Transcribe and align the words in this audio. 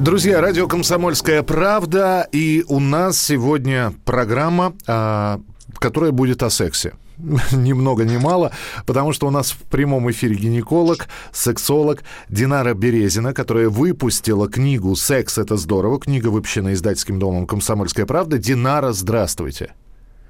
Друзья, 0.00 0.40
радио 0.40 0.66
«Комсомольская 0.66 1.42
правда», 1.42 2.26
и 2.32 2.64
у 2.68 2.80
нас 2.80 3.20
сегодня 3.20 3.92
программа, 4.06 4.72
а, 4.86 5.42
которая 5.74 6.10
будет 6.10 6.42
о 6.42 6.48
сексе. 6.48 6.94
Ни 7.52 7.74
много 7.74 8.04
ни 8.04 8.16
мало, 8.16 8.50
потому 8.86 9.12
что 9.12 9.26
у 9.26 9.30
нас 9.30 9.50
в 9.50 9.58
прямом 9.64 10.10
эфире 10.10 10.36
гинеколог, 10.36 11.08
сексолог 11.32 12.02
Динара 12.30 12.72
Березина, 12.72 13.34
которая 13.34 13.68
выпустила 13.68 14.48
книгу 14.48 14.96
«Секс– 14.96 15.36
это 15.38 15.58
здорово». 15.58 16.00
Книга 16.00 16.28
выпущена 16.28 16.72
издательским 16.72 17.18
домом 17.18 17.46
«Комсомольская 17.46 18.06
правда». 18.06 18.38
Динара, 18.38 18.92
здравствуйте. 18.92 19.74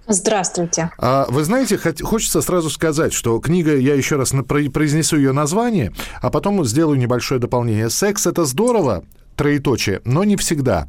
Здравствуйте. 0.08 0.90
А, 0.98 1.26
вы 1.28 1.44
знаете, 1.44 1.78
хочется 2.02 2.42
сразу 2.42 2.70
сказать, 2.70 3.12
что 3.12 3.38
книга, 3.38 3.76
я 3.76 3.94
еще 3.94 4.16
раз 4.16 4.34
произнесу 4.48 5.16
ее 5.16 5.30
название, 5.30 5.92
а 6.20 6.30
потом 6.30 6.64
сделаю 6.64 6.98
небольшое 6.98 7.40
дополнение. 7.40 7.88
«Секс– 7.88 8.26
это 8.26 8.44
здорово», 8.44 9.04
троеточие, 9.40 10.02
но 10.04 10.22
не 10.24 10.36
всегда. 10.36 10.86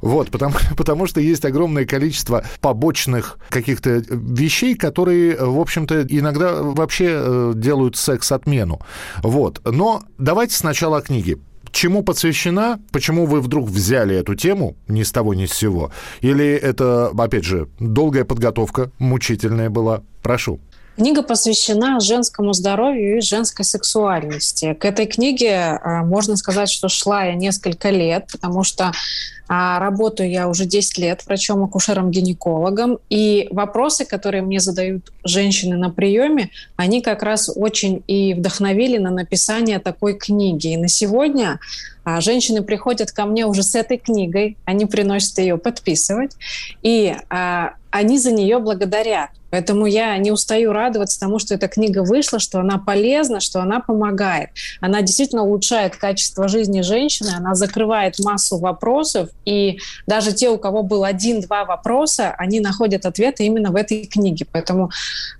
Вот, 0.00 0.30
потому, 0.30 0.54
потому 0.76 1.06
что 1.06 1.20
есть 1.20 1.44
огромное 1.44 1.84
количество 1.84 2.44
побочных 2.60 3.38
каких-то 3.50 4.02
вещей, 4.10 4.74
которые, 4.74 5.36
в 5.36 5.60
общем-то, 5.60 6.04
иногда 6.08 6.60
вообще 6.60 7.06
э, 7.10 7.52
делают 7.54 7.94
секс-отмену. 7.96 8.80
Вот. 9.22 9.60
Но 9.64 10.02
давайте 10.18 10.56
сначала 10.56 10.98
о 10.98 11.02
книге. 11.02 11.38
Чему 11.70 12.02
посвящена? 12.02 12.80
Почему 12.90 13.26
вы 13.26 13.40
вдруг 13.40 13.68
взяли 13.68 14.16
эту 14.16 14.34
тему 14.34 14.76
ни 14.88 15.04
с 15.04 15.12
того 15.12 15.34
ни 15.34 15.46
с 15.46 15.52
сего? 15.52 15.92
Или 16.20 16.46
это, 16.46 17.12
опять 17.16 17.44
же, 17.44 17.68
долгая 17.78 18.24
подготовка, 18.24 18.90
мучительная 18.98 19.70
была? 19.70 20.02
Прошу. 20.22 20.58
Книга 20.98 21.22
посвящена 21.22 22.00
женскому 22.00 22.52
здоровью 22.54 23.18
и 23.18 23.20
женской 23.20 23.64
сексуальности. 23.64 24.74
К 24.74 24.84
этой 24.84 25.06
книге 25.06 25.78
а, 25.80 26.02
можно 26.02 26.36
сказать, 26.36 26.68
что 26.68 26.88
шла 26.88 27.22
я 27.22 27.34
несколько 27.36 27.90
лет, 27.90 28.26
потому 28.32 28.64
что 28.64 28.90
а, 29.46 29.78
работаю 29.78 30.28
я 30.28 30.48
уже 30.48 30.64
10 30.64 30.98
лет 30.98 31.24
врачом-акушером-гинекологом, 31.24 32.98
и 33.10 33.46
вопросы, 33.52 34.06
которые 34.06 34.42
мне 34.42 34.58
задают 34.58 35.12
женщины 35.22 35.76
на 35.76 35.90
приеме, 35.90 36.50
они 36.74 37.00
как 37.00 37.22
раз 37.22 37.48
очень 37.54 38.02
и 38.08 38.34
вдохновили 38.34 38.98
на 38.98 39.12
написание 39.12 39.78
такой 39.78 40.18
книги. 40.18 40.72
И 40.72 40.76
на 40.76 40.88
сегодня 40.88 41.60
а, 42.02 42.20
женщины 42.20 42.62
приходят 42.62 43.12
ко 43.12 43.24
мне 43.24 43.46
уже 43.46 43.62
с 43.62 43.76
этой 43.76 43.98
книгой, 43.98 44.56
они 44.64 44.84
приносят 44.86 45.38
ее 45.38 45.58
подписывать, 45.58 46.32
и 46.82 47.14
они 47.90 48.18
за 48.18 48.32
нее 48.32 48.58
благодарят. 48.58 49.30
Поэтому 49.50 49.86
я 49.86 50.16
не 50.18 50.30
устаю 50.30 50.72
радоваться 50.72 51.18
тому, 51.18 51.38
что 51.38 51.54
эта 51.54 51.68
книга 51.68 52.02
вышла, 52.02 52.38
что 52.38 52.60
она 52.60 52.78
полезна, 52.78 53.40
что 53.40 53.60
она 53.60 53.80
помогает. 53.80 54.50
Она 54.80 55.02
действительно 55.02 55.42
улучшает 55.42 55.96
качество 55.96 56.48
жизни 56.48 56.82
женщины, 56.82 57.30
она 57.36 57.54
закрывает 57.54 58.18
массу 58.18 58.58
вопросов, 58.58 59.30
и 59.44 59.78
даже 60.06 60.32
те, 60.32 60.50
у 60.50 60.58
кого 60.58 60.82
был 60.82 61.04
один-два 61.04 61.64
вопроса, 61.64 62.34
они 62.38 62.60
находят 62.60 63.06
ответы 63.06 63.44
именно 63.44 63.70
в 63.70 63.76
этой 63.76 64.06
книге. 64.06 64.46
Поэтому 64.52 64.90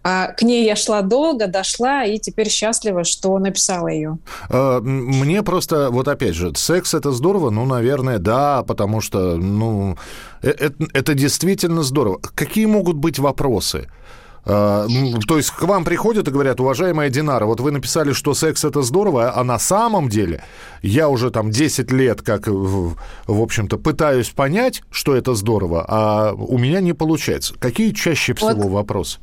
а, 0.02 0.28
к 0.28 0.42
ней 0.42 0.64
я 0.64 0.76
шла 0.76 1.02
долго, 1.02 1.46
дошла, 1.46 2.04
и 2.04 2.18
теперь 2.18 2.48
счастлива, 2.48 3.04
что 3.04 3.38
написала 3.38 3.88
ее. 3.88 4.18
А, 4.48 4.80
мне 4.80 5.42
просто, 5.42 5.90
вот 5.90 6.08
опять 6.08 6.34
же, 6.34 6.54
секс 6.56 6.94
это 6.94 7.12
здорово, 7.12 7.50
ну, 7.50 7.64
наверное, 7.64 8.18
да, 8.18 8.62
потому 8.62 9.00
что, 9.00 9.36
ну, 9.36 9.96
это, 10.42 10.64
э, 10.64 10.86
это 10.92 11.14
действительно 11.14 11.82
здорово. 11.82 12.20
Какие 12.34 12.66
могут 12.66 12.96
быть 12.96 13.18
вопросы? 13.18 13.88
А, 14.50 14.86
то 15.26 15.36
есть 15.36 15.50
к 15.50 15.62
вам 15.62 15.84
приходят 15.84 16.26
и 16.26 16.30
говорят, 16.30 16.58
уважаемая 16.58 17.10
Динара, 17.10 17.44
вот 17.44 17.60
вы 17.60 17.70
написали, 17.70 18.12
что 18.12 18.32
секс 18.32 18.64
это 18.64 18.80
здорово, 18.82 19.36
а 19.36 19.44
на 19.44 19.58
самом 19.58 20.08
деле 20.08 20.42
я 20.80 21.10
уже 21.10 21.30
там 21.30 21.50
10 21.50 21.92
лет 21.92 22.22
как, 22.22 22.46
в 22.46 22.96
общем-то, 23.26 23.76
пытаюсь 23.76 24.30
понять, 24.30 24.82
что 24.90 25.14
это 25.14 25.34
здорово, 25.34 25.84
а 25.86 26.32
у 26.32 26.56
меня 26.56 26.80
не 26.80 26.94
получается. 26.94 27.54
Какие 27.58 27.92
чаще 27.92 28.32
всего 28.32 28.54
вот. 28.54 28.72
вопросы? 28.72 29.18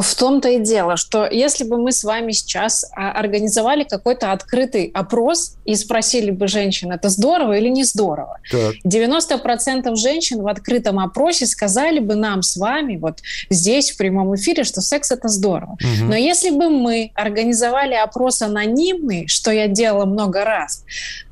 В 0.00 0.14
том-то 0.14 0.48
и 0.48 0.60
дело, 0.60 0.96
что 0.96 1.26
если 1.26 1.64
бы 1.64 1.76
мы 1.76 1.90
с 1.90 2.04
вами 2.04 2.30
сейчас 2.30 2.84
а, 2.94 3.10
организовали 3.10 3.82
какой-то 3.82 4.30
открытый 4.30 4.92
опрос 4.94 5.56
и 5.64 5.74
спросили 5.74 6.30
бы 6.30 6.46
женщин, 6.46 6.92
это 6.92 7.08
здорово 7.08 7.54
или 7.54 7.68
не 7.68 7.82
здорово, 7.82 8.38
так. 8.50 8.74
90% 8.86 9.94
женщин 9.96 10.42
в 10.42 10.46
открытом 10.46 11.00
опросе 11.00 11.46
сказали 11.46 11.98
бы 11.98 12.14
нам 12.14 12.42
с 12.42 12.56
вами 12.56 12.96
вот 12.96 13.18
здесь 13.50 13.90
в 13.90 13.96
прямом 13.96 14.36
эфире, 14.36 14.62
что 14.62 14.80
секс 14.80 15.10
это 15.10 15.26
здорово. 15.28 15.72
Угу. 15.72 16.04
Но 16.04 16.14
если 16.14 16.50
бы 16.50 16.70
мы 16.70 17.10
организовали 17.14 17.94
опрос 17.94 18.40
анонимный, 18.40 19.26
что 19.26 19.50
я 19.50 19.66
делала 19.66 20.04
много 20.04 20.44
раз, 20.44 20.84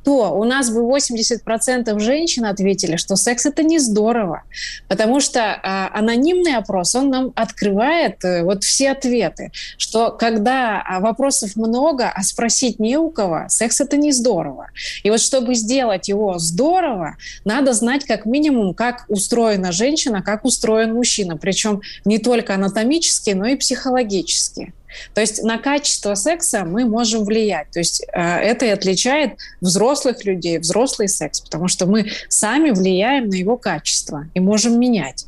то 0.06 0.30
у 0.30 0.44
нас 0.44 0.70
бы 0.70 0.82
80% 0.82 1.98
женщин 1.98 2.44
ответили, 2.44 2.94
что 2.94 3.16
секс 3.16 3.44
это 3.44 3.64
не 3.64 3.80
здорово, 3.80 4.44
потому 4.86 5.18
что 5.18 5.40
а, 5.40 5.90
анонимный 5.92 6.54
опрос, 6.54 6.94
он 6.94 7.10
нам 7.10 7.32
открывает 7.34 8.24
э, 8.24 8.44
вот 8.44 8.62
все 8.62 8.92
ответы, 8.92 9.50
что 9.78 10.12
когда 10.12 10.80
а, 10.80 11.00
вопросов 11.00 11.56
много, 11.56 12.08
а 12.08 12.22
спросить 12.22 12.78
не 12.78 12.96
у 12.96 13.10
кого, 13.10 13.46
секс 13.48 13.80
это 13.80 13.96
не 13.96 14.12
здорово. 14.12 14.68
И 15.02 15.10
вот 15.10 15.20
чтобы 15.20 15.56
сделать 15.56 16.06
его 16.06 16.38
здорово, 16.38 17.16
надо 17.44 17.72
знать 17.72 18.04
как 18.04 18.26
минимум, 18.26 18.74
как 18.74 19.06
устроена 19.08 19.72
женщина, 19.72 20.22
как 20.22 20.44
устроен 20.44 20.94
мужчина, 20.94 21.36
причем 21.36 21.80
не 22.04 22.18
только 22.18 22.54
анатомически, 22.54 23.30
но 23.30 23.46
и 23.46 23.56
психологически. 23.56 24.72
То 25.14 25.20
есть 25.20 25.42
на 25.42 25.58
качество 25.58 26.14
секса 26.14 26.64
мы 26.64 26.84
можем 26.84 27.24
влиять. 27.24 27.70
То 27.70 27.78
есть 27.78 28.02
э, 28.12 28.20
это 28.20 28.66
и 28.66 28.70
отличает 28.70 29.38
взрослых 29.60 30.24
людей, 30.24 30.58
взрослый 30.58 31.08
секс, 31.08 31.40
потому 31.40 31.68
что 31.68 31.86
мы 31.86 32.10
сами 32.28 32.70
влияем 32.70 33.28
на 33.28 33.34
его 33.34 33.56
качество 33.56 34.26
и 34.34 34.40
можем 34.40 34.78
менять. 34.78 35.26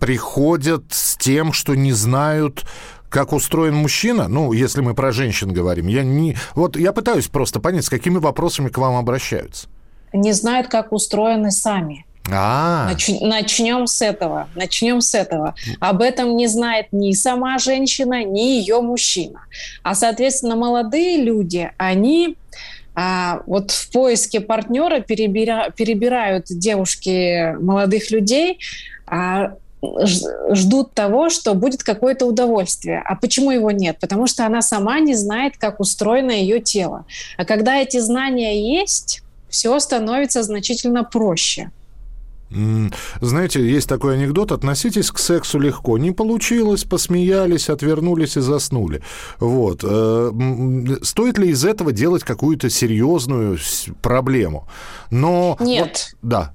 Приходят 0.00 0.84
с 0.90 1.16
тем, 1.16 1.52
что 1.52 1.74
не 1.76 1.92
знают, 1.92 2.64
как 3.08 3.32
устроен 3.32 3.74
мужчина, 3.74 4.28
ну, 4.28 4.52
если 4.52 4.80
мы 4.80 4.94
про 4.94 5.12
женщин 5.12 5.52
говорим, 5.52 5.88
я 5.88 6.02
не... 6.02 6.36
Вот 6.54 6.76
я 6.76 6.92
пытаюсь 6.92 7.28
просто 7.28 7.60
понять, 7.60 7.84
с 7.84 7.90
какими 7.90 8.18
вопросами 8.18 8.68
к 8.68 8.78
вам 8.78 8.96
обращаются. 8.96 9.68
Не 10.12 10.32
знают, 10.32 10.68
как 10.68 10.92
устроены 10.92 11.50
сами. 11.50 12.06
А. 12.28 12.86
Нач, 12.86 13.08
начнем 13.20 13.86
с 13.86 14.02
этого. 14.02 14.48
Начнем 14.54 15.00
с 15.00 15.14
этого. 15.14 15.54
Об 15.80 16.02
этом 16.02 16.36
не 16.36 16.46
знает 16.46 16.86
ни 16.92 17.12
сама 17.12 17.58
женщина, 17.58 18.24
ни 18.24 18.58
ее 18.58 18.80
мужчина. 18.80 19.40
А, 19.82 19.94
соответственно, 19.94 20.56
молодые 20.56 21.22
люди, 21.22 21.70
они 21.76 22.36
а, 22.94 23.42
вот 23.46 23.70
в 23.70 23.90
поиске 23.90 24.40
партнера 24.40 25.00
перебира, 25.00 25.70
перебирают 25.74 26.46
девушки 26.48 27.54
молодых 27.60 28.10
людей, 28.10 28.58
а, 29.06 29.54
ждут 30.52 30.92
того, 30.92 31.30
что 31.30 31.54
будет 31.54 31.82
какое-то 31.82 32.26
удовольствие. 32.26 33.02
А 33.04 33.16
почему 33.16 33.50
его 33.50 33.70
нет? 33.70 33.98
Потому 33.98 34.26
что 34.26 34.44
она 34.44 34.60
сама 34.60 35.00
не 35.00 35.14
знает, 35.14 35.56
как 35.56 35.80
устроено 35.80 36.32
ее 36.32 36.60
тело. 36.60 37.06
А 37.38 37.44
когда 37.44 37.76
эти 37.76 37.98
знания 37.98 38.76
есть, 38.76 39.22
все 39.48 39.78
становится 39.80 40.42
значительно 40.42 41.02
проще. 41.02 41.70
Знаете, 43.20 43.64
есть 43.64 43.88
такой 43.88 44.14
анекдот, 44.14 44.52
относитесь 44.52 45.10
к 45.10 45.18
сексу 45.18 45.58
легко. 45.58 45.98
Не 45.98 46.10
получилось, 46.10 46.84
посмеялись, 46.84 47.68
отвернулись 47.68 48.36
и 48.36 48.40
заснули. 48.40 49.02
Вот. 49.38 49.84
Э, 49.84 50.30
стоит 51.02 51.38
ли 51.38 51.50
из 51.50 51.64
этого 51.64 51.92
делать 51.92 52.24
какую-то 52.24 52.68
серьезную 52.70 53.58
проблему? 54.02 54.68
Но... 55.10 55.56
Нет. 55.60 56.14
Вот, 56.22 56.30
да. 56.30 56.54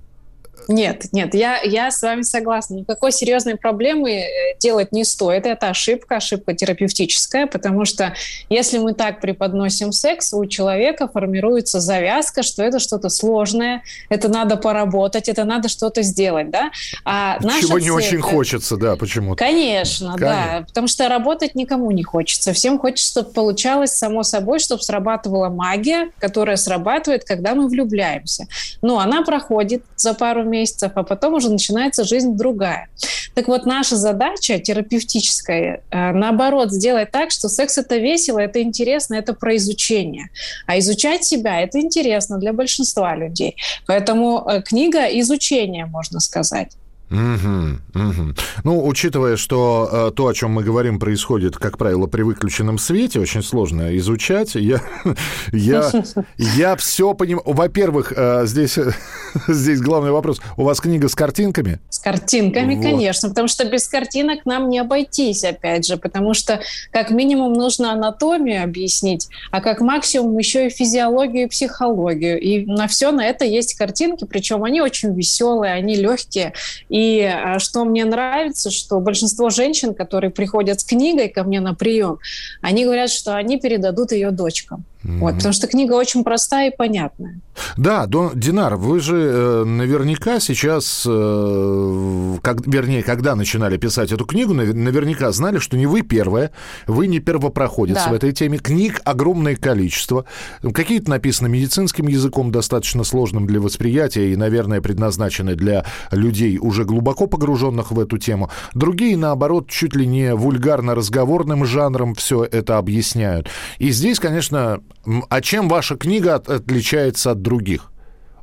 Нет, 0.68 1.06
нет, 1.12 1.34
я, 1.34 1.60
я 1.62 1.92
с 1.92 2.02
вами 2.02 2.22
согласна. 2.22 2.76
Никакой 2.76 3.12
серьезной 3.12 3.56
проблемы 3.56 4.12
э, 4.12 4.28
делать 4.60 4.92
не 4.92 5.04
стоит. 5.04 5.46
Это 5.46 5.70
ошибка, 5.70 6.18
ошибка 6.18 6.54
терапевтическая, 6.54 7.48
потому 7.48 7.86
что 7.86 8.14
если 8.50 8.78
мы 8.78 8.94
так 8.94 9.22
преподносим 9.22 9.92
секс, 9.92 10.34
у 10.34 10.46
человека 10.46 11.08
формируется 11.08 11.80
завязка, 11.80 12.44
что 12.44 12.64
это 12.64 12.80
что-то 12.80 13.10
сложное, 13.10 13.84
это 14.10 14.28
надо 14.30 14.58
поработать, 14.58 15.30
это 15.30 15.44
надо 15.44 15.70
что-то 15.70 16.02
сделать, 16.02 16.50
да? 16.50 16.72
А 17.04 17.40
Чего 17.60 17.80
не 17.80 17.92
очень 17.92 18.22
хочется, 18.22 18.78
да, 18.78 18.96
почему-то. 18.96 19.44
Конечно, 19.44 19.86
Конечно, 19.86 20.16
да, 20.18 20.64
потому 20.68 20.88
что 20.88 21.08
работать 21.10 21.56
никому 21.56 21.92
не 21.92 22.04
хочется. 22.04 22.54
Всем 22.54 22.80
хочется, 22.80 23.12
чтобы 23.12 23.32
получалось 23.32 23.92
само 23.92 24.24
собой, 24.24 24.60
чтобы 24.60 24.82
срабатывала 24.82 25.50
магия, 25.50 26.12
которая 26.20 26.58
срабатывает, 26.58 27.24
когда 27.24 27.56
мы 27.56 27.68
влюбляемся. 27.68 28.48
Но 28.82 29.00
она 29.00 29.24
проходит 29.24 29.84
за 29.96 30.14
пару 30.14 30.44
месяцев 30.44 30.55
месяцев, 30.56 30.92
а 30.96 31.04
потом 31.04 31.34
уже 31.34 31.50
начинается 31.50 32.04
жизнь 32.04 32.36
другая. 32.36 32.90
Так 33.34 33.48
вот, 33.48 33.66
наша 33.66 33.96
задача 33.96 34.60
терапевтическая, 34.60 35.84
э, 35.90 36.12
наоборот, 36.12 36.72
сделать 36.72 37.12
так, 37.12 37.32
что 37.32 37.50
секс 37.50 37.78
это 37.78 37.98
весело, 37.98 38.40
это 38.40 38.62
интересно, 38.62 39.16
это 39.16 39.34
про 39.34 39.56
изучение. 39.58 40.30
А 40.68 40.80
изучать 40.80 41.24
себя 41.24 41.62
это 41.62 41.80
интересно 41.80 42.38
для 42.38 42.54
большинства 42.54 43.16
людей. 43.16 43.58
Поэтому 43.88 44.46
э, 44.48 44.62
книга 44.62 45.06
изучения, 45.20 45.86
можно 45.86 46.20
сказать. 46.20 46.72
Угу, 47.12 48.02
угу. 48.04 48.34
Ну, 48.64 48.86
учитывая, 48.88 49.38
что 49.38 49.90
э, 49.92 50.12
то, 50.16 50.28
о 50.28 50.34
чем 50.34 50.52
мы 50.52 50.64
говорим, 50.64 51.00
происходит, 51.00 51.56
как 51.56 51.78
правило, 51.78 52.08
при 52.08 52.24
выключенном 52.24 52.80
свете, 52.80 53.20
очень 53.20 53.44
сложно 53.44 53.96
изучать. 53.98 54.56
Я, 54.56 54.82
я, 55.52 55.92
я 56.38 56.76
все 56.76 57.14
понимаю. 57.14 57.44
Во-первых, 57.46 58.12
э, 58.16 58.48
здесь, 58.48 58.80
здесь 59.48 59.82
главный 59.82 60.12
вопрос. 60.12 60.42
У 60.58 60.64
вас 60.64 60.80
книга 60.80 61.08
с 61.08 61.14
картинками? 61.14 61.80
С 61.90 62.00
картинками, 62.00 62.76
вот. 62.76 62.84
конечно, 62.84 63.30
потому 63.30 63.48
что 63.50 63.66
без 63.66 63.88
картинок 63.88 64.46
нам 64.46 64.68
не 64.70 64.80
обойтись, 64.80 65.44
опять 65.44 65.86
же, 65.86 65.98
потому 65.98 66.34
что 66.34 66.60
как 66.92 67.12
минимум 67.12 67.54
нужно 67.54 67.92
анатомию 67.92 68.64
объяснить, 68.64 69.30
а 69.52 69.62
как 69.62 69.80
максимум 69.80 70.36
еще 70.40 70.68
и 70.68 70.70
физиологию 70.72 71.44
и 71.46 71.50
психологию. 71.50 72.40
И 72.40 72.66
на 72.66 72.88
все 72.88 73.12
на 73.12 73.26
это 73.28 73.46
есть 73.46 73.76
картинки, 73.76 74.26
причем 74.26 74.64
они 74.64 74.82
очень 74.82 75.14
веселые, 75.14 75.74
они 75.74 75.96
легкие 75.96 76.54
и 76.96 77.24
а, 77.24 77.60
что 77.60 77.84
мне 77.84 78.06
нравится, 78.06 78.72
что 78.72 79.02
большинство 79.02 79.50
женщин, 79.50 79.94
которые 79.94 80.32
приходят 80.32 80.80
с 80.80 80.86
книгой 80.86 81.28
ко 81.28 81.44
мне 81.44 81.60
на 81.60 81.74
прием, 81.76 82.20
они 82.62 82.86
говорят, 82.86 83.10
что 83.10 83.36
они 83.36 83.60
передадут 83.60 84.14
ее 84.14 84.32
дочкам. 84.32 84.86
Mm-hmm. 85.06 85.20
Вот, 85.20 85.36
потому 85.36 85.54
что 85.54 85.68
книга 85.68 85.94
очень 85.94 86.24
простая 86.24 86.72
и 86.72 86.76
понятная. 86.76 87.40
Да, 87.78 88.08
Дон, 88.08 88.32
Динар, 88.34 88.76
вы 88.76 89.00
же 89.00 89.16
э, 89.16 89.64
наверняка 89.64 90.40
сейчас, 90.40 91.04
э, 91.08 92.38
как, 92.42 92.66
вернее, 92.66 93.04
когда 93.04 93.36
начинали 93.36 93.78
писать 93.78 94.12
эту 94.12 94.26
книгу, 94.26 94.54
наверняка 94.54 95.32
знали, 95.32 95.60
что 95.60 95.78
не 95.78 95.86
вы 95.86 96.02
первая, 96.02 96.52
вы 96.88 97.06
не 97.06 97.20
первопроходец 97.20 97.98
да. 97.98 98.10
в 98.10 98.14
этой 98.14 98.32
теме. 98.32 98.58
Книг 98.58 99.02
огромное 99.06 99.56
количество. 99.56 100.26
Какие-то 100.74 101.12
написаны 101.12 101.50
медицинским 101.50 102.08
языком, 102.08 102.52
достаточно 102.52 103.04
сложным 103.04 103.46
для 103.46 103.62
восприятия 103.62 104.34
и, 104.34 104.36
наверное, 104.36 104.82
предназначены 104.82 105.56
для 105.56 105.86
людей, 106.12 106.58
уже 106.58 106.84
глубоко 106.84 107.28
погруженных 107.28 107.92
в 107.92 108.00
эту 108.00 108.18
тему. 108.18 108.50
Другие, 108.74 109.18
наоборот, 109.18 109.70
чуть 109.70 109.96
ли 109.96 110.08
не 110.08 110.34
вульгарно-разговорным 110.34 111.64
жанром 111.64 112.16
все 112.16 112.44
это 112.44 112.80
объясняют. 112.80 113.50
И 113.78 113.92
здесь, 113.92 114.20
конечно, 114.20 114.82
а 115.30 115.42
чем 115.42 115.68
ваша 115.68 115.96
книга 115.96 116.36
отличается 116.36 117.32
от 117.32 117.42
других? 117.42 117.92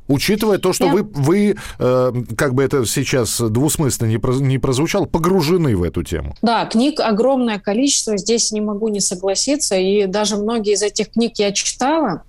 Учитывая 0.07 0.57
то, 0.57 0.73
что 0.73 0.85
Я... 0.85 0.91
вы, 0.91 1.03
вы 1.03 1.55
э, 1.79 2.13
как 2.37 2.53
бы 2.53 2.63
это 2.63 2.85
сейчас 2.85 3.39
двусмысленно 3.39 4.09
не, 4.09 4.17
про, 4.17 4.33
не 4.33 4.57
прозвучало, 4.57 5.05
погружены 5.05 5.77
в 5.77 5.83
эту 5.83 6.03
тему. 6.03 6.35
Да, 6.41 6.65
книг 6.65 6.99
огромное 6.99 7.57
количество, 7.57 8.17
здесь 8.17 8.51
не 8.51 8.59
могу 8.59 8.89
не 8.89 8.99
согласиться, 8.99 9.75
и 9.75 10.05
даже 10.05 10.35
многие 10.35 10.73
из 10.73 10.81
этих 10.81 11.11
книг 11.11 11.33
я 11.37 11.53
читала. 11.53 12.23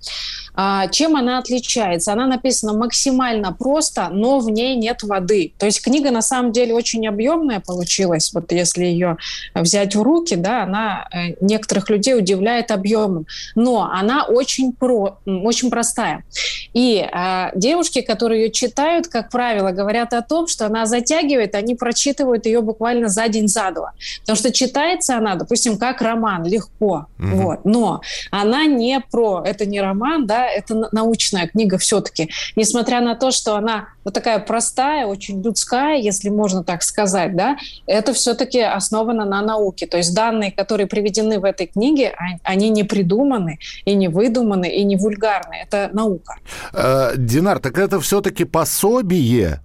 А, 0.55 0.87
чем 0.87 1.15
она 1.15 1.37
отличается? 1.37 2.13
Она 2.13 2.27
написана 2.27 2.73
максимально 2.73 3.51
просто, 3.53 4.09
но 4.09 4.39
в 4.39 4.49
ней 4.49 4.75
нет 4.75 5.03
воды. 5.03 5.53
То 5.57 5.65
есть 5.65 5.81
книга 5.81 6.11
на 6.11 6.21
самом 6.21 6.51
деле 6.51 6.73
очень 6.73 7.07
объемная 7.07 7.59
получилась. 7.59 8.31
Вот 8.33 8.51
если 8.51 8.85
ее 8.85 9.17
взять 9.53 9.95
в 9.95 10.01
руки, 10.01 10.35
да, 10.35 10.63
она 10.63 11.07
э, 11.11 11.35
некоторых 11.41 11.89
людей 11.89 12.15
удивляет 12.15 12.71
объемом, 12.71 13.25
но 13.55 13.89
она 13.91 14.25
очень 14.25 14.71
про, 14.73 15.17
очень 15.25 15.69
простая. 15.69 16.23
И 16.73 16.97
э, 16.99 17.51
девушки, 17.55 18.01
которые 18.01 18.45
ее 18.45 18.51
читают, 18.51 19.07
как 19.07 19.29
правило, 19.29 19.71
говорят 19.71 20.13
о 20.13 20.21
том, 20.21 20.47
что 20.47 20.65
она 20.65 20.85
затягивает, 20.85 21.55
они 21.55 21.75
прочитывают 21.75 22.45
ее 22.45 22.61
буквально 22.61 23.09
за 23.09 23.27
день, 23.27 23.47
за 23.47 23.71
два. 23.71 23.93
Потому 24.21 24.37
что 24.37 24.51
читается 24.51 25.17
она, 25.17 25.35
допустим, 25.35 25.77
как 25.77 26.01
роман, 26.01 26.45
легко. 26.45 27.07
Mm-hmm. 27.17 27.35
Вот. 27.35 27.65
Но 27.65 28.01
она 28.31 28.65
не 28.65 28.99
про... 29.11 29.43
Это 29.45 29.65
не 29.65 29.81
роман, 29.81 30.25
да, 30.25 30.44
это 30.49 30.89
научная 30.91 31.47
книга 31.47 31.77
все-таки. 31.77 32.29
Несмотря 32.55 33.01
на 33.01 33.15
то, 33.15 33.31
что 33.31 33.55
она 33.55 33.89
вот 34.03 34.13
такая 34.13 34.39
простая, 34.39 35.05
очень 35.05 35.41
людская, 35.41 35.97
если 35.97 36.29
можно 36.29 36.63
так 36.63 36.83
сказать, 36.83 37.35
да, 37.35 37.57
это 37.87 38.13
все-таки 38.13 38.61
основано 38.61 39.25
на 39.25 39.41
науке. 39.41 39.87
То 39.87 39.97
есть 39.97 40.13
данные, 40.13 40.51
которые 40.51 40.87
приведены 40.87 41.39
в 41.39 41.43
этой 41.43 41.67
книге, 41.67 42.15
они 42.43 42.69
не 42.69 42.83
придуманы 42.83 43.59
и 43.85 43.95
не 43.95 44.07
выдуманы, 44.07 44.69
и 44.69 44.83
не 44.83 44.95
вульгарны. 44.95 45.55
Это 45.55 45.89
наука. 45.93 46.37
Э, 46.73 47.13
Динар, 47.17 47.59
так 47.59 47.77
это 47.77 47.99
все-таки 47.99 48.45
пособие 48.45 49.61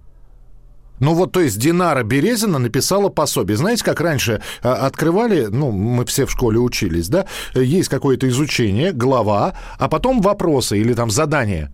ну 1.01 1.15
вот, 1.15 1.31
то 1.31 1.41
есть 1.41 1.59
Динара 1.59 2.03
Березина 2.03 2.59
написала 2.59 3.09
пособие. 3.09 3.57
Знаете, 3.57 3.83
как 3.83 3.99
раньше 3.99 4.41
а, 4.61 4.85
открывали, 4.85 5.47
ну, 5.47 5.71
мы 5.71 6.05
все 6.05 6.25
в 6.25 6.31
школе 6.31 6.59
учились, 6.59 7.09
да, 7.09 7.25
есть 7.55 7.89
какое-то 7.89 8.29
изучение, 8.29 8.93
глава, 8.93 9.55
а 9.79 9.89
потом 9.89 10.21
вопросы 10.21 10.79
или 10.79 10.93
там 10.93 11.09
задания. 11.09 11.71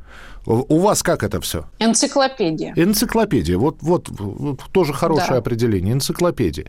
У 0.47 0.79
вас 0.79 1.03
как 1.03 1.24
это 1.24 1.41
все? 1.41 1.65
Энциклопедия. 1.79 2.71
Энциклопедия. 2.77 3.57
Вот, 3.57 3.79
вот, 3.81 4.07
вот 4.09 4.62
тоже 4.71 4.94
хорошее 4.94 5.31
да. 5.31 5.38
определение. 5.38 5.94
Энциклопедия. 5.94 6.68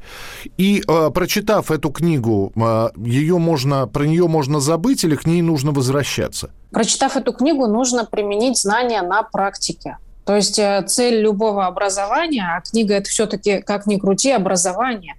И 0.57 0.83
э, 0.87 1.11
прочитав 1.15 1.71
эту 1.71 1.91
книгу, 1.91 2.53
э, 2.57 2.89
ее 2.97 3.39
можно, 3.39 3.87
про 3.87 4.03
нее 4.05 4.27
можно 4.27 4.59
забыть 4.59 5.05
или 5.05 5.15
к 5.15 5.27
ней 5.27 5.43
нужно 5.43 5.71
возвращаться? 5.71 6.51
Прочитав 6.73 7.17
эту 7.17 7.33
книгу, 7.33 7.69
нужно 7.69 8.05
применить 8.05 8.59
знания 8.59 9.01
на 9.03 9.23
практике. 9.23 9.99
То 10.29 10.37
есть 10.37 10.59
э, 10.59 10.85
цель 10.87 11.23
любого 11.23 11.65
образования, 11.65 12.45
а 12.55 12.61
книга 12.61 12.93
это 12.93 13.09
все-таки, 13.09 13.63
как 13.63 13.87
ни 13.87 13.97
крути, 13.97 14.31
образование, 14.31 15.15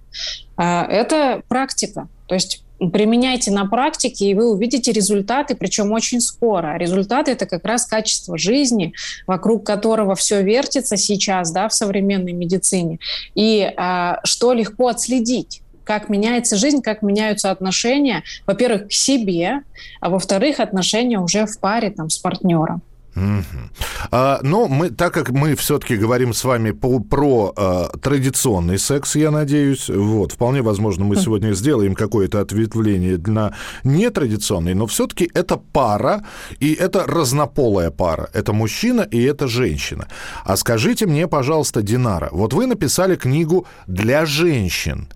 э, 0.56 0.62
это 0.62 1.42
практика. 1.48 2.06
То 2.28 2.36
есть 2.36 2.62
применяйте 2.78 3.50
на 3.50 3.66
практике, 3.66 4.26
и 4.26 4.34
вы 4.34 4.48
увидите 4.52 4.92
результаты, 4.92 5.56
причем 5.56 5.90
очень 5.90 6.20
скоро. 6.20 6.76
Результаты– 6.76 7.30
это 7.32 7.46
как 7.46 7.64
раз 7.64 7.86
качество 7.86 8.38
жизни, 8.38 8.94
вокруг 9.26 9.66
которого 9.66 10.14
все 10.14 10.44
вертится 10.44 10.96
сейчас 10.96 11.50
да, 11.50 11.68
в 11.68 11.74
современной 11.74 12.32
медицине, 12.32 13.00
и 13.34 13.68
а, 13.76 14.20
что 14.22 14.52
легко 14.52 14.86
отследить 14.86 15.62
как 15.82 16.08
меняется 16.08 16.56
жизнь, 16.56 16.82
как 16.82 17.02
меняются 17.02 17.50
отношения, 17.50 18.22
во-первых, 18.46 18.86
к 18.86 18.92
себе, 18.92 19.62
а 20.00 20.08
во-вторых, 20.08 20.60
отношения 20.60 21.18
уже 21.18 21.46
в 21.46 21.58
паре 21.58 21.90
там, 21.90 22.10
с 22.10 22.18
партнером. 22.18 22.80
Угу. 23.20 23.70
А, 24.12 24.40
но 24.42 24.66
мы, 24.66 24.90
так 24.90 25.12
как 25.12 25.30
мы 25.30 25.54
все-таки 25.54 25.96
говорим 25.96 26.32
с 26.32 26.42
вами 26.44 26.70
по, 26.70 27.00
про 27.00 27.52
а, 27.54 27.88
традиционный 27.98 28.78
секс, 28.78 29.16
я 29.16 29.30
надеюсь, 29.30 29.90
вот, 29.90 30.32
вполне 30.32 30.62
возможно, 30.62 31.04
мы 31.04 31.16
сегодня 31.16 31.52
сделаем 31.52 31.94
какое-то 31.94 32.40
ответвление 32.40 33.18
на 33.18 33.54
нетрадиционный, 33.84 34.74
но 34.74 34.86
все-таки 34.86 35.30
это 35.34 35.56
пара, 35.56 36.24
и 36.60 36.72
это 36.72 37.04
разнополая 37.06 37.90
пара. 37.90 38.30
Это 38.32 38.52
мужчина 38.54 39.02
и 39.02 39.22
это 39.22 39.48
женщина. 39.48 40.08
А 40.44 40.56
скажите 40.56 41.06
мне, 41.06 41.26
пожалуйста, 41.26 41.82
Динара, 41.82 42.30
вот 42.32 42.54
вы 42.54 42.66
написали 42.66 43.16
книгу 43.16 43.66
для 43.86 44.24
женщин. 44.24 45.08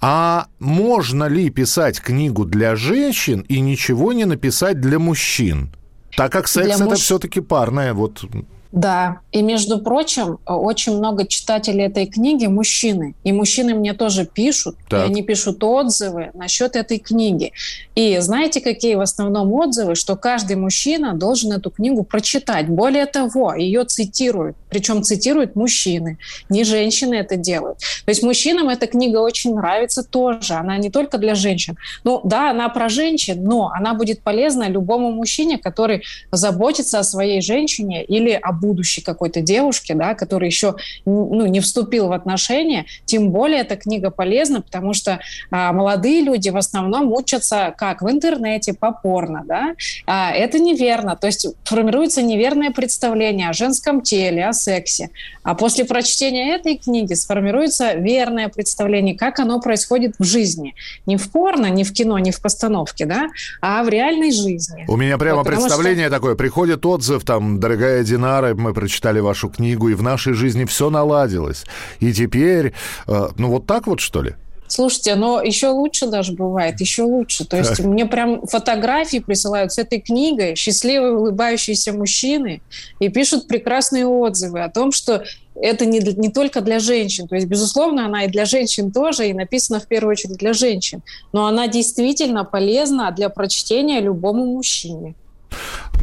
А 0.00 0.46
можно 0.58 1.28
ли 1.28 1.48
писать 1.50 2.00
книгу 2.00 2.44
для 2.44 2.74
женщин 2.74 3.44
и 3.48 3.60
ничего 3.60 4.12
не 4.12 4.24
написать 4.24 4.80
для 4.80 4.98
мужчин? 4.98 5.70
Так 6.16 6.32
как 6.32 6.48
секс 6.48 6.76
это 6.76 6.84
муж... 6.84 7.00
все-таки 7.00 7.40
парное, 7.40 7.94
вот 7.94 8.24
да, 8.72 9.20
и 9.32 9.42
между 9.42 9.78
прочим, 9.78 10.38
очень 10.46 10.96
много 10.96 11.26
читателей 11.26 11.84
этой 11.84 12.06
книги 12.06 12.46
мужчины. 12.46 13.14
И 13.22 13.30
мужчины 13.30 13.74
мне 13.74 13.92
тоже 13.92 14.24
пишут, 14.24 14.76
так. 14.88 15.02
и 15.02 15.10
они 15.10 15.22
пишут 15.22 15.62
отзывы 15.62 16.30
насчет 16.32 16.74
этой 16.74 16.98
книги. 16.98 17.52
И 17.94 18.16
знаете, 18.20 18.62
какие 18.62 18.94
в 18.94 19.02
основном 19.02 19.52
отзывы? 19.52 19.94
Что 19.94 20.16
каждый 20.16 20.56
мужчина 20.56 21.12
должен 21.12 21.52
эту 21.52 21.70
книгу 21.70 22.02
прочитать. 22.02 22.66
Более 22.66 23.04
того, 23.04 23.54
ее 23.54 23.84
цитируют. 23.84 24.56
Причем 24.72 25.02
цитируют 25.02 25.54
мужчины, 25.54 26.16
не 26.48 26.64
женщины 26.64 27.16
это 27.16 27.36
делают. 27.36 27.78
То 27.78 28.10
есть 28.10 28.22
мужчинам 28.22 28.70
эта 28.70 28.86
книга 28.86 29.18
очень 29.18 29.54
нравится 29.54 30.02
тоже. 30.02 30.54
Она 30.54 30.78
не 30.78 30.88
только 30.88 31.18
для 31.18 31.34
женщин. 31.34 31.76
Ну 32.04 32.22
да, 32.24 32.50
она 32.50 32.70
про 32.70 32.88
женщин, 32.88 33.44
но 33.44 33.70
она 33.74 33.92
будет 33.92 34.22
полезна 34.22 34.66
любому 34.68 35.12
мужчине, 35.12 35.58
который 35.58 36.04
заботится 36.30 37.00
о 37.00 37.04
своей 37.04 37.42
женщине 37.42 38.02
или 38.02 38.30
об 38.30 38.62
будущей 38.62 39.02
какой-то 39.02 39.40
девушки, 39.40 39.92
да, 39.92 40.14
который 40.14 40.46
еще 40.46 40.76
ну, 41.04 41.46
не 41.46 41.60
вступил 41.60 42.08
в 42.08 42.12
отношения, 42.12 42.86
тем 43.04 43.30
более 43.30 43.60
эта 43.60 43.76
книга 43.76 44.10
полезна, 44.10 44.62
потому 44.62 44.94
что 44.94 45.18
а, 45.50 45.72
молодые 45.72 46.22
люди 46.22 46.48
в 46.50 46.56
основном 46.56 47.12
учатся 47.12 47.74
как 47.76 48.02
в 48.02 48.10
интернете 48.10 48.72
по 48.72 48.92
порно, 48.92 49.42
да, 49.44 49.74
а, 50.06 50.30
это 50.30 50.58
неверно, 50.58 51.16
то 51.16 51.26
есть 51.26 51.46
формируется 51.64 52.22
неверное 52.22 52.70
представление 52.70 53.50
о 53.50 53.52
женском 53.52 54.00
теле, 54.00 54.46
о 54.46 54.52
сексе. 54.62 55.10
А 55.42 55.54
после 55.54 55.84
прочтения 55.84 56.54
этой 56.54 56.76
книги 56.76 57.14
сформируется 57.14 57.94
верное 57.94 58.48
представление, 58.48 59.16
как 59.16 59.38
оно 59.40 59.60
происходит 59.60 60.14
в 60.18 60.24
жизни. 60.24 60.74
Не 61.06 61.16
в 61.16 61.30
порно, 61.30 61.66
не 61.66 61.84
в 61.84 61.92
кино, 61.92 62.18
не 62.18 62.30
в 62.30 62.40
постановке, 62.40 63.06
да, 63.06 63.28
а 63.60 63.82
в 63.82 63.88
реальной 63.88 64.32
жизни. 64.32 64.84
У 64.88 64.96
меня 64.96 65.18
прямо 65.18 65.38
вот, 65.38 65.46
представление 65.46 66.06
что... 66.06 66.16
такое. 66.16 66.34
Приходит 66.34 66.86
отзыв, 66.86 67.24
там, 67.24 67.60
дорогая 67.60 68.04
Динара, 68.04 68.54
мы 68.54 68.72
прочитали 68.72 69.20
вашу 69.20 69.48
книгу, 69.48 69.88
и 69.88 69.94
в 69.94 70.02
нашей 70.02 70.34
жизни 70.34 70.64
все 70.64 70.90
наладилось. 70.90 71.64
И 72.00 72.12
теперь, 72.12 72.72
э, 73.06 73.28
ну 73.36 73.48
вот 73.48 73.66
так 73.66 73.86
вот, 73.86 74.00
что 74.00 74.22
ли? 74.22 74.34
Слушайте, 74.72 75.16
но 75.16 75.42
еще 75.42 75.68
лучше 75.68 76.06
даже 76.06 76.32
бывает, 76.32 76.80
еще 76.80 77.02
лучше. 77.02 77.44
То 77.44 77.58
есть 77.58 77.80
мне 77.80 78.06
прям 78.06 78.46
фотографии 78.46 79.18
присылают 79.18 79.70
с 79.70 79.76
этой 79.76 80.00
книгой, 80.00 80.56
счастливые 80.56 81.12
улыбающиеся 81.14 81.92
мужчины, 81.92 82.62
и 82.98 83.10
пишут 83.10 83.48
прекрасные 83.48 84.06
отзывы 84.06 84.62
о 84.62 84.70
том, 84.70 84.90
что 84.90 85.24
это 85.56 85.84
не, 85.84 85.98
не 85.98 86.30
только 86.30 86.62
для 86.62 86.78
женщин. 86.78 87.28
То 87.28 87.34
есть, 87.34 87.48
безусловно, 87.48 88.06
она 88.06 88.24
и 88.24 88.28
для 88.28 88.46
женщин 88.46 88.90
тоже, 88.90 89.28
и 89.28 89.34
написана 89.34 89.78
в 89.78 89.86
первую 89.86 90.12
очередь 90.12 90.38
для 90.38 90.54
женщин. 90.54 91.02
Но 91.34 91.44
она 91.44 91.68
действительно 91.68 92.44
полезна 92.46 93.10
для 93.10 93.28
прочтения 93.28 94.00
любому 94.00 94.46
мужчине. 94.46 95.14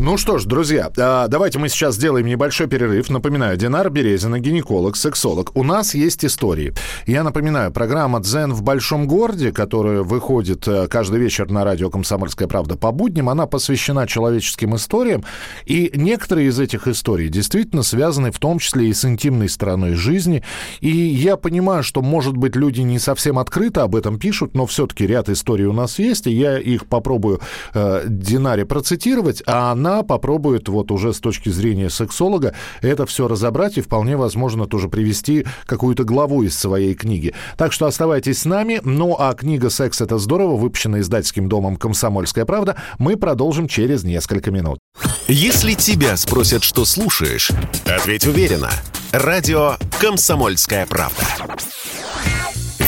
Ну 0.01 0.15
что 0.15 0.38
ж, 0.38 0.46
друзья, 0.46 0.89
а, 0.98 1.27
давайте 1.27 1.60
мы 1.60 1.68
сейчас 1.68 1.96
сделаем 1.96 2.25
небольшой 2.25 2.68
перерыв. 2.68 3.10
Напоминаю, 3.10 3.58
Динар 3.58 3.89
Березина, 3.89 4.39
гинеколог, 4.39 4.96
сексолог. 4.96 5.51
У 5.58 5.63
нас 5.65 5.94
есть 5.94 6.24
истории. 6.24 6.74
Я 7.06 7.22
напоминаю, 7.22 7.74
программа 7.74 8.22
«Дзен 8.22 8.53
в 8.53 8.63
большом 8.63 9.08
городе», 9.08 9.51
которая 9.51 10.03
выходит 10.03 10.65
э, 10.70 10.88
каждый 10.88 11.20
вечер 11.20 11.51
на 11.51 11.65
радио 11.65 11.89
«Комсомольская 11.89 12.48
правда» 12.48 12.77
по 12.77 12.94
будням, 12.94 13.27
она 13.27 13.46
посвящена 13.46 14.08
человеческим 14.08 14.74
историям. 14.77 15.25
И 15.65 15.91
некоторые 15.94 16.48
из 16.48 16.58
этих 16.62 16.88
историй 16.88 17.27
действительно 17.27 17.84
связаны 17.84 18.32
в 18.32 18.39
том 18.39 18.60
числе 18.60 18.88
и 18.88 18.94
с 18.94 19.03
интимной 19.03 19.50
стороной 19.50 19.96
жизни. 19.96 20.46
И 20.79 20.96
я 20.96 21.36
понимаю, 21.36 21.84
что, 21.84 22.01
может 22.01 22.38
быть, 22.38 22.56
люди 22.56 22.79
не 22.79 23.00
совсем 23.00 23.38
открыто 23.38 23.84
об 23.84 23.98
этом 23.98 24.18
пишут, 24.18 24.56
но 24.56 24.65
все-таки 24.65 25.06
ряд 25.06 25.27
историй 25.27 25.65
у 25.65 25.74
нас 25.74 26.00
есть, 26.00 26.25
и 26.25 26.32
я 26.32 26.58
их 26.58 26.86
попробую 26.86 27.41
э, 27.74 28.03
Динаре 28.08 28.65
процитировать, 28.65 29.44
а 29.46 29.74
она 29.74 29.88
она 29.89 30.03
попробует 30.03 30.69
вот 30.69 30.91
уже 30.91 31.13
с 31.13 31.19
точки 31.19 31.50
зрения 31.50 31.89
сексолога 31.89 32.53
это 32.81 33.05
все 33.05 33.27
разобрать 33.27 33.77
и 33.77 33.81
вполне 33.81 34.17
возможно 34.17 34.67
тоже 34.67 34.88
привести 34.88 35.46
какую-то 35.65 36.03
главу 36.03 36.43
из 36.43 36.58
своей 36.58 36.93
книги. 36.93 37.34
Так 37.58 37.74
что 37.74 37.88
оставайтесь 37.88 38.39
с 38.39 38.46
нами. 38.46 38.81
Ну 38.84 39.15
а 39.17 39.34
книга 39.34 39.69
«Секс– 39.69 40.01
это 40.01 40.17
здорово», 40.17 40.55
выпущенная 40.58 41.01
издательским 41.01 41.50
домом 41.50 41.75
«Комсомольская 41.75 42.46
правда», 42.46 42.75
мы 42.98 43.17
продолжим 43.17 43.67
через 43.67 44.03
несколько 44.03 44.51
минут. 44.51 44.79
Если 45.27 45.74
тебя 45.74 46.15
спросят, 46.17 46.63
что 46.63 46.86
слушаешь, 46.86 47.51
ответь 47.86 48.27
уверенно. 48.27 48.69
Радио 49.12 49.75
«Комсомольская 50.00 50.86
правда». 50.86 51.24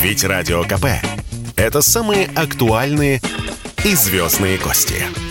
Ведь 0.04 0.24
Радио 0.24 0.64
КП– 0.64 0.86
это 1.56 1.82
самые 1.82 2.28
актуальные 2.36 3.22
и 3.84 3.96
звездные 3.96 4.58
гости. 4.58 5.31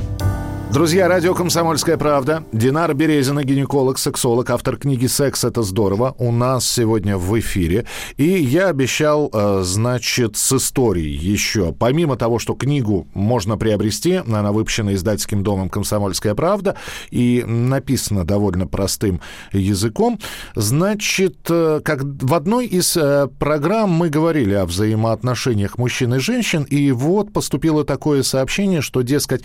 Друзья, 0.71 1.09
радио 1.09 1.33
«Комсомольская 1.35 1.97
правда». 1.97 2.45
Динар 2.53 2.93
Березина, 2.93 3.43
гинеколог, 3.43 3.97
сексолог, 3.97 4.49
автор 4.51 4.77
книги 4.77 5.05
«Секс– 5.05 5.43
это 5.45 5.63
здорово». 5.63 6.15
У 6.17 6.31
нас 6.31 6.65
сегодня 6.65 7.17
в 7.17 7.37
эфире. 7.41 7.85
И 8.15 8.23
я 8.23 8.69
обещал, 8.69 9.29
э, 9.33 9.63
значит, 9.65 10.37
с 10.37 10.53
историей 10.53 11.13
еще. 11.13 11.73
Помимо 11.77 12.15
того, 12.15 12.39
что 12.39 12.53
книгу 12.53 13.05
можно 13.13 13.57
приобрести, 13.57 14.21
она 14.25 14.53
выпущена 14.53 14.93
издательским 14.93 15.43
домом 15.43 15.67
«Комсомольская 15.67 16.35
правда» 16.35 16.77
и 17.09 17.43
написана 17.45 18.23
довольно 18.23 18.65
простым 18.65 19.19
языком, 19.51 20.19
значит, 20.55 21.35
э, 21.49 21.81
как 21.83 22.01
в 22.01 22.33
одной 22.33 22.65
из 22.65 22.95
э, 22.95 23.27
программ 23.39 23.89
мы 23.89 24.09
говорили 24.09 24.53
о 24.53 24.65
взаимоотношениях 24.65 25.77
мужчин 25.77 26.13
и 26.13 26.19
женщин, 26.19 26.63
и 26.63 26.93
вот 26.93 27.33
поступило 27.33 27.83
такое 27.83 28.23
сообщение, 28.23 28.79
что, 28.79 29.01
дескать, 29.01 29.43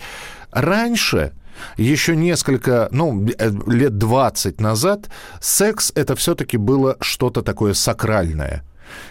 Раньше 0.51 1.33
еще 1.77 2.15
несколько, 2.15 2.87
ну, 2.91 3.27
э, 3.27 3.51
лет 3.67 3.97
20 3.97 4.61
назад 4.61 5.09
секс 5.41 5.91
это 5.95 6.15
все-таки 6.15 6.57
было 6.57 6.97
что-то 7.01 7.41
такое 7.41 7.73
сакральное. 7.73 8.63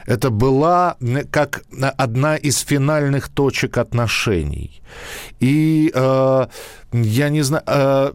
Это 0.06 0.30
была 0.30 0.96
как 1.30 1.62
одна 1.98 2.36
из 2.36 2.58
финальных 2.60 3.28
точек 3.28 3.76
отношений. 3.78 4.82
И 5.38 5.90
э, 5.94 6.46
я 7.02 7.28
не 7.28 7.42
знаю, 7.42 7.62
э, 7.66 8.12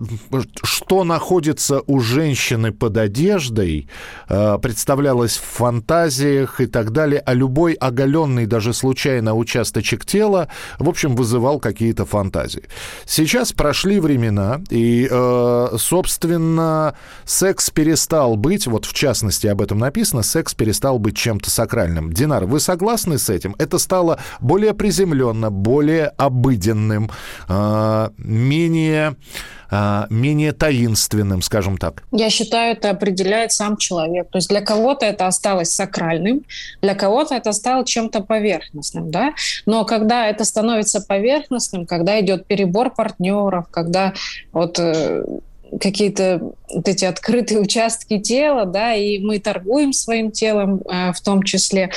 что 0.64 1.04
находится 1.04 1.82
у 1.88 2.00
женщины 2.00 2.72
под 2.72 2.98
одеждой, 2.98 3.88
э, 4.30 4.58
представлялось 4.62 5.38
в 5.38 5.44
фантазиях 5.44 6.62
и 6.62 6.66
так 6.66 6.92
далее, 6.92 7.22
а 7.26 7.34
любой 7.34 7.74
оголенный 7.74 8.46
даже 8.46 8.74
случайно 8.74 9.36
участочек 9.36 10.06
тела, 10.06 10.48
в 10.80 10.90
общем, 10.90 11.16
вызывал 11.16 11.60
какие-то 11.60 12.06
фантазии. 12.06 12.64
Сейчас 13.06 13.54
прошли 13.54 14.00
времена, 14.00 14.62
и, 14.70 15.08
э, 15.10 15.68
собственно, 15.78 16.96
секс 17.26 17.70
перестал 17.70 18.36
быть, 18.36 18.68
вот 18.68 18.86
в 18.86 18.94
частности 18.94 19.48
об 19.48 19.62
этом 19.62 19.80
написано, 19.80 20.24
секс 20.24 20.54
перестал 20.54 21.00
быть 21.00 21.18
чем-то 21.18 21.50
сакральным. 21.50 22.12
Динар, 22.12 22.46
вы 22.46 22.60
согласны 22.60 23.18
с 23.18 23.30
этим? 23.30 23.56
Это 23.60 23.78
стало 23.78 24.20
более 24.40 24.74
приземленно, 24.74 25.52
более 25.52 26.08
обыденным, 26.18 27.10
менее 28.18 28.71
менее 28.72 29.16
а, 29.74 30.06
менее 30.10 30.52
таинственным, 30.52 31.42
скажем 31.42 31.78
так? 31.78 32.04
Я 32.12 32.30
считаю, 32.30 32.74
это 32.74 32.90
определяет 32.90 33.54
сам 33.54 33.78
человек. 33.78 34.30
То 34.30 34.38
есть 34.38 34.50
для 34.50 34.60
кого-то 34.60 35.06
это 35.06 35.28
осталось 35.28 35.72
сакральным, 35.72 36.44
для 36.82 36.94
кого-то 36.94 37.36
это 37.36 37.54
стало 37.54 37.86
чем-то 37.86 38.20
поверхностным, 38.20 39.10
да. 39.12 39.34
Но 39.66 39.86
когда 39.86 40.28
это 40.28 40.44
становится 40.44 41.00
поверхностным, 41.00 41.86
когда 41.86 42.20
идет 42.20 42.48
перебор 42.48 42.94
партнеров, 42.94 43.68
когда 43.72 44.14
вот 44.52 44.78
э, 44.78 45.24
какие-то 45.80 46.52
вот 46.74 46.90
эти 46.90 47.06
открытые 47.06 47.62
участки 47.62 48.20
тела, 48.20 48.66
да, 48.66 48.94
и 48.94 49.20
мы 49.20 49.40
торгуем 49.40 49.94
своим 49.94 50.32
телом 50.32 50.82
э, 50.82 51.14
в 51.14 51.22
том 51.22 51.44
числе, 51.44 51.92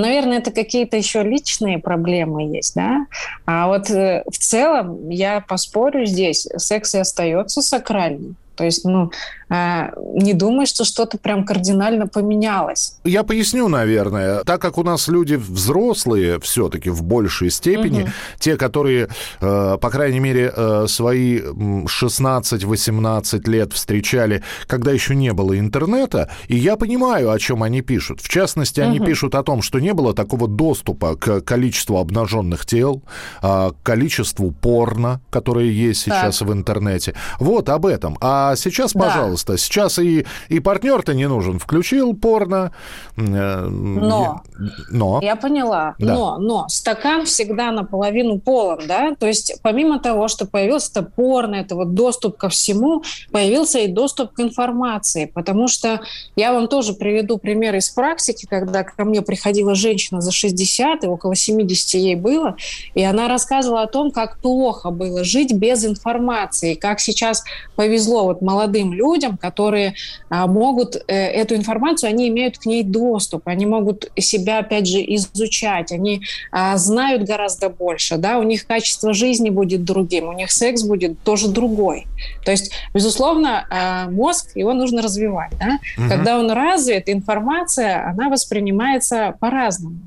Наверное, 0.00 0.38
это 0.38 0.50
какие-то 0.50 0.96
еще 0.96 1.22
личные 1.22 1.78
проблемы 1.78 2.42
есть, 2.42 2.74
да. 2.74 3.06
А 3.46 3.68
вот 3.68 3.90
э, 3.90 4.24
в 4.26 4.36
целом 4.38 5.08
я 5.08 5.40
поспорю 5.40 6.04
здесь, 6.04 6.48
секс 6.56 6.94
и 6.94 6.98
остается 6.98 7.62
сакральным. 7.62 8.36
То 8.54 8.64
есть, 8.64 8.84
ну, 8.84 9.10
а, 9.48 9.90
не 10.14 10.32
думаю, 10.32 10.66
что 10.66 10.84
что-то 10.84 11.18
прям 11.18 11.44
кардинально 11.44 12.06
поменялось. 12.06 12.96
Я 13.04 13.22
поясню, 13.22 13.68
наверное. 13.68 14.42
Так 14.44 14.60
как 14.60 14.78
у 14.78 14.82
нас 14.82 15.08
люди 15.08 15.34
взрослые 15.34 16.40
все-таки 16.40 16.90
в 16.90 17.02
большей 17.02 17.50
степени, 17.50 18.02
угу. 18.02 18.10
те, 18.38 18.56
которые, 18.56 19.08
э, 19.40 19.78
по 19.80 19.90
крайней 19.90 20.20
мере, 20.20 20.52
э, 20.54 20.86
свои 20.88 21.40
16-18 21.40 23.48
лет 23.48 23.72
встречали, 23.72 24.42
когда 24.66 24.92
еще 24.92 25.14
не 25.14 25.32
было 25.32 25.58
интернета, 25.58 26.30
и 26.48 26.56
я 26.56 26.76
понимаю, 26.76 27.30
о 27.30 27.38
чем 27.38 27.62
они 27.62 27.82
пишут. 27.82 28.20
В 28.20 28.28
частности, 28.28 28.80
они 28.80 28.98
угу. 28.98 29.06
пишут 29.06 29.34
о 29.34 29.42
том, 29.42 29.62
что 29.62 29.78
не 29.78 29.92
было 29.92 30.14
такого 30.14 30.48
доступа 30.48 31.16
к 31.16 31.40
количеству 31.42 31.98
обнаженных 31.98 32.66
тел, 32.66 33.02
а, 33.42 33.70
к 33.70 33.82
количеству 33.82 34.50
порно, 34.50 35.20
которое 35.30 35.66
есть 35.66 36.02
сейчас 36.02 36.38
так. 36.38 36.48
в 36.48 36.52
интернете. 36.52 37.14
Вот 37.38 37.68
об 37.68 37.86
этом. 37.86 38.16
А 38.20 38.43
сейчас, 38.56 38.92
да. 38.92 39.04
пожалуйста. 39.04 39.56
Сейчас 39.56 39.98
и, 39.98 40.26
и 40.48 40.60
партнер-то 40.60 41.14
не 41.14 41.28
нужен. 41.28 41.58
Включил 41.58 42.14
порно. 42.14 42.72
Э, 43.16 43.66
но. 43.66 44.42
Но. 44.90 45.20
Я 45.22 45.36
поняла. 45.36 45.94
Да. 45.98 46.14
Но, 46.14 46.38
но 46.38 46.68
стакан 46.68 47.26
всегда 47.26 47.70
наполовину 47.72 48.38
полон, 48.38 48.80
да? 48.86 49.14
То 49.18 49.26
есть 49.26 49.58
помимо 49.62 49.98
того, 49.98 50.28
что 50.28 50.46
появился 50.46 50.90
это 50.92 51.02
порно, 51.02 51.56
это 51.56 51.74
вот 51.74 51.94
доступ 51.94 52.36
ко 52.36 52.48
всему, 52.48 53.02
появился 53.32 53.80
и 53.80 53.88
доступ 53.88 54.32
к 54.32 54.40
информации. 54.40 55.26
Потому 55.26 55.68
что 55.68 56.00
я 56.36 56.52
вам 56.52 56.68
тоже 56.68 56.94
приведу 56.94 57.38
пример 57.38 57.74
из 57.76 57.90
практики, 57.90 58.46
когда 58.48 58.82
ко 58.84 59.04
мне 59.04 59.22
приходила 59.22 59.74
женщина 59.74 60.20
за 60.20 60.32
60, 60.32 61.04
и 61.04 61.06
около 61.06 61.34
70 61.34 61.94
ей 61.94 62.14
было, 62.16 62.56
и 62.94 63.02
она 63.02 63.28
рассказывала 63.28 63.82
о 63.82 63.86
том, 63.86 64.10
как 64.10 64.38
плохо 64.38 64.90
было 64.90 65.24
жить 65.24 65.52
без 65.52 65.84
информации, 65.84 66.74
как 66.74 67.00
сейчас 67.00 67.44
повезло. 67.76 68.33
Вот 68.34 68.42
молодым 68.42 68.92
людям, 68.92 69.36
которые 69.36 69.94
а, 70.28 70.46
могут 70.46 70.96
э, 70.96 71.14
эту 71.14 71.54
информацию, 71.54 72.10
они 72.10 72.28
имеют 72.28 72.58
к 72.58 72.66
ней 72.66 72.82
доступ, 72.82 73.46
они 73.46 73.66
могут 73.66 74.10
себя, 74.18 74.58
опять 74.58 74.86
же, 74.86 74.98
изучать, 75.14 75.92
они 75.92 76.22
а, 76.50 76.76
знают 76.76 77.22
гораздо 77.22 77.68
больше, 77.68 78.16
да, 78.16 78.38
у 78.38 78.42
них 78.42 78.66
качество 78.66 79.14
жизни 79.14 79.50
будет 79.50 79.84
другим, 79.84 80.28
у 80.28 80.32
них 80.32 80.50
секс 80.50 80.82
будет 80.82 81.20
тоже 81.22 81.48
другой. 81.48 82.06
То 82.44 82.50
есть, 82.50 82.72
безусловно, 82.92 83.66
а, 83.70 84.08
мозг, 84.10 84.56
его 84.56 84.72
нужно 84.72 85.02
развивать, 85.02 85.52
да. 85.58 85.78
Угу. 85.98 86.08
Когда 86.08 86.38
он 86.38 86.50
развит, 86.50 87.08
информация, 87.08 88.08
она 88.08 88.28
воспринимается 88.28 89.36
по-разному. 89.40 89.98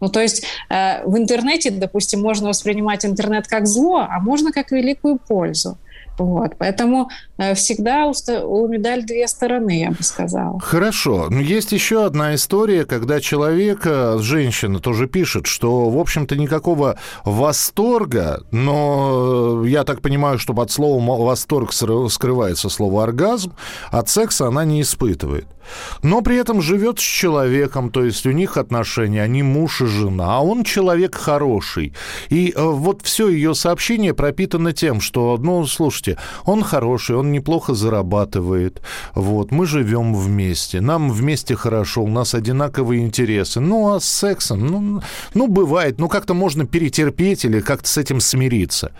Ну, 0.00 0.08
то 0.08 0.20
есть 0.20 0.44
э, 0.68 1.04
в 1.06 1.16
интернете, 1.16 1.70
допустим, 1.70 2.20
можно 2.20 2.48
воспринимать 2.48 3.06
интернет 3.06 3.46
как 3.46 3.66
зло, 3.66 4.06
а 4.08 4.20
можно 4.20 4.52
как 4.52 4.70
великую 4.70 5.16
пользу. 5.16 5.78
Вот, 6.18 6.52
поэтому 6.58 7.08
э, 7.38 7.54
всегда 7.54 8.06
у, 8.06 8.12
у 8.44 8.68
медаль 8.68 9.04
две 9.04 9.28
стороны, 9.28 9.80
я 9.80 9.90
бы 9.90 10.02
сказала. 10.02 10.58
Хорошо. 10.60 11.28
Но 11.30 11.40
есть 11.40 11.72
еще 11.72 12.04
одна 12.06 12.34
история, 12.34 12.84
когда 12.84 13.20
человек, 13.20 13.82
э, 13.84 14.18
женщина 14.20 14.80
тоже 14.80 15.06
пишет, 15.06 15.46
что, 15.46 15.90
в 15.90 15.98
общем-то, 15.98 16.36
никакого 16.36 16.98
восторга, 17.24 18.42
но 18.50 19.64
я 19.66 19.84
так 19.84 20.00
понимаю, 20.00 20.38
что 20.38 20.54
под 20.54 20.70
словом 20.70 21.06
восторг 21.06 21.72
скрывается 21.72 22.68
слово 22.68 23.04
оргазм, 23.04 23.52
от 23.90 24.08
секса 24.08 24.46
она 24.46 24.64
не 24.64 24.80
испытывает 24.82 25.46
но 26.02 26.22
при 26.22 26.36
этом 26.36 26.62
живет 26.62 26.98
с 26.98 27.02
человеком, 27.02 27.90
то 27.90 28.04
есть 28.04 28.26
у 28.26 28.30
них 28.30 28.56
отношения, 28.56 29.22
они 29.22 29.42
муж 29.42 29.82
и 29.82 29.86
жена, 29.86 30.38
а 30.38 30.40
он 30.40 30.64
человек 30.64 31.14
хороший. 31.14 31.92
И 32.28 32.52
э, 32.54 32.62
вот 32.62 33.02
все 33.02 33.28
ее 33.28 33.54
сообщение 33.54 34.14
пропитано 34.14 34.72
тем, 34.72 35.00
что, 35.00 35.36
ну, 35.38 35.66
слушайте, 35.66 36.05
он 36.44 36.62
хороший, 36.62 37.16
он 37.16 37.32
неплохо 37.32 37.74
зарабатывает, 37.74 38.82
вот, 39.14 39.50
мы 39.52 39.66
живем 39.66 40.14
вместе, 40.14 40.80
нам 40.80 41.10
вместе 41.10 41.56
хорошо, 41.56 42.02
у 42.02 42.08
нас 42.08 42.34
одинаковые 42.34 43.02
интересы, 43.02 43.60
ну, 43.60 43.94
а 43.94 44.00
с 44.00 44.04
сексом, 44.04 44.66
ну, 44.66 45.02
ну 45.34 45.46
бывает, 45.48 45.98
ну, 45.98 46.08
как-то 46.08 46.34
можно 46.34 46.66
перетерпеть 46.66 47.44
или 47.44 47.60
как-то 47.60 47.88
с 47.88 47.96
этим 47.98 48.20
смириться. 48.20 48.92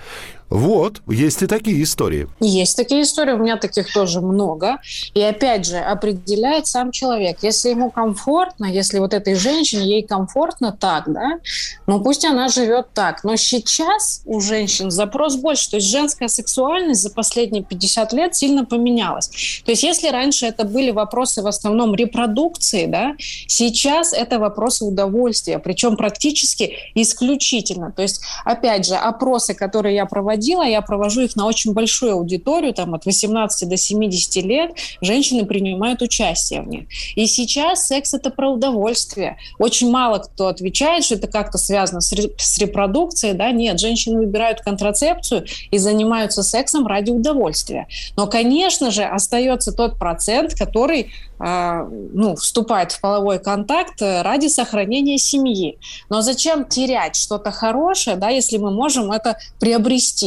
Вот, 0.49 1.03
есть 1.09 1.43
и 1.43 1.47
такие 1.47 1.83
истории. 1.83 2.29
Есть 2.41 2.77
такие 2.77 3.03
истории, 3.03 3.33
у 3.33 3.39
меня 3.39 3.57
таких 3.57 3.93
тоже 3.93 4.21
много. 4.21 4.77
И 5.15 5.21
опять 5.21 5.67
же, 5.67 5.79
определяет 5.79 6.67
сам 6.67 6.93
человек. 6.93 7.39
Если 7.43 7.71
ему 7.71 7.91
комфортно, 7.91 8.67
если 8.67 9.01
вот 9.01 9.13
этой 9.13 9.35
женщине, 9.35 9.87
ей 9.87 10.03
комфортно 10.03 10.71
так, 10.73 11.13
да, 11.13 11.39
ну 11.87 12.01
пусть 12.01 12.25
она 12.25 12.49
живет 12.49 12.93
так. 12.95 13.25
Но 13.25 13.35
сейчас 13.37 14.23
у 14.25 14.41
женщин 14.41 14.91
запрос 14.91 15.37
больше. 15.37 15.71
То 15.71 15.77
есть 15.77 15.89
женская 15.89 16.29
сексуальность 16.29 17.03
за 17.03 17.11
последние 17.11 17.65
50 17.65 18.13
лет 18.13 18.37
сильно 18.37 18.65
поменялась. 18.65 19.29
То 19.65 19.73
есть 19.73 19.83
если 19.83 20.09
раньше 20.09 20.47
это 20.47 20.65
были 20.65 20.93
вопросы 20.93 21.43
в 21.43 21.47
основном 21.49 21.95
репродукции, 21.95 22.87
да, 22.87 23.15
сейчас 23.19 24.13
это 24.13 24.39
вопросы 24.39 24.85
удовольствия, 24.85 25.59
причем 25.59 25.97
практически 25.97 26.77
исключительно. 26.95 27.91
То 27.91 28.03
есть, 28.03 28.21
опять 28.45 28.87
же, 28.87 28.95
опросы, 28.95 29.55
которые 29.55 29.97
я 29.97 30.07
проводила, 30.07 30.36
проводила, 30.37 30.63
я 30.63 30.83
провожу 30.83 31.23
их 31.23 31.37
на 31.37 31.47
очень 31.47 31.73
большую 31.73 32.13
аудиторию, 32.13 32.75
там 32.75 32.95
от 32.95 33.07
18 33.07 33.69
до 33.69 33.77
70 33.77 34.45
лет, 34.45 34.71
женщины 35.01 35.47
принимают 35.47 36.03
участие 36.03 36.63
в 36.63 36.69
них. 36.69 36.85
И 37.17 37.27
сейчас 37.27 37.87
секс– 37.87 38.15
это 38.15 38.31
про 38.31 38.51
удовольствие. 38.51 39.37
Очень 39.59 39.91
мало 39.91 40.19
кто 40.19 40.49
отвечает, 40.49 41.05
что 41.05 41.15
это 41.15 41.27
как-то 41.27 41.59
связано 41.59 42.01
с, 42.01 42.13
с 42.39 42.59
репродукцией, 42.59 43.35
да, 43.35 43.51
нет, 43.51 43.81
женщины 43.81 44.19
выбирают 44.19 44.61
контрацепцию 44.61 45.47
и 45.71 45.79
занимаются 45.79 46.43
сексом 46.43 46.87
ради 46.87 47.11
удовольствия. 47.11 47.87
Но, 48.17 48.27
конечно 48.27 48.91
же, 48.91 49.05
остается 49.05 49.73
тот 49.73 49.99
процент, 49.99 50.55
который 50.55 51.11
а, 51.39 51.87
ну, 52.13 52.35
вступает 52.37 52.93
в 52.93 53.01
половой 53.01 53.39
контакт 53.39 54.01
ради 54.01 54.47
сохранения 54.49 55.19
семьи. 55.19 55.79
Но 56.09 56.23
зачем 56.23 56.65
терять 56.65 57.17
что-то 57.17 57.51
хорошее, 57.51 58.17
да, 58.17 58.31
если 58.31 58.57
мы 58.57 58.71
можем 58.71 59.13
это 59.13 59.39
приобрести? 59.61 60.26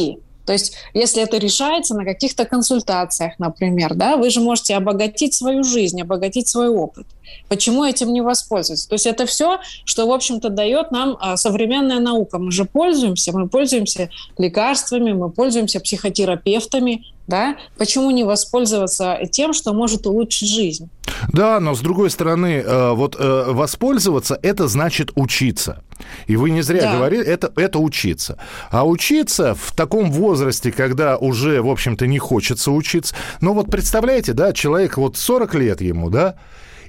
То 0.50 0.54
есть, 0.54 0.72
если 0.94 1.22
это 1.22 1.38
решается 1.38 1.94
на 1.94 2.04
каких-то 2.04 2.44
консультациях, 2.44 3.34
например, 3.38 3.94
да, 3.94 4.16
вы 4.16 4.30
же 4.30 4.40
можете 4.40 4.74
обогатить 4.74 5.32
свою 5.32 5.62
жизнь, 5.62 6.02
обогатить 6.02 6.48
свой 6.48 6.66
опыт. 6.66 7.06
Почему 7.48 7.84
этим 7.84 8.12
не 8.12 8.20
воспользоваться? 8.20 8.88
То 8.88 8.94
есть 8.94 9.06
это 9.06 9.26
все, 9.26 9.60
что, 9.84 10.08
в 10.08 10.10
общем-то, 10.10 10.48
дает 10.48 10.90
нам 10.90 11.16
а, 11.20 11.36
современная 11.36 12.00
наука. 12.00 12.40
Мы 12.40 12.50
же 12.50 12.64
пользуемся, 12.64 13.30
мы 13.30 13.48
пользуемся 13.48 14.10
лекарствами, 14.38 15.12
мы 15.12 15.30
пользуемся 15.30 15.78
психотерапевтами, 15.78 17.04
да? 17.28 17.54
Почему 17.78 18.10
не 18.10 18.24
воспользоваться 18.24 19.20
тем, 19.30 19.52
что 19.52 19.72
может 19.72 20.04
улучшить 20.04 20.48
жизнь? 20.48 20.90
Да, 21.32 21.60
но 21.60 21.76
с 21.76 21.80
другой 21.80 22.10
стороны, 22.10 22.60
э, 22.66 22.90
вот 22.90 23.14
э, 23.16 23.44
воспользоваться 23.52 24.36
это 24.42 24.66
значит 24.66 25.12
учиться. 25.14 25.84
И 26.26 26.36
вы 26.36 26.50
не 26.50 26.62
зря 26.62 26.82
да. 26.82 26.96
говорили, 26.96 27.24
это, 27.24 27.52
это 27.56 27.78
учиться. 27.78 28.38
А 28.70 28.86
учиться 28.86 29.54
в 29.54 29.72
таком 29.74 30.10
возрасте, 30.10 30.72
когда 30.72 31.16
уже, 31.16 31.62
в 31.62 31.68
общем-то, 31.68 32.06
не 32.06 32.18
хочется 32.18 32.70
учиться. 32.70 33.14
Ну 33.40 33.54
вот 33.54 33.70
представляете, 33.70 34.32
да, 34.32 34.52
человек 34.52 34.96
вот 34.96 35.16
40 35.16 35.54
лет 35.54 35.80
ему, 35.80 36.10
да, 36.10 36.36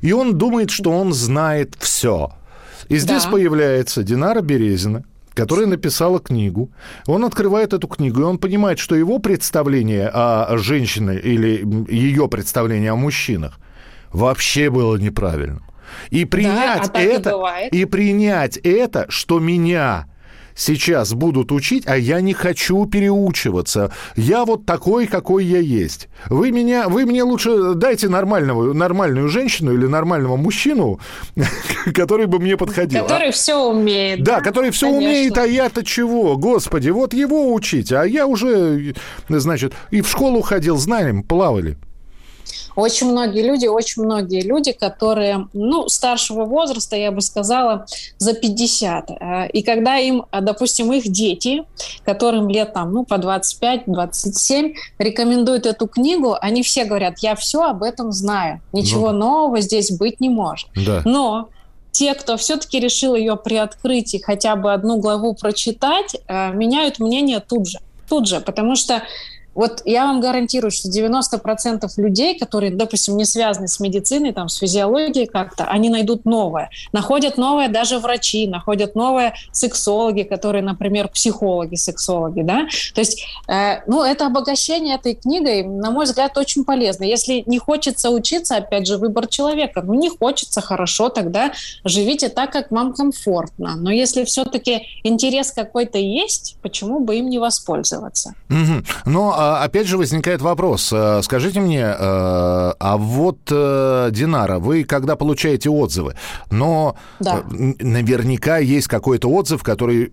и 0.01 0.13
он 0.13 0.37
думает, 0.37 0.71
что 0.71 0.91
он 0.91 1.13
знает 1.13 1.75
все. 1.79 2.31
И 2.89 2.97
здесь 2.97 3.23
да. 3.23 3.31
появляется 3.31 4.03
Динара 4.03 4.41
Березина, 4.41 5.03
которая 5.33 5.67
написала 5.67 6.19
книгу. 6.19 6.71
Он 7.05 7.23
открывает 7.23 7.73
эту 7.73 7.87
книгу, 7.87 8.21
и 8.21 8.23
он 8.23 8.37
понимает, 8.37 8.79
что 8.79 8.95
его 8.95 9.19
представление 9.19 10.09
о 10.13 10.57
женщине 10.57 11.17
или 11.17 11.65
ее 11.89 12.27
представление 12.27 12.91
о 12.91 12.95
мужчинах 12.95 13.59
вообще 14.11 14.69
было 14.69 14.97
неправильным. 14.97 15.63
И 16.09 16.25
принять 16.25 16.91
да, 16.91 16.99
а 16.99 17.01
это, 17.01 17.69
и, 17.71 17.81
и 17.81 17.85
принять 17.85 18.57
это, 18.57 19.05
что 19.09 19.39
меня 19.39 20.07
сейчас 20.55 21.13
будут 21.13 21.51
учить, 21.51 21.83
а 21.87 21.97
я 21.97 22.21
не 22.21 22.33
хочу 22.33 22.85
переучиваться. 22.85 23.91
Я 24.15 24.45
вот 24.45 24.65
такой, 24.65 25.07
какой 25.07 25.45
я 25.45 25.59
есть. 25.59 26.09
Вы 26.27 26.51
меня, 26.51 26.89
вы 26.89 27.05
мне 27.05 27.23
лучше 27.23 27.73
дайте 27.75 28.09
нормального, 28.09 28.73
нормальную 28.73 29.27
женщину 29.27 29.73
или 29.73 29.85
нормального 29.85 30.37
мужчину, 30.37 30.99
который 31.93 32.27
бы 32.27 32.39
мне 32.39 32.57
подходил. 32.57 33.03
Который 33.03 33.29
а? 33.29 33.31
все 33.31 33.55
умеет. 33.63 34.23
Да, 34.23 34.37
да 34.37 34.41
который 34.41 34.71
все 34.71 34.87
конечно. 34.87 35.07
умеет, 35.07 35.37
а 35.37 35.45
я-то 35.45 35.83
чего? 35.83 36.37
Господи, 36.37 36.89
вот 36.89 37.13
его 37.13 37.53
учить, 37.53 37.91
а 37.91 38.03
я 38.05 38.27
уже, 38.27 38.93
значит, 39.29 39.73
и 39.89 40.01
в 40.01 40.09
школу 40.09 40.41
ходил, 40.41 40.77
знаем, 40.77 41.23
плавали. 41.23 41.77
Очень 42.81 43.11
многие 43.11 43.43
люди, 43.43 43.67
очень 43.67 44.01
многие 44.01 44.41
люди, 44.41 44.71
которые, 44.71 45.47
ну, 45.53 45.87
старшего 45.87 46.45
возраста, 46.45 46.95
я 46.95 47.11
бы 47.11 47.21
сказала, 47.21 47.85
за 48.17 48.33
50. 48.33 49.11
Э, 49.11 49.47
и 49.49 49.61
когда 49.61 49.97
им, 49.97 50.25
э, 50.31 50.41
допустим, 50.41 50.91
их 50.91 51.07
дети, 51.07 51.63
которым 52.03 52.49
лет 52.49 52.73
там, 52.73 52.91
ну, 52.91 53.05
по 53.05 53.19
25-27, 53.19 54.73
рекомендуют 54.97 55.67
эту 55.67 55.87
книгу, 55.87 56.35
они 56.41 56.63
все 56.63 56.85
говорят, 56.85 57.19
я 57.19 57.35
все 57.35 57.61
об 57.61 57.83
этом 57.83 58.11
знаю. 58.11 58.61
Ничего 58.73 59.11
ну. 59.11 59.19
нового 59.19 59.61
здесь 59.61 59.91
быть 59.91 60.19
не 60.19 60.29
может. 60.29 60.67
Да. 60.75 61.03
Но 61.05 61.49
те, 61.91 62.15
кто 62.15 62.35
все-таки 62.35 62.79
решил 62.79 63.13
ее 63.13 63.35
приоткрыть 63.35 64.15
и 64.15 64.19
хотя 64.19 64.55
бы 64.55 64.73
одну 64.73 64.97
главу 64.97 65.35
прочитать, 65.35 66.15
э, 66.27 66.51
меняют 66.51 66.97
мнение 66.97 67.41
тут 67.41 67.67
же. 67.67 67.77
Тут 68.09 68.27
же, 68.27 68.39
потому 68.39 68.75
что 68.75 69.03
вот 69.53 69.81
я 69.85 70.05
вам 70.05 70.21
гарантирую, 70.21 70.71
что 70.71 70.89
90% 70.89 71.87
людей, 71.97 72.39
которые, 72.39 72.71
допустим, 72.71 73.17
не 73.17 73.25
связаны 73.25 73.67
с 73.67 73.79
медициной, 73.79 74.31
там, 74.33 74.49
с 74.49 74.57
физиологией 74.57 75.27
как-то, 75.27 75.65
они 75.65 75.89
найдут 75.89 76.25
новое. 76.25 76.69
Находят 76.93 77.37
новое 77.37 77.67
даже 77.67 77.99
врачи, 77.99 78.47
находят 78.47 78.95
новое 78.95 79.33
сексологи, 79.51 80.23
которые, 80.23 80.63
например, 80.63 81.09
психологи, 81.09 81.75
сексологи, 81.75 82.41
да. 82.41 82.67
То 82.93 83.01
есть, 83.01 83.23
э, 83.47 83.81
ну, 83.87 84.03
это 84.03 84.27
обогащение 84.27 84.95
этой 84.95 85.15
книгой, 85.15 85.63
на 85.63 85.91
мой 85.91 86.05
взгляд, 86.05 86.37
очень 86.37 86.63
полезно. 86.63 87.03
Если 87.03 87.43
не 87.45 87.59
хочется 87.59 88.09
учиться, 88.09 88.57
опять 88.57 88.87
же, 88.87 88.97
выбор 88.97 89.27
человека. 89.27 89.81
Ну, 89.81 89.93
не 89.95 90.09
хочется, 90.09 90.61
хорошо, 90.61 91.09
тогда 91.09 91.51
живите 91.83 92.29
так, 92.29 92.51
как 92.51 92.71
вам 92.71 92.93
комфортно. 92.93 93.75
Но 93.75 93.91
если 93.91 94.23
все-таки 94.23 94.81
интерес 95.03 95.51
какой-то 95.51 95.97
есть, 95.97 96.57
почему 96.61 96.99
бы 96.99 97.17
им 97.17 97.29
не 97.29 97.39
воспользоваться? 97.39 98.33
Угу. 98.49 98.83
Но 99.05 99.40
а, 99.41 99.63
опять 99.63 99.87
же 99.87 99.97
возникает 99.97 100.41
вопрос. 100.41 100.93
Э, 100.93 101.21
скажите 101.23 101.59
мне, 101.59 101.81
э, 101.81 101.93
а 101.97 102.97
вот, 102.97 103.39
э, 103.49 104.09
Динара, 104.11 104.59
вы 104.59 104.83
когда 104.83 105.15
получаете 105.15 105.69
отзывы, 105.71 106.15
но 106.51 106.95
да. 107.19 107.43
наверняка 107.49 108.59
есть 108.59 108.87
какой-то 108.87 109.29
отзыв, 109.29 109.63
который 109.63 110.11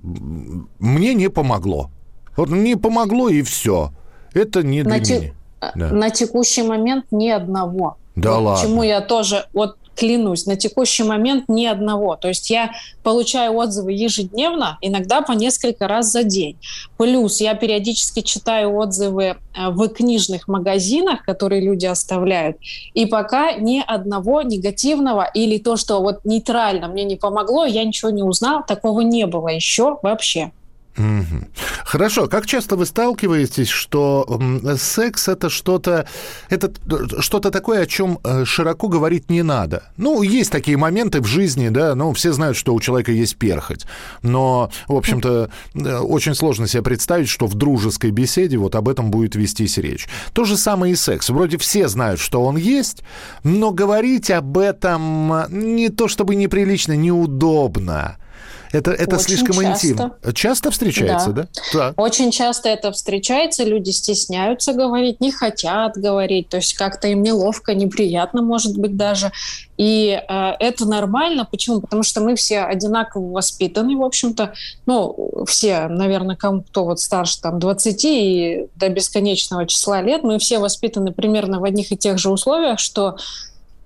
мне 0.79 1.13
не 1.13 1.29
помогло. 1.29 1.91
Вот 2.37 2.49
не 2.49 2.77
помогло 2.77 3.29
и 3.29 3.43
все. 3.43 3.93
Это 4.33 4.63
не 4.63 4.83
для 4.83 4.97
на 4.97 5.01
меня. 5.01 5.33
Да. 5.75 5.89
На 5.89 6.11
текущий 6.11 6.63
момент 6.63 7.07
ни 7.11 7.29
одного. 7.29 7.99
Да 8.17 8.33
вот 8.37 8.45
ладно. 8.45 8.63
Почему 8.63 8.83
я 8.83 9.01
тоже... 9.03 9.47
Вот 9.53 9.77
клянусь, 9.99 10.47
на 10.47 10.57
текущий 10.57 11.03
момент 11.03 11.45
ни 11.49 11.67
одного. 11.67 12.17
То 12.17 12.29
есть 12.29 12.51
я 12.51 12.71
получаю 13.03 13.55
отзывы 13.57 13.93
ежедневно, 13.93 14.79
иногда 14.81 15.23
по 15.23 15.33
несколько 15.33 15.89
раз 15.89 16.13
за 16.13 16.23
день. 16.23 16.57
Плюс 16.97 17.41
я 17.41 17.55
периодически 17.55 18.21
читаю 18.21 18.77
отзывы 18.77 19.25
э, 19.25 19.37
в 19.71 19.89
книжных 19.89 20.47
магазинах, 20.47 21.25
которые 21.25 21.61
люди 21.61 21.87
оставляют, 21.87 22.57
и 22.95 23.07
пока 23.07 23.53
ни 23.53 23.83
одного 23.85 24.43
негативного 24.43 25.29
или 25.35 25.59
то, 25.59 25.77
что 25.77 26.01
вот 26.01 26.25
нейтрально 26.25 26.89
мне 26.89 27.05
не 27.05 27.17
помогло, 27.17 27.65
я 27.65 27.85
ничего 27.85 28.11
не 28.11 28.23
узнал, 28.23 28.65
такого 28.65 29.01
не 29.01 29.27
было 29.27 29.49
еще 29.49 29.99
вообще. 30.03 30.53
Хорошо. 31.85 32.27
Как 32.27 32.47
часто 32.47 32.77
вы 32.77 32.87
сталкиваетесь, 32.87 33.69
что 33.69 34.41
секс 34.77 35.29
это 35.29 35.49
что-то 35.49 36.07
это 36.49 36.73
что-то 37.21 37.51
такое, 37.51 37.83
о 37.83 37.87
чем 37.87 38.19
э, 38.25 38.45
широко 38.45 38.89
говорить 38.89 39.31
не 39.31 39.43
надо? 39.43 39.85
Ну, 39.97 40.23
есть 40.23 40.51
такие 40.51 40.77
моменты 40.77 41.21
в 41.21 41.27
жизни, 41.27 41.69
да, 41.69 41.95
ну, 41.95 42.13
все 42.13 42.33
знают, 42.33 42.57
что 42.57 42.75
у 42.75 42.81
человека 42.81 43.13
есть 43.13 43.37
перхоть. 43.37 43.87
Но, 44.23 44.71
в 44.87 44.95
общем-то, 44.95 45.51
э, 45.75 45.99
очень 45.99 46.35
сложно 46.35 46.67
себе 46.67 46.83
представить, 46.83 47.29
что 47.29 47.47
в 47.47 47.55
дружеской 47.55 48.11
беседе 48.11 48.57
вот 48.59 48.75
об 48.75 48.89
этом 48.89 49.11
будет 49.11 49.37
вестись 49.37 49.79
речь. 49.79 50.09
То 50.33 50.45
же 50.45 50.57
самое 50.57 50.93
и 50.93 50.97
секс. 50.97 51.31
Вроде 51.31 51.59
все 51.59 51.89
знают, 51.89 52.21
что 52.21 52.43
он 52.43 52.57
есть, 52.57 53.03
но 53.45 53.71
говорить 53.71 54.31
об 54.31 54.59
этом 54.59 55.45
не 55.51 55.89
то 55.89 56.09
чтобы 56.09 56.35
неприлично, 56.35 56.95
неудобно. 56.97 58.17
Это, 58.73 58.91
это 58.91 59.17
Очень 59.17 59.25
слишком 59.25 59.55
часто. 59.63 59.87
интимно. 59.87 60.15
Часто 60.35 60.71
встречается, 60.71 61.31
да? 61.31 61.43
да? 61.43 61.49
Да. 61.73 61.95
Очень 61.97 62.31
часто 62.31 62.69
это 62.69 62.93
встречается, 62.93 63.65
люди 63.65 63.91
стесняются 63.91 64.73
говорить, 64.73 65.21
не 65.21 65.33
хотят 65.33 65.97
говорить, 65.97 66.49
то 66.49 66.59
есть 66.59 66.75
как-то 66.75 67.09
им 67.09 67.23
неловко, 67.23 67.75
неприятно, 67.75 68.43
может 68.43 68.77
быть, 68.77 68.97
даже. 68.97 69.33
И 69.77 70.21
э, 70.29 70.51
это 70.59 70.87
нормально. 70.87 71.47
Почему? 71.51 71.81
Потому 71.81 72.03
что 72.03 72.21
мы 72.21 72.35
все 72.35 72.61
одинаково 72.61 73.31
воспитаны, 73.33 73.97
в 73.97 74.03
общем-то. 74.03 74.53
Ну, 74.87 75.45
все, 75.47 75.87
наверное, 75.89 76.37
кому 76.37 76.63
кто 76.63 76.85
вот 76.85 77.01
старше 77.01 77.41
там 77.41 77.59
20 77.61 78.05
и 78.05 78.67
до 78.75 78.89
бесконечного 78.89 79.67
числа 79.67 80.03
лет, 80.03 80.25
мы 80.25 80.39
все 80.39 80.59
воспитаны 80.59 81.13
примерно 81.13 81.61
в 81.61 81.65
одних 81.65 81.93
и 81.93 81.97
тех 81.97 82.19
же 82.19 82.31
условиях, 82.31 82.81
что 82.81 83.17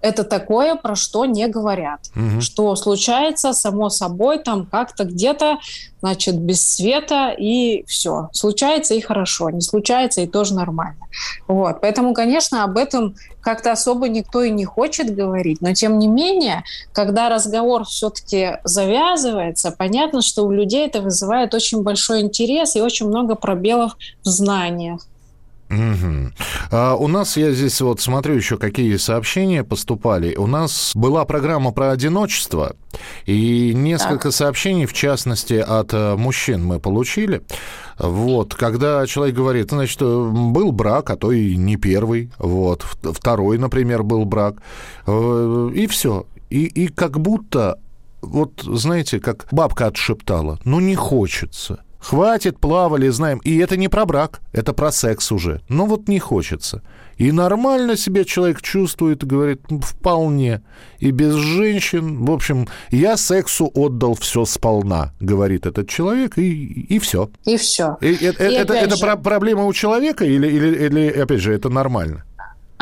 это 0.02 0.24
такое, 0.24 0.74
про 0.74 0.96
что 0.96 1.24
не 1.24 1.46
говорят. 1.46 2.00
Угу. 2.14 2.40
Что 2.40 2.76
случается 2.76 3.52
само 3.52 3.88
собой, 3.88 4.38
там 4.40 4.66
как-то 4.66 5.04
где-то, 5.04 5.58
значит, 6.00 6.36
без 6.36 6.68
света, 6.68 7.30
и 7.30 7.84
все. 7.86 8.28
Случается 8.32 8.94
и 8.94 9.00
хорошо, 9.00 9.50
не 9.50 9.60
случается 9.60 10.20
и 10.20 10.26
тоже 10.26 10.54
нормально. 10.54 11.06
Вот. 11.46 11.80
Поэтому, 11.80 12.14
конечно, 12.14 12.64
об 12.64 12.76
этом 12.76 13.14
как-то 13.40 13.72
особо 13.72 14.08
никто 14.08 14.42
и 14.42 14.50
не 14.50 14.64
хочет 14.64 15.14
говорить. 15.14 15.60
Но, 15.60 15.72
тем 15.72 15.98
не 15.98 16.08
менее, 16.08 16.64
когда 16.92 17.28
разговор 17.28 17.84
все-таки 17.84 18.58
завязывается, 18.64 19.70
понятно, 19.70 20.20
что 20.20 20.44
у 20.44 20.50
людей 20.50 20.86
это 20.86 21.00
вызывает 21.00 21.54
очень 21.54 21.82
большой 21.82 22.20
интерес 22.20 22.74
и 22.74 22.82
очень 22.82 23.06
много 23.06 23.36
пробелов 23.36 23.96
в 24.24 24.28
знаниях. 24.28 25.06
Угу. 25.72 26.32
А 26.70 26.94
у 26.96 27.08
нас, 27.08 27.36
я 27.38 27.50
здесь 27.52 27.80
вот 27.80 28.00
смотрю 28.00 28.34
еще, 28.34 28.58
какие 28.58 28.96
сообщения 28.96 29.64
поступали. 29.64 30.34
У 30.36 30.46
нас 30.46 30.92
была 30.94 31.24
программа 31.24 31.72
про 31.72 31.90
одиночество, 31.92 32.76
и 33.24 33.72
несколько 33.74 34.24
так. 34.24 34.32
сообщений, 34.34 34.84
в 34.84 34.92
частности, 34.92 35.54
от 35.54 35.94
э, 35.94 36.16
мужчин 36.16 36.64
мы 36.64 36.78
получили. 36.78 37.42
Вот, 37.98 38.54
когда 38.54 39.06
человек 39.06 39.34
говорит, 39.34 39.70
значит, 39.70 40.00
был 40.00 40.72
брак, 40.72 41.08
а 41.10 41.16
то 41.16 41.32
и 41.32 41.56
не 41.56 41.76
первый, 41.76 42.30
вот, 42.38 42.82
второй, 42.82 43.56
например, 43.56 44.02
был 44.02 44.26
брак, 44.26 44.56
э, 45.06 45.70
и 45.74 45.86
все. 45.86 46.26
И, 46.50 46.64
и 46.64 46.88
как 46.88 47.18
будто, 47.18 47.78
вот, 48.20 48.60
знаете, 48.62 49.20
как 49.20 49.46
бабка 49.50 49.86
отшептала, 49.86 50.58
ну, 50.64 50.80
не 50.80 50.96
хочется– 50.96 51.82
Хватит, 52.02 52.58
плавали, 52.58 53.08
знаем. 53.08 53.40
И 53.44 53.56
это 53.58 53.76
не 53.76 53.86
про 53.86 54.04
брак, 54.04 54.40
это 54.52 54.72
про 54.72 54.90
секс 54.90 55.30
уже. 55.30 55.60
Но 55.68 55.86
вот 55.86 56.08
не 56.08 56.18
хочется. 56.18 56.82
И 57.16 57.30
нормально 57.30 57.96
себя 57.96 58.24
человек 58.24 58.60
чувствует, 58.60 59.24
говорит, 59.24 59.60
вполне. 59.82 60.62
И 60.98 61.12
без 61.12 61.34
женщин. 61.34 62.24
В 62.24 62.32
общем, 62.32 62.66
я 62.90 63.16
сексу 63.16 63.70
отдал 63.72 64.14
все 64.14 64.44
сполна, 64.44 65.12
говорит 65.20 65.64
этот 65.64 65.88
человек, 65.88 66.38
и, 66.38 66.50
и 66.50 66.98
все. 66.98 67.30
И 67.44 67.56
все. 67.56 67.96
И, 68.00 68.08
и, 68.08 68.14
и 68.14 68.26
это, 68.26 68.74
это 68.74 68.96
же... 68.96 69.16
проблема 69.18 69.66
у 69.66 69.72
человека 69.72 70.24
или, 70.24 70.48
или, 70.48 70.86
или, 70.86 71.08
опять 71.08 71.40
же, 71.40 71.54
это 71.54 71.68
нормально? 71.68 72.24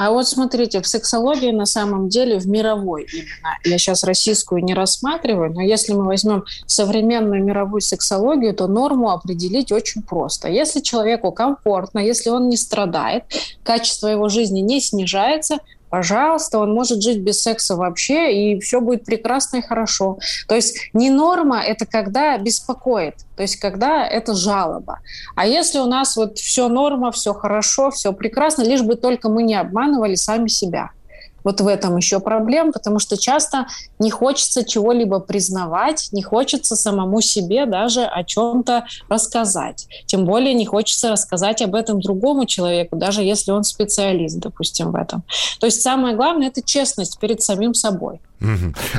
А 0.03 0.11
вот 0.13 0.27
смотрите, 0.27 0.81
в 0.81 0.87
сексологии 0.87 1.51
на 1.51 1.67
самом 1.67 2.09
деле, 2.09 2.39
в 2.39 2.49
мировой 2.49 3.07
именно, 3.13 3.59
я 3.67 3.77
сейчас 3.77 4.03
российскую 4.03 4.65
не 4.65 4.73
рассматриваю, 4.73 5.53
но 5.53 5.61
если 5.61 5.93
мы 5.93 6.07
возьмем 6.07 6.45
современную 6.65 7.45
мировую 7.45 7.83
сексологию, 7.83 8.55
то 8.55 8.67
норму 8.67 9.11
определить 9.11 9.71
очень 9.71 10.01
просто. 10.01 10.49
Если 10.49 10.81
человеку 10.81 11.33
комфортно, 11.33 11.99
если 11.99 12.31
он 12.31 12.49
не 12.49 12.57
страдает, 12.57 13.25
качество 13.63 14.09
его 14.09 14.31
жизни 14.31 14.61
не 14.61 14.81
снижается, 14.81 15.59
пожалуйста, 15.91 16.59
он 16.59 16.73
может 16.73 17.03
жить 17.03 17.19
без 17.19 17.43
секса 17.43 17.77
вообще, 17.77 18.33
и 18.33 18.61
все 18.61 18.81
будет 18.81 19.05
прекрасно 19.05 19.59
и 19.59 19.63
хорошо. 19.63 20.19
То 20.49 20.55
есть 20.55 20.91
не 20.93 21.11
норма– 21.11 21.61
это 21.67 21.87
когда 21.87 22.39
беспокоит, 22.39 23.17
то 23.37 23.43
есть 23.43 23.57
когда 23.57 24.07
это 24.07 24.35
жалоба. 24.35 25.01
А 25.37 25.47
если 25.47 25.79
у 25.79 25.87
нас 25.87 26.17
вот 26.17 26.39
все 26.39 26.69
норма, 26.69 27.11
все 27.13 27.35
хорошо, 27.35 27.91
все 27.91 28.13
прекрасно, 28.13 28.63
лишь 28.63 28.83
бы 28.83 28.95
только 28.95 29.29
мы 29.29 29.43
не 29.43 29.55
обманывали 29.55 30.15
сами 30.15 30.49
себя– 30.49 30.91
вот 31.45 31.61
в 31.61 31.67
этом 31.67 31.97
еще 31.97 32.21
проблем, 32.21 32.73
потому 32.73 32.99
что 32.99 33.17
часто 33.17 33.67
не 33.99 34.11
хочется 34.11 34.65
чего-либо 34.65 35.21
признавать, 35.21 36.09
не 36.13 36.23
хочется 36.23 36.77
самому 36.77 37.21
себе 37.21 37.67
даже 37.67 38.03
о 38.05 38.25
чем-то 38.25 38.87
рассказать. 39.09 39.87
Тем 40.07 40.25
более 40.25 40.55
не 40.55 40.67
хочется 40.67 41.11
рассказать 41.11 41.63
об 41.63 41.75
этом 41.75 42.01
другому 42.01 42.47
человеку, 42.47 42.97
даже 42.97 43.23
если 43.23 43.53
он 43.53 43.65
специалист, 43.65 44.39
допустим, 44.39 44.93
в 44.93 44.97
этом. 44.97 45.23
То 45.59 45.67
есть 45.67 45.83
самое 45.83 46.17
главное– 46.17 46.49
это 46.49 46.63
честность 46.63 47.19
перед 47.19 47.43
самим 47.43 47.75
собой. 47.75 48.21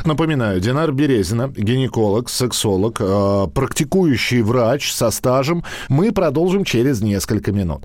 Напоминаю, 0.04 0.60
Динар 0.60 0.92
Березина, 0.92 1.48
гинеколог, 1.48 2.28
сексолог, 2.28 3.00
э, 3.00 3.46
практикующий 3.52 4.42
врач 4.42 4.92
со 4.92 5.10
стажем. 5.10 5.64
Мы 5.88 6.12
продолжим 6.12 6.64
через 6.64 7.00
несколько 7.00 7.50
минут. 7.50 7.84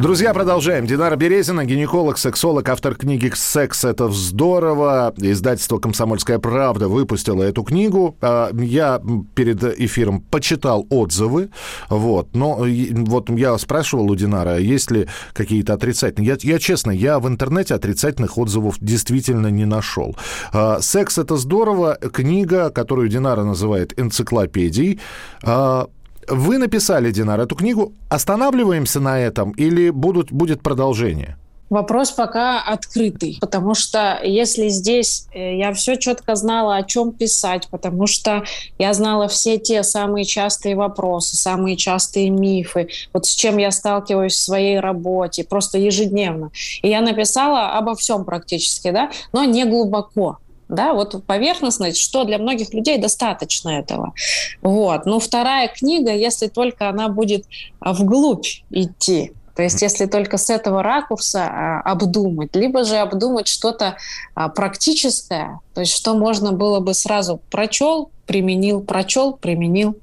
Друзья, 0.00 0.32
продолжаем. 0.32 0.86
Динара 0.86 1.14
Березина, 1.14 1.66
гинеколог, 1.66 2.16
сексолог, 2.16 2.66
автор 2.70 2.94
книги 2.94 3.30
«Секс– 3.34 3.84
это 3.84 4.08
здорово». 4.08 5.12
Издательство 5.18 5.76
«Комсомольская 5.76 6.38
правда» 6.38 6.88
выпустило 6.88 7.42
эту 7.42 7.62
книгу. 7.64 8.16
А, 8.22 8.48
я 8.54 8.98
перед 9.34 9.62
эфиром 9.62 10.22
почитал 10.22 10.86
отзывы. 10.88 11.50
Вот. 11.90 12.34
Но 12.34 12.64
вот 12.64 13.28
я 13.28 13.58
спрашивал 13.58 14.10
у 14.10 14.16
Динара, 14.16 14.56
есть 14.56 14.90
ли 14.90 15.06
какие-то 15.34 15.74
отрицательные. 15.74 16.28
Я, 16.28 16.52
я 16.52 16.58
честно, 16.58 16.92
я 16.92 17.18
в 17.18 17.28
интернете 17.28 17.74
отрицательных 17.74 18.38
отзывов 18.38 18.76
действительно 18.80 19.48
не 19.48 19.66
нашел. 19.66 20.16
А, 20.54 20.80
«Секс– 20.80 21.18
это 21.18 21.36
здорово»– 21.36 21.98
книга, 22.14 22.70
которую 22.70 23.10
Динара 23.10 23.44
называет 23.44 24.00
энциклопедией 24.00 24.98
а, 25.42 25.88
вы 26.30 26.58
написали, 26.58 27.10
Динар, 27.10 27.40
эту 27.40 27.56
книгу. 27.56 27.92
Останавливаемся 28.08 29.00
на 29.00 29.18
этом 29.18 29.50
или 29.52 29.90
будут, 29.90 30.32
будет 30.32 30.62
продолжение? 30.62 31.36
Вопрос 31.70 32.10
пока 32.10 32.60
открытый, 32.60 33.38
потому 33.40 33.74
что 33.74 34.18
если 34.24 34.68
здесь 34.68 35.28
э, 35.32 35.56
я 35.56 35.72
все 35.72 35.96
четко 35.96 36.34
знала, 36.34 36.74
о 36.74 36.82
чем 36.82 37.12
писать, 37.12 37.68
потому 37.70 38.08
что 38.08 38.42
я 38.76 38.92
знала 38.92 39.28
все 39.28 39.56
те 39.56 39.84
самые 39.84 40.24
частые 40.24 40.74
вопросы, 40.74 41.36
самые 41.36 41.76
частые 41.76 42.28
мифы, 42.30 42.88
вот 43.12 43.26
с 43.26 43.30
чем 43.32 43.58
я 43.58 43.70
сталкиваюсь 43.70 44.34
в 44.34 44.44
своей 44.44 44.80
работе, 44.80 45.44
просто 45.44 45.78
ежедневно. 45.78 46.50
И 46.82 46.88
я 46.88 47.00
написала 47.02 47.78
обо 47.78 47.94
всем 47.94 48.24
практически, 48.24 48.90
да, 48.90 49.12
но 49.32 49.44
не 49.44 49.64
глубоко 49.64 50.38
да, 50.70 50.94
вот 50.94 51.24
поверхностность, 51.24 51.98
что 51.98 52.24
для 52.24 52.38
многих 52.38 52.72
людей 52.72 52.98
достаточно 52.98 53.70
этого. 53.70 54.14
Вот. 54.62 55.04
Но 55.06 55.18
вторая 55.18 55.68
книга, 55.68 56.12
если 56.12 56.46
только 56.46 56.88
она 56.88 57.08
будет 57.08 57.44
вглубь 57.80 58.46
идти, 58.70 59.32
то 59.54 59.56
То 59.56 59.64
есть 59.64 59.82
если 59.82 60.06
только 60.06 60.38
с 60.38 60.48
этого 60.48 60.82
ракурса 60.82 61.44
а, 61.44 61.80
обдумать, 61.80 62.56
либо 62.56 62.84
же 62.84 62.96
обдумать 62.96 63.46
что-то 63.46 63.96
а, 64.34 64.48
практическое, 64.48 65.60
то 65.74 65.82
есть 65.82 65.92
что 65.92 66.14
можно 66.14 66.52
было 66.52 66.80
бы 66.80 66.94
сразу 66.94 67.42
прочел, 67.50 68.10
применил, 68.26 68.80
прочел, 68.80 69.34
применил. 69.34 69.98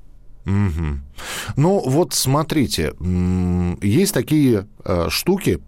Угу. 0.45 1.06
Ну, 1.56 1.82
вот 1.86 2.13
смотрите, 2.13 2.93
есть 3.82 4.13
такие 4.13 4.67
э, 4.84 5.08
штуки, 5.10 5.60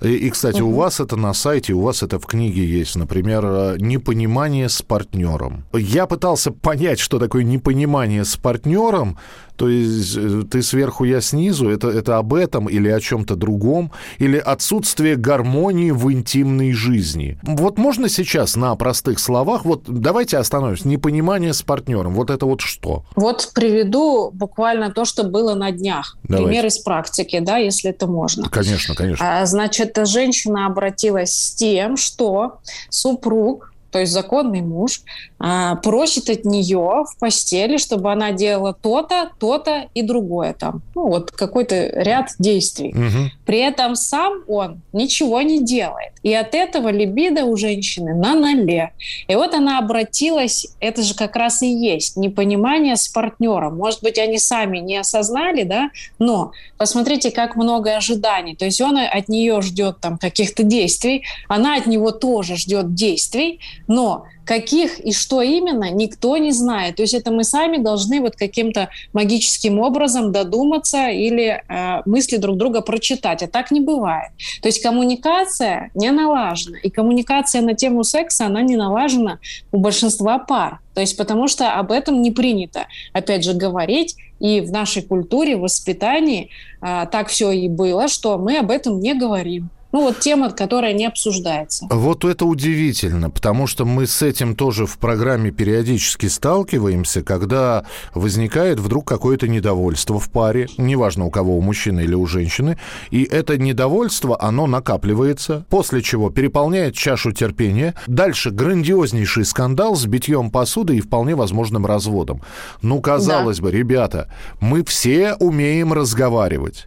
и, 0.00 0.28
кстати, 0.30 0.60
угу. 0.60 0.72
у 0.72 0.74
вас 0.74 1.00
это 1.00 1.16
на 1.16 1.32
сайте, 1.32 1.72
у 1.72 1.80
вас 1.80 2.02
это 2.02 2.18
в 2.18 2.26
книге 2.26 2.64
есть, 2.64 2.96
например, 2.96 3.44
э, 3.44 3.76
непонимание 3.78 4.68
с 4.68 4.82
партнером. 4.82 5.64
Я 5.72 6.06
пытался 6.06 6.50
понять, 6.52 6.98
что 6.98 7.18
такое 7.18 7.44
непонимание 7.44 8.24
с 8.24 8.36
партнером, 8.36 9.16
то 9.56 9.68
есть 9.68 10.16
э, 10.16 10.42
ты 10.50 10.62
сверху, 10.62 11.04
я 11.04 11.20
снизу, 11.20 11.68
это, 11.70 11.88
это 11.88 12.18
об 12.18 12.34
этом 12.34 12.66
или 12.66 12.88
о 12.88 13.00
чем-то 13.00 13.36
другом, 13.36 13.90
или 14.18 14.36
отсутствие 14.36 15.16
гармонии 15.16 15.92
в 15.92 16.12
интимной 16.12 16.72
жизни. 16.72 17.38
Вот 17.42 17.78
можно 17.78 18.08
сейчас 18.08 18.56
на 18.56 18.74
простых 18.76 19.18
словах, 19.18 19.64
вот 19.64 19.84
давайте 19.86 20.36
остановимся, 20.36 20.88
непонимание 20.88 21.54
с 21.54 21.62
партнером, 21.62 22.12
вот 22.14 22.30
это 22.30 22.44
вот 22.44 22.60
что? 22.60 23.04
Вот 23.14 23.50
приведу 23.54 24.30
буквально 24.30 24.92
то, 24.96 25.04
что 25.04 25.24
было 25.24 25.54
на 25.54 25.72
днях. 25.72 26.16
Давайте. 26.24 26.46
Пример 26.46 26.66
из 26.66 26.78
практики, 26.78 27.38
да, 27.38 27.58
если 27.58 27.90
это 27.90 28.06
можно. 28.06 28.48
Конечно, 28.48 28.94
конечно. 28.94 29.40
А, 29.40 29.44
значит, 29.44 29.94
женщина 30.04 30.64
обратилась 30.64 31.32
с 31.32 31.54
тем, 31.54 31.98
что 31.98 32.60
супруг 32.88 33.72
то 33.92 34.00
есть 34.00 34.12
законный 34.12 34.60
муж, 34.60 35.00
а, 35.38 35.76
просит 35.76 36.30
от 36.30 36.44
нее 36.44 37.04
в 37.04 37.18
постели, 37.18 37.76
чтобы 37.76 38.10
она 38.10 38.32
делала 38.32 38.72
то-то, 38.72 39.30
то-то 39.38 39.88
и 39.94 40.02
другое 40.02 40.54
там. 40.54 40.82
Ну, 40.94 41.08
вот 41.08 41.30
какой-то 41.30 41.88
ряд 42.00 42.30
действий. 42.38 42.90
Угу. 42.90 43.30
При 43.44 43.58
этом 43.58 43.96
сам 43.96 44.44
он 44.48 44.80
ничего 44.92 45.42
не 45.42 45.62
делает. 45.62 46.12
И 46.22 46.32
от 46.32 46.54
этого 46.54 46.88
либидо 46.88 47.44
у 47.44 47.56
женщины 47.56 48.14
на 48.14 48.34
ноле. 48.34 48.92
И 49.28 49.34
вот 49.34 49.52
она 49.52 49.78
обратилась, 49.78 50.68
это 50.80 51.02
же 51.02 51.14
как 51.14 51.36
раз 51.36 51.62
и 51.62 51.68
есть 51.68 52.16
непонимание 52.16 52.96
с 52.96 53.08
партнером. 53.08 53.76
Может 53.76 54.02
быть, 54.02 54.18
они 54.18 54.38
сами 54.38 54.78
не 54.78 54.96
осознали, 54.96 55.64
да, 55.64 55.90
но 56.18 56.52
посмотрите, 56.78 57.30
как 57.30 57.56
много 57.56 57.94
ожиданий. 57.96 58.56
То 58.56 58.64
есть 58.64 58.80
он 58.80 58.96
от 58.96 59.28
нее 59.28 59.60
ждет 59.60 60.00
там 60.00 60.16
каких-то 60.16 60.62
действий, 60.62 61.24
она 61.46 61.76
от 61.76 61.86
него 61.86 62.10
тоже 62.10 62.56
ждет 62.56 62.94
действий, 62.94 63.60
но 63.86 64.24
каких 64.46 65.00
и 65.00 65.12
что 65.12 65.25
именно, 65.42 65.90
никто 65.90 66.36
не 66.36 66.52
знает. 66.52 66.96
То 66.96 67.02
есть 67.02 67.14
это 67.14 67.30
мы 67.30 67.44
сами 67.44 67.78
должны 67.78 68.20
вот 68.20 68.36
каким-то 68.36 68.88
магическим 69.12 69.80
образом 69.80 70.32
додуматься 70.32 71.08
или 71.08 71.62
э, 71.68 72.02
мысли 72.06 72.36
друг 72.36 72.56
друга 72.56 72.80
прочитать. 72.80 73.42
А 73.42 73.46
так 73.46 73.70
не 73.70 73.80
бывает. 73.80 74.30
То 74.62 74.68
есть 74.68 74.82
коммуникация 74.82 75.90
не 75.94 76.10
налажена. 76.10 76.78
И 76.78 76.90
коммуникация 76.90 77.62
на 77.62 77.74
тему 77.74 78.04
секса, 78.04 78.46
она 78.46 78.62
не 78.62 78.76
налажена 78.76 79.38
у 79.72 79.78
большинства 79.78 80.38
пар. 80.38 80.80
То 80.94 81.00
есть 81.00 81.16
потому 81.16 81.46
что 81.48 81.74
об 81.74 81.92
этом 81.92 82.22
не 82.22 82.30
принято, 82.30 82.86
опять 83.12 83.44
же, 83.44 83.52
говорить. 83.52 84.16
И 84.40 84.60
в 84.60 84.70
нашей 84.70 85.02
культуре, 85.02 85.56
воспитании 85.56 86.50
э, 86.80 87.06
так 87.10 87.28
все 87.28 87.50
и 87.50 87.68
было, 87.68 88.08
что 88.08 88.38
мы 88.38 88.58
об 88.58 88.70
этом 88.70 89.00
не 89.00 89.14
говорим. 89.14 89.70
Ну, 89.96 90.02
вот 90.02 90.20
тема, 90.20 90.50
которая 90.50 90.92
не 90.92 91.06
обсуждается. 91.06 91.86
Вот 91.90 92.26
это 92.26 92.44
удивительно, 92.44 93.30
потому 93.30 93.66
что 93.66 93.86
мы 93.86 94.06
с 94.06 94.20
этим 94.20 94.54
тоже 94.54 94.84
в 94.84 94.98
программе 94.98 95.50
периодически 95.50 96.26
сталкиваемся, 96.26 97.22
когда 97.22 97.86
возникает 98.14 98.78
вдруг 98.78 99.08
какое-то 99.08 99.48
недовольство 99.48 100.20
в 100.20 100.30
паре, 100.30 100.68
неважно 100.76 101.24
у 101.24 101.30
кого, 101.30 101.56
у 101.56 101.62
мужчины 101.62 102.02
или 102.02 102.12
у 102.12 102.26
женщины, 102.26 102.78
и 103.10 103.24
это 103.24 103.56
недовольство, 103.56 104.36
оно 104.38 104.66
накапливается, 104.66 105.64
после 105.70 106.02
чего 106.02 106.28
переполняет 106.28 106.94
чашу 106.94 107.32
терпения, 107.32 107.94
дальше 108.06 108.50
грандиознейший 108.50 109.46
скандал 109.46 109.96
с 109.96 110.04
битьем 110.04 110.50
посуды 110.50 110.98
и 110.98 111.00
вполне 111.00 111.34
возможным 111.34 111.86
разводом. 111.86 112.42
Ну, 112.82 113.00
казалось 113.00 113.60
да. 113.60 113.62
бы, 113.62 113.70
ребята, 113.70 114.30
мы 114.60 114.84
все 114.84 115.36
умеем 115.36 115.94
разговаривать. 115.94 116.86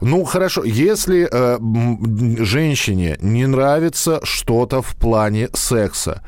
Ну, 0.00 0.24
хорошо, 0.24 0.64
если 0.64 1.28
э, 1.30 1.58
женщине 2.44 3.16
не 3.20 3.46
нравится 3.46 4.20
что-то 4.24 4.82
в 4.82 4.94
плане 4.96 5.48
секса, 5.54 6.22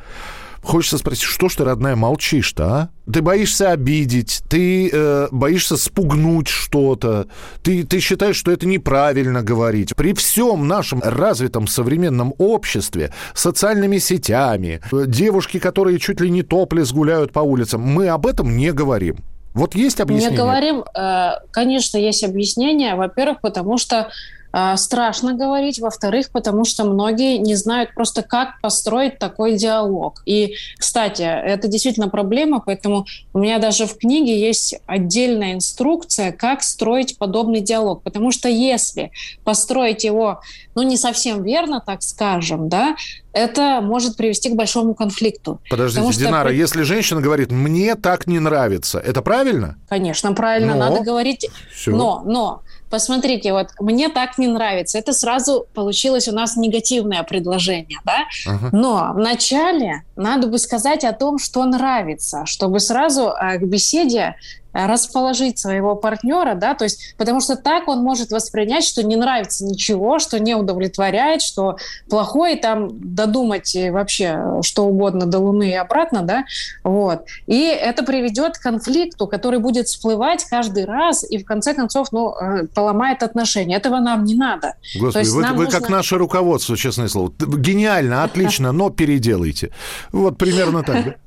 Хочется 0.63 0.99
спросить, 0.99 1.23
что 1.23 1.49
ж 1.49 1.55
ты, 1.55 1.63
родная, 1.63 1.95
молчишь-то, 1.95 2.65
а? 2.65 2.89
Ты 3.11 3.23
боишься 3.23 3.71
обидеть, 3.71 4.43
ты 4.47 4.89
э, 4.93 5.27
боишься 5.31 5.75
спугнуть 5.75 6.47
что-то, 6.47 7.27
ты, 7.63 7.83
ты 7.83 7.99
считаешь, 7.99 8.35
что 8.35 8.51
это 8.51 8.67
неправильно 8.67 9.41
говорить. 9.41 9.95
При 9.95 10.13
всем 10.13 10.67
нашем 10.67 11.01
развитом 11.03 11.65
современном 11.65 12.35
обществе, 12.37 13.11
социальными 13.33 13.97
сетями, 13.97 14.81
э, 14.91 15.05
девушки, 15.07 15.57
которые 15.57 15.97
чуть 15.97 16.21
ли 16.21 16.29
не 16.29 16.43
топлес 16.43 16.91
гуляют 16.91 17.33
по 17.33 17.39
улицам, 17.39 17.81
мы 17.81 18.09
об 18.09 18.27
этом 18.27 18.55
не 18.55 18.71
говорим. 18.71 19.17
Вот 19.53 19.75
есть 19.75 19.99
объяснение? 19.99 20.31
Не 20.31 20.37
говорим, 20.37 20.83
э, 20.95 21.31
конечно, 21.51 21.97
есть 21.97 22.23
объяснение. 22.23 22.95
Во-первых, 22.95 23.41
потому 23.41 23.77
что 23.77 24.09
э, 24.53 24.77
страшно 24.77 25.33
говорить, 25.33 25.79
во-вторых, 25.79 26.31
потому 26.31 26.63
что 26.63 26.85
многие 26.85 27.37
не 27.37 27.55
знают 27.55 27.93
просто, 27.93 28.21
как 28.21 28.61
построить 28.61 29.19
такой 29.19 29.57
диалог. 29.57 30.21
И, 30.25 30.55
кстати, 30.77 31.23
это 31.23 31.67
действительно 31.67 32.07
проблема, 32.07 32.61
поэтому 32.65 33.05
у 33.33 33.39
меня 33.39 33.59
даже 33.59 33.87
в 33.87 33.97
книге 33.97 34.39
есть 34.39 34.75
отдельная 34.85 35.53
инструкция, 35.53 36.31
как 36.31 36.63
строить 36.63 37.17
подобный 37.17 37.59
диалог. 37.59 38.03
Потому 38.03 38.31
что 38.31 38.47
если 38.47 39.11
построить 39.43 40.05
его, 40.05 40.39
ну, 40.75 40.83
не 40.83 40.95
совсем 40.95 41.43
верно, 41.43 41.81
так 41.85 42.03
скажем, 42.03 42.69
да, 42.69 42.95
это 43.33 43.81
может 43.81 44.17
привести 44.17 44.49
к 44.49 44.55
большому 44.55 44.93
конфликту. 44.93 45.59
Подождите, 45.69 46.11
что... 46.11 46.21
Динара, 46.21 46.51
если 46.51 46.83
женщина 46.83 47.21
говорит, 47.21 47.51
мне 47.51 47.95
так 47.95 48.27
не 48.27 48.39
нравится, 48.39 48.99
это 48.99 49.21
правильно? 49.21 49.77
Конечно, 49.89 50.33
правильно, 50.33 50.73
но... 50.73 50.89
надо 50.89 51.01
говорить. 51.01 51.49
Все. 51.73 51.91
Но, 51.91 52.23
но, 52.25 52.61
посмотрите, 52.89 53.53
вот 53.53 53.69
мне 53.79 54.09
так 54.09 54.37
не 54.37 54.47
нравится. 54.47 54.97
Это 54.97 55.13
сразу 55.13 55.65
получилось 55.73 56.27
у 56.27 56.33
нас 56.33 56.57
негативное 56.57 57.23
предложение, 57.23 57.99
да? 58.05 58.25
Ага. 58.45 58.69
Но 58.71 59.11
вначале 59.13 60.03
надо 60.15 60.47
бы 60.47 60.57
сказать 60.57 61.03
о 61.03 61.13
том, 61.13 61.39
что 61.39 61.63
нравится, 61.65 62.45
чтобы 62.45 62.79
сразу 62.79 63.29
э, 63.29 63.57
к 63.57 63.63
беседе 63.63 64.35
расположить 64.73 65.59
своего 65.59 65.95
партнера, 65.95 66.55
да, 66.55 66.73
то 66.73 66.85
есть, 66.85 67.15
потому 67.17 67.41
что 67.41 67.55
так 67.55 67.87
он 67.87 67.99
может 67.99 68.31
воспринять, 68.31 68.83
что 68.83 69.03
не 69.03 69.15
нравится 69.15 69.65
ничего, 69.65 70.19
что 70.19 70.39
не 70.39 70.55
удовлетворяет, 70.55 71.41
что 71.41 71.77
плохое, 72.09 72.55
там 72.55 72.89
додумать 72.91 73.75
вообще 73.91 74.59
что 74.63 74.85
угодно 74.85 75.25
до 75.25 75.39
Луны 75.39 75.71
и 75.71 75.73
обратно, 75.73 76.21
да, 76.21 76.45
вот. 76.83 77.25
И 77.47 77.65
это 77.65 78.03
приведет 78.03 78.57
к 78.57 78.61
конфликту, 78.61 79.27
который 79.27 79.59
будет 79.59 79.87
всплывать 79.87 80.45
каждый 80.45 80.85
раз 80.85 81.23
и 81.29 81.37
в 81.37 81.45
конце 81.45 81.73
концов, 81.73 82.11
ну, 82.11 82.33
э, 82.33 82.67
поломает 82.67 83.23
отношения. 83.23 83.77
Этого 83.77 83.99
нам 83.99 84.23
не 84.23 84.35
надо. 84.35 84.75
Господи, 84.99 85.29
вы, 85.29 85.41
вы 85.41 85.65
нужно... 85.65 85.79
как 85.79 85.89
наше 85.89 86.17
руководство, 86.17 86.77
честное 86.77 87.07
слово. 87.07 87.31
Гениально, 87.39 88.23
отлично, 88.23 88.71
но 88.71 88.89
переделайте. 88.89 89.71
Вот 90.11 90.37
примерно 90.37 90.83
так, 90.83 91.17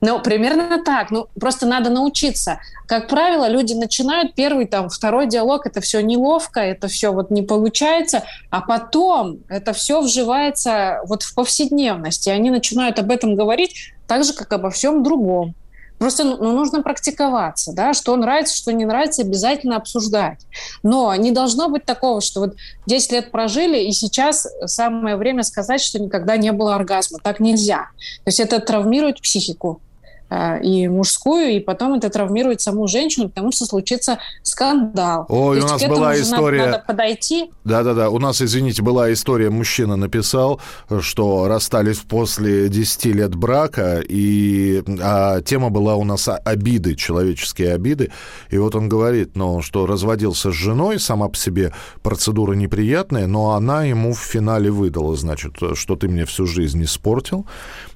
ну, 0.00 0.20
примерно 0.20 0.82
так. 0.82 1.10
Ну, 1.10 1.26
просто 1.38 1.66
надо 1.66 1.90
научиться. 1.90 2.58
Как 2.86 3.08
правило, 3.08 3.48
люди 3.48 3.74
начинают 3.74 4.34
первый, 4.34 4.66
там, 4.66 4.88
второй 4.88 5.26
диалог, 5.26 5.66
это 5.66 5.80
все 5.80 6.00
неловко, 6.00 6.60
это 6.60 6.88
все 6.88 7.12
вот 7.12 7.30
не 7.30 7.42
получается, 7.42 8.24
а 8.50 8.60
потом 8.62 9.40
это 9.48 9.72
все 9.72 10.00
вживается 10.00 11.00
вот 11.06 11.22
в 11.22 11.34
повседневность, 11.34 12.26
и 12.26 12.30
они 12.30 12.50
начинают 12.50 12.98
об 12.98 13.10
этом 13.10 13.34
говорить 13.34 13.92
так 14.06 14.24
же, 14.24 14.32
как 14.32 14.52
обо 14.52 14.70
всем 14.70 15.02
другом. 15.02 15.54
Просто 16.00 16.24
ну, 16.24 16.38
ну 16.38 16.52
нужно 16.52 16.82
практиковаться, 16.82 17.74
да, 17.74 17.92
что 17.92 18.16
нравится, 18.16 18.56
что 18.56 18.72
не 18.72 18.86
нравится, 18.86 19.20
обязательно 19.20 19.76
обсуждать. 19.76 20.40
Но 20.82 21.14
не 21.14 21.30
должно 21.30 21.68
быть 21.68 21.84
такого, 21.84 22.22
что 22.22 22.40
вот 22.40 22.56
10 22.86 23.12
лет 23.12 23.30
прожили, 23.30 23.84
и 23.84 23.92
сейчас 23.92 24.48
самое 24.64 25.16
время 25.16 25.42
сказать, 25.42 25.82
что 25.82 25.98
никогда 25.98 26.38
не 26.38 26.52
было 26.52 26.74
оргазма. 26.74 27.18
Так 27.22 27.38
нельзя. 27.38 27.90
То 28.24 28.28
есть 28.28 28.40
это 28.40 28.60
травмирует 28.60 29.20
психику. 29.20 29.82
Э, 30.30 30.62
и 30.62 30.86
мужскую, 30.86 31.50
и 31.56 31.60
потом 31.60 31.94
это 31.94 32.08
травмирует 32.08 32.60
саму 32.60 32.86
женщину, 32.86 33.28
потому 33.28 33.50
что 33.50 33.66
случится 33.66 34.20
скандал. 34.44 35.26
Ой, 35.28 35.58
у 35.58 35.62
нас 35.62 35.82
была 35.84 36.18
история... 36.20 36.66
Надо 36.66 36.84
подойти. 36.86 37.50
Да-да-да, 37.64 38.10
у 38.10 38.18
нас, 38.20 38.40
извините, 38.40 38.82
была 38.82 39.12
история, 39.12 39.50
мужчина 39.50 39.96
написал, 39.96 40.60
что 41.00 41.48
расстались 41.48 41.98
после 41.98 42.68
10 42.68 43.04
лет 43.06 43.34
брака, 43.34 44.00
и 44.08 44.84
а 45.00 45.40
тема 45.40 45.70
была 45.70 45.96
у 45.96 46.04
нас 46.04 46.28
обиды, 46.44 46.94
человеческие 46.94 47.74
обиды, 47.74 48.12
и 48.50 48.58
вот 48.58 48.76
он 48.76 48.88
говорит, 48.88 49.34
ну, 49.34 49.62
что 49.62 49.86
разводился 49.86 50.52
с 50.52 50.54
женой, 50.54 51.00
сама 51.00 51.28
по 51.28 51.36
себе 51.36 51.72
процедура 52.02 52.52
неприятная, 52.52 53.26
но 53.26 53.54
она 53.54 53.82
ему 53.82 54.14
в 54.14 54.20
финале 54.20 54.70
выдала, 54.70 55.16
значит, 55.16 55.56
что 55.74 55.96
ты 55.96 56.08
мне 56.08 56.24
всю 56.24 56.46
жизнь 56.46 56.84
испортил, 56.84 57.46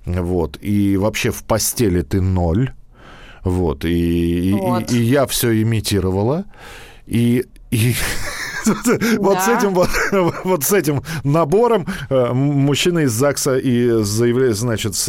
вот. 0.06 0.58
И 0.60 0.96
вообще 0.96 1.30
в 1.30 1.44
постели 1.44 2.02
ты 2.02 2.20
ноль. 2.32 2.72
Вот. 3.42 3.84
И, 3.84 4.52
вот. 4.58 4.90
и, 4.90 4.98
и 4.98 5.02
я 5.02 5.26
все 5.26 5.60
имитировала. 5.60 6.44
И, 7.06 7.44
и 7.70 7.94
Вот 9.18 9.38
с 9.40 9.48
этим 9.48 9.74
вот, 9.74 9.88
вот 10.44 10.64
с 10.64 10.72
этим 10.72 11.02
набором 11.22 11.86
э, 12.08 12.32
мужчина 12.32 13.00
из 13.00 13.12
ЗАГСа 13.12 13.58
и 13.58 14.02
заявляет, 14.02 14.56
значит, 14.56 14.94
с 14.94 15.04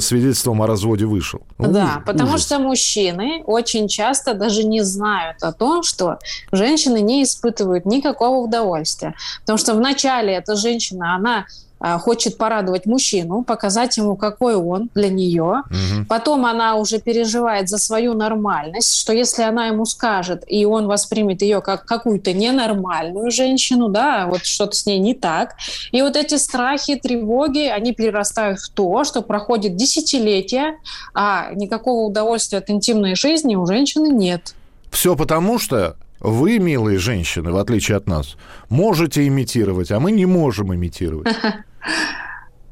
свидетельством 0.00 0.62
о 0.62 0.66
разводе 0.66 1.06
вышел. 1.06 1.42
Да, 1.58 2.02
потому 2.06 2.38
что 2.38 2.58
мужчины 2.58 3.42
очень 3.46 3.88
часто 3.88 4.34
даже 4.34 4.64
не 4.64 4.82
знают 4.82 5.42
о 5.42 5.52
том, 5.52 5.82
что 5.82 6.18
женщины 6.50 7.00
не 7.00 7.22
испытывают 7.22 7.86
никакого 7.86 8.38
удовольствия. 8.38 9.14
Потому 9.40 9.58
что 9.58 9.74
вначале 9.74 10.34
эта 10.34 10.56
женщина, 10.56 11.14
она 11.14 11.46
хочет 11.98 12.38
порадовать 12.38 12.86
мужчину, 12.86 13.42
показать 13.42 13.96
ему, 13.96 14.16
какой 14.16 14.54
он 14.54 14.90
для 14.94 15.08
нее. 15.08 15.62
Угу. 15.66 16.06
Потом 16.08 16.46
она 16.46 16.76
уже 16.76 17.00
переживает 17.00 17.68
за 17.68 17.78
свою 17.78 18.14
нормальность, 18.14 18.94
что 18.96 19.12
если 19.12 19.42
она 19.42 19.66
ему 19.66 19.84
скажет, 19.84 20.44
и 20.46 20.64
он 20.64 20.86
воспримет 20.86 21.42
ее 21.42 21.60
как 21.60 21.84
какую-то 21.84 22.32
ненормальную 22.32 23.30
женщину, 23.30 23.88
да, 23.88 24.26
вот 24.26 24.44
что-то 24.44 24.76
с 24.76 24.86
ней 24.86 24.98
не 24.98 25.14
так. 25.14 25.56
И 25.90 26.02
вот 26.02 26.16
эти 26.16 26.36
страхи, 26.36 26.94
тревоги, 26.94 27.66
они 27.66 27.92
перерастают 27.92 28.60
в 28.60 28.70
то, 28.70 29.04
что 29.04 29.22
проходит 29.22 29.76
десятилетия, 29.76 30.76
а 31.14 31.52
никакого 31.54 32.06
удовольствия 32.06 32.58
от 32.58 32.70
интимной 32.70 33.16
жизни 33.16 33.56
у 33.56 33.66
женщины 33.66 34.08
нет. 34.08 34.54
Все 34.90 35.16
потому, 35.16 35.58
что 35.58 35.96
вы, 36.20 36.58
милые 36.58 36.98
женщины, 36.98 37.50
в 37.50 37.56
отличие 37.56 37.96
от 37.96 38.06
нас, 38.06 38.36
можете 38.68 39.26
имитировать, 39.26 39.90
а 39.90 39.98
мы 39.98 40.12
не 40.12 40.26
можем 40.26 40.72
имитировать. 40.72 41.26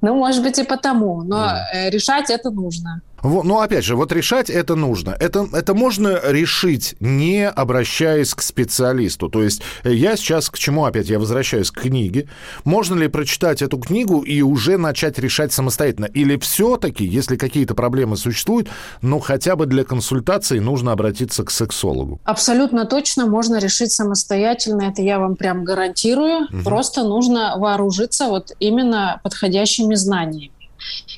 Ну, 0.03 0.15
может 0.15 0.43
быть, 0.43 0.59
и 0.59 0.65
потому, 0.65 1.23
но. 1.23 1.53
Э, 1.73 1.91
решать 1.91 2.31
это 2.31 2.51
нужно. 2.51 3.03
Ну, 3.23 3.61
опять 3.61 3.85
же, 3.85 3.97
вот 3.97 4.13
решать 4.13 4.51
это 4.51 4.75
нужно. 4.75 5.17
Это, 5.19 5.47
это 5.53 5.75
можно 5.75 6.21
решить, 6.25 6.97
не 7.01 7.49
обращаясь 7.49 8.35
к 8.35 8.43
специалисту. 8.43 9.29
То 9.29 9.43
есть 9.43 9.63
э, 9.85 9.93
я 9.93 10.17
сейчас 10.17 10.51
к 10.51 10.59
чему 10.59 10.85
опять? 10.85 11.09
Я 11.09 11.19
возвращаюсь 11.19 11.71
к 11.71 11.81
книге. 11.81 12.29
Можно 12.65 12.95
ли 13.01 13.09
прочитать 13.09 13.63
эту 13.63 13.79
книгу 13.79 14.21
и 14.21 14.43
уже 14.43 14.79
начать 14.79 15.19
решать 15.19 15.53
самостоятельно? 15.53 16.07
Или 16.07 16.37
все-таки, 16.39 17.05
если 17.05 17.37
какие-то 17.37 17.75
проблемы 17.75 18.17
существуют, 18.17 18.69
ну, 19.03 19.19
хотя 19.21 19.57
бы 19.57 19.67
для 19.67 19.85
консультации 19.85 20.59
нужно 20.59 20.93
обратиться 20.93 21.45
к 21.45 21.51
сексологу? 21.51 22.21
Абсолютно 22.25 22.85
точно 22.85 23.27
можно 23.27 23.59
решить 23.59 23.93
самостоятельно. 23.93 24.83
Это 24.83 25.03
я 25.03 25.19
вам 25.19 25.37
прям 25.37 25.65
гарантирую. 25.65 26.45
Угу. 26.45 26.63
Просто 26.65 27.05
нужно 27.05 27.55
вооружиться 27.57 28.27
вот 28.27 28.53
именно 28.61 29.21
подходящими 29.23 29.95
знаниями 29.95 30.53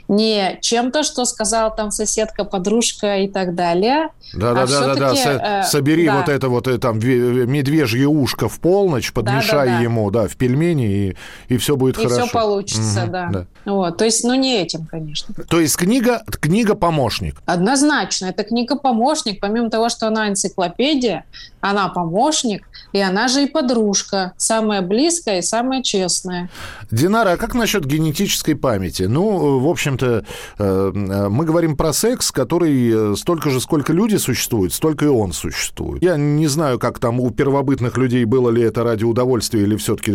не 0.09 0.59
чем-то, 0.61 1.03
что 1.03 1.25
сказала 1.25 1.70
там 1.70 1.90
соседка, 1.90 2.44
подружка 2.44 3.18
и 3.18 3.29
так 3.29 3.55
далее. 3.55 4.09
Да, 4.35 4.55
да, 4.55 4.62
а 4.62 4.66
да, 4.66 4.81
да, 4.81 4.94
да. 4.94 5.14
Со- 5.14 5.31
э, 5.31 5.62
собери 5.64 6.07
да. 6.07 6.18
вот 6.18 6.29
это 6.29 6.48
вот 6.48 6.68
э, 6.68 6.79
там 6.79 6.98
медвежье 6.98 8.07
ушко 8.09 8.48
в 8.48 8.61
полночь, 8.61 9.12
подмешай 9.12 9.66
да, 9.66 9.72
да, 9.72 9.79
да. 9.79 9.83
ему, 9.83 10.11
да, 10.11 10.29
в 10.29 10.37
пельмени 10.37 10.87
и 10.87 11.16
и 11.48 11.57
все 11.59 11.77
будет 11.77 11.98
и 11.98 12.03
хорошо. 12.03 12.25
И 12.25 12.25
все 12.25 12.33
получится, 12.33 13.03
угу, 13.03 13.12
да. 13.12 13.31
да. 13.33 13.46
Вот, 13.64 13.98
то 13.98 14.05
есть, 14.05 14.25
ну 14.25 14.35
не 14.35 14.61
этим, 14.61 14.87
конечно. 14.87 15.35
То 15.48 15.61
есть 15.61 15.77
книга 15.77 16.22
книга 16.27 16.75
помощник. 16.75 17.37
Однозначно, 17.46 18.27
это 18.27 18.42
книга 18.42 18.77
помощник, 18.77 19.40
помимо 19.40 19.70
того, 19.70 19.88
что 19.88 20.09
она 20.09 20.29
энциклопедия, 20.29 21.25
она 21.61 21.88
помощник, 21.88 22.68
и 22.92 23.00
она 23.00 23.28
же 23.28 23.44
и 23.44 23.46
подружка, 23.46 24.33
самая 24.37 24.83
близкая 24.83 25.38
и 25.38 25.42
самая 25.42 25.83
честная. 25.83 26.50
Динара, 26.90 27.33
а 27.33 27.37
как 27.37 27.55
насчет 27.55 27.85
генетической 27.87 28.55
памяти? 28.55 29.05
Ну, 29.05 29.59
в 29.59 29.68
общем-то, 29.68 30.24
э, 30.59 30.92
мы 30.94 31.44
говорим 31.44 31.76
про 31.76 31.92
секс, 31.92 32.31
который 32.31 33.12
э, 33.12 33.16
столько 33.16 33.50
же, 33.50 33.61
сколько 33.61 33.92
люди 33.92 34.16
существуют, 34.16 34.74
столько 34.74 35.07
и 35.07 35.09
он 35.09 35.33
существует. 35.33 36.02
Я 36.02 36.16
не 36.16 36.46
знаю, 36.46 36.78
как 36.78 36.98
там 36.98 37.20
у 37.20 37.31
первобытных 37.31 37.96
людей 37.96 38.24
было 38.24 38.50
ли 38.50 38.62
это 38.62 38.85
ради 38.85 39.05
удовольствия 39.05 39.62
или 39.62 39.76
все-таки 39.76 40.12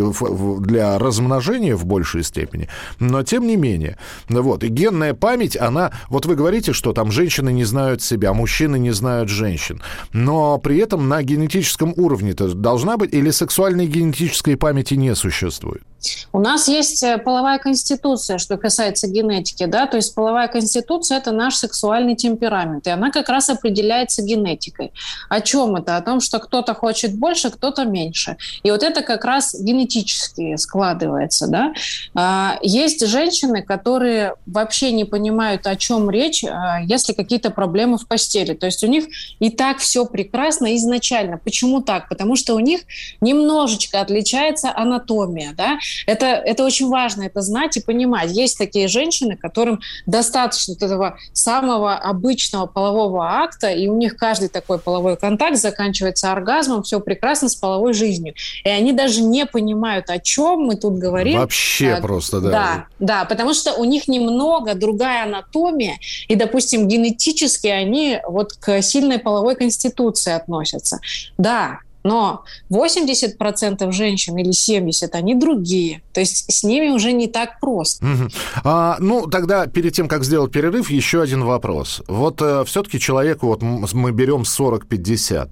для 0.59 0.99
размножения 0.99 1.75
в 1.75 1.85
большей 1.85 2.23
степени, 2.23 2.67
но 2.99 3.23
тем 3.23 3.47
не 3.47 3.55
менее. 3.55 3.97
Вот, 4.29 4.63
и 4.63 4.67
генная 4.67 5.13
память, 5.13 5.57
она... 5.57 5.91
Вот 6.09 6.25
вы 6.25 6.35
говорите, 6.35 6.73
что 6.73 6.93
там 6.93 7.11
женщины 7.11 7.51
не 7.51 7.63
знают 7.63 8.01
себя, 8.01 8.33
мужчины 8.33 8.77
не 8.77 8.91
знают 8.91 9.29
женщин, 9.29 9.81
но 10.13 10.57
при 10.57 10.77
этом 10.77 11.07
на 11.09 11.23
генетическом 11.23 11.93
уровне-то 11.97 12.47
должна 12.67 12.97
быть 12.97 13.13
или 13.13 13.32
сексуальной 13.32 13.88
генетической 13.88 14.58
памяти 14.58 14.95
не 14.95 15.15
существует? 15.15 15.84
У 16.32 16.39
нас 16.39 16.67
есть 16.67 17.03
э, 17.03 17.17
половая 17.17 17.58
конституция, 17.58 18.38
что 18.38 18.58
касается 18.58 19.08
генетики, 19.08 19.65
да, 19.65 19.88
то 19.88 19.97
есть 19.97 20.13
половая 20.13 20.47
конституция– 20.47 21.17
это 21.19 21.32
наш 21.32 21.56
сексуальный 21.56 22.15
темперамент, 22.15 22.88
и 22.88 22.89
она 22.89 23.12
как 23.12 23.30
раз 23.30 23.49
определяется 23.49 24.21
генетикой. 24.21 24.91
О 25.30 25.41
чем 25.41 25.75
это? 25.75 25.97
О 25.97 26.01
том, 26.01 26.19
что 26.19 26.39
кто-то 26.39 26.73
хочет 26.73 27.17
больше, 27.17 27.49
кто-то 27.49 27.86
меньше. 27.86 28.38
И 28.63 28.71
вот 28.71 28.84
это 28.84 29.01
как 29.01 29.25
раз 29.25 29.56
генетически 29.60 30.56
складывается, 30.58 31.47
да. 31.47 31.73
А, 32.13 32.58
есть 32.62 33.06
женщины, 33.06 33.63
которые 33.63 34.36
вообще 34.45 34.91
не 34.91 35.06
понимают, 35.06 35.65
о 35.65 35.75
чем 35.75 36.10
речь, 36.10 36.43
а, 36.43 36.80
если 36.82 37.13
какие-то 37.13 37.49
проблемы 37.49 37.97
в 37.97 38.08
постели. 38.08 38.53
То 38.53 38.67
есть 38.67 38.84
у 38.84 38.88
них 38.88 39.06
и 39.39 39.49
так 39.49 39.80
все 39.80 40.06
прекрасно 40.06 40.75
изначально. 40.75 41.38
Почему 41.38 41.82
так? 41.82 42.08
Потому 42.10 42.36
что 42.36 42.56
у 42.58 42.60
них 42.60 42.82
немножечко 43.22 44.02
отличается 44.02 44.74
анатомия, 44.76 45.54
да, 45.56 45.78
это, 46.06 46.26
это 46.26 46.63
очень 46.63 46.89
важно, 46.89 47.24
это 47.24 47.41
знать 47.41 47.78
и 47.78 47.82
понимать. 47.82 48.32
Есть 48.32 48.58
такие 48.58 48.88
женщины, 48.88 49.38
которым 49.38 49.80
достаточно 50.06 50.74
этого 50.74 51.17
самого 51.34 51.96
обычного 51.96 52.65
полового 52.65 53.26
акта, 53.26 53.70
и 53.70 53.88
у 53.88 53.96
них 53.96 54.17
каждый 54.17 54.50
такой 54.50 54.80
половой 54.80 55.17
контакт 55.17 55.58
заканчивается 55.58 56.32
оргазмом, 56.32 56.84
все 56.84 57.00
прекрасно 57.00 57.50
с 57.50 57.56
половой 57.56 57.93
жизнью. 57.93 58.34
И 58.63 58.70
они 58.70 58.91
даже 58.91 59.22
не 59.22 59.46
понимают, 59.46 60.10
о 60.10 60.20
чем 60.20 60.62
мы 60.62 60.76
тут 60.76 60.98
говорим. 60.98 61.39
Вообще 61.39 61.93
а, 61.93 62.02
просто, 62.02 62.41
да. 62.41 62.50
Да, 62.50 62.86
да, 63.00 63.26
потому 63.26 63.54
что 63.54 63.74
у 63.74 63.84
них 63.84 64.08
немного 64.08 64.74
другая 64.74 65.24
анатомия, 65.24 65.98
и, 66.28 66.36
допустим, 66.36 66.88
генетически 66.88 67.67
они 67.67 68.20
вот 68.28 68.54
к 68.54 68.82
сильной 68.82 69.20
половой 69.20 69.56
конституции 69.56 70.34
относятся. 70.34 71.00
Да, 71.38 71.80
но 72.08 72.46
80% 72.70 73.91
женщин 73.91 74.38
или 74.38 74.52
70% 74.52 75.10
они 75.12 75.36
другие. 75.36 76.02
То 76.13 76.22
есть 76.22 76.52
с 76.52 76.63
ними 76.63 76.89
уже 76.89 77.12
не 77.12 77.28
так 77.28 77.60
просто. 77.60 78.06
Угу. 78.06 78.30
А, 78.63 78.98
ну, 79.00 79.28
тогда 79.28 79.67
перед 79.67 79.93
тем, 79.93 80.08
как 80.08 80.24
сделать 80.24 80.52
перерыв, 80.52 80.89
еще 80.89 81.22
один 81.22 81.43
вопрос. 81.43 82.02
Вот 82.08 82.41
э, 82.41 82.63
все-таки 82.65 83.00
человеку, 83.00 83.48
вот 83.48 83.62
мы 83.62 84.12
берем 84.12 84.41
40-50, 84.41 85.52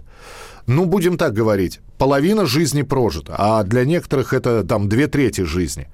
ну, 0.68 0.86
будем 0.86 1.18
так 1.18 1.34
говорить, 1.34 1.80
половина 1.98 2.46
жизни 2.46 2.82
прожита, 2.82 3.36
а 3.38 3.64
для 3.64 3.86
некоторых 3.86 4.34
это 4.34 4.64
там 4.64 4.90
две 4.90 5.08
трети 5.08 5.42
жизни. 5.42 5.88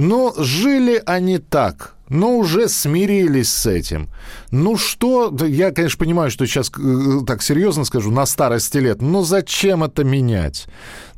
Но 0.00 0.32
жили 0.38 1.02
они 1.04 1.36
так, 1.36 1.94
но 2.08 2.38
уже 2.38 2.70
смирились 2.70 3.52
с 3.52 3.66
этим. 3.66 4.08
Ну 4.50 4.78
что, 4.78 5.30
я, 5.46 5.72
конечно, 5.72 5.98
понимаю, 5.98 6.30
что 6.30 6.46
сейчас 6.46 6.70
э, 6.70 7.18
так 7.26 7.42
серьезно 7.42 7.84
скажу, 7.84 8.10
на 8.10 8.24
старости 8.24 8.78
лет, 8.78 9.02
но 9.02 9.22
зачем 9.22 9.84
это 9.84 10.02
менять? 10.02 10.68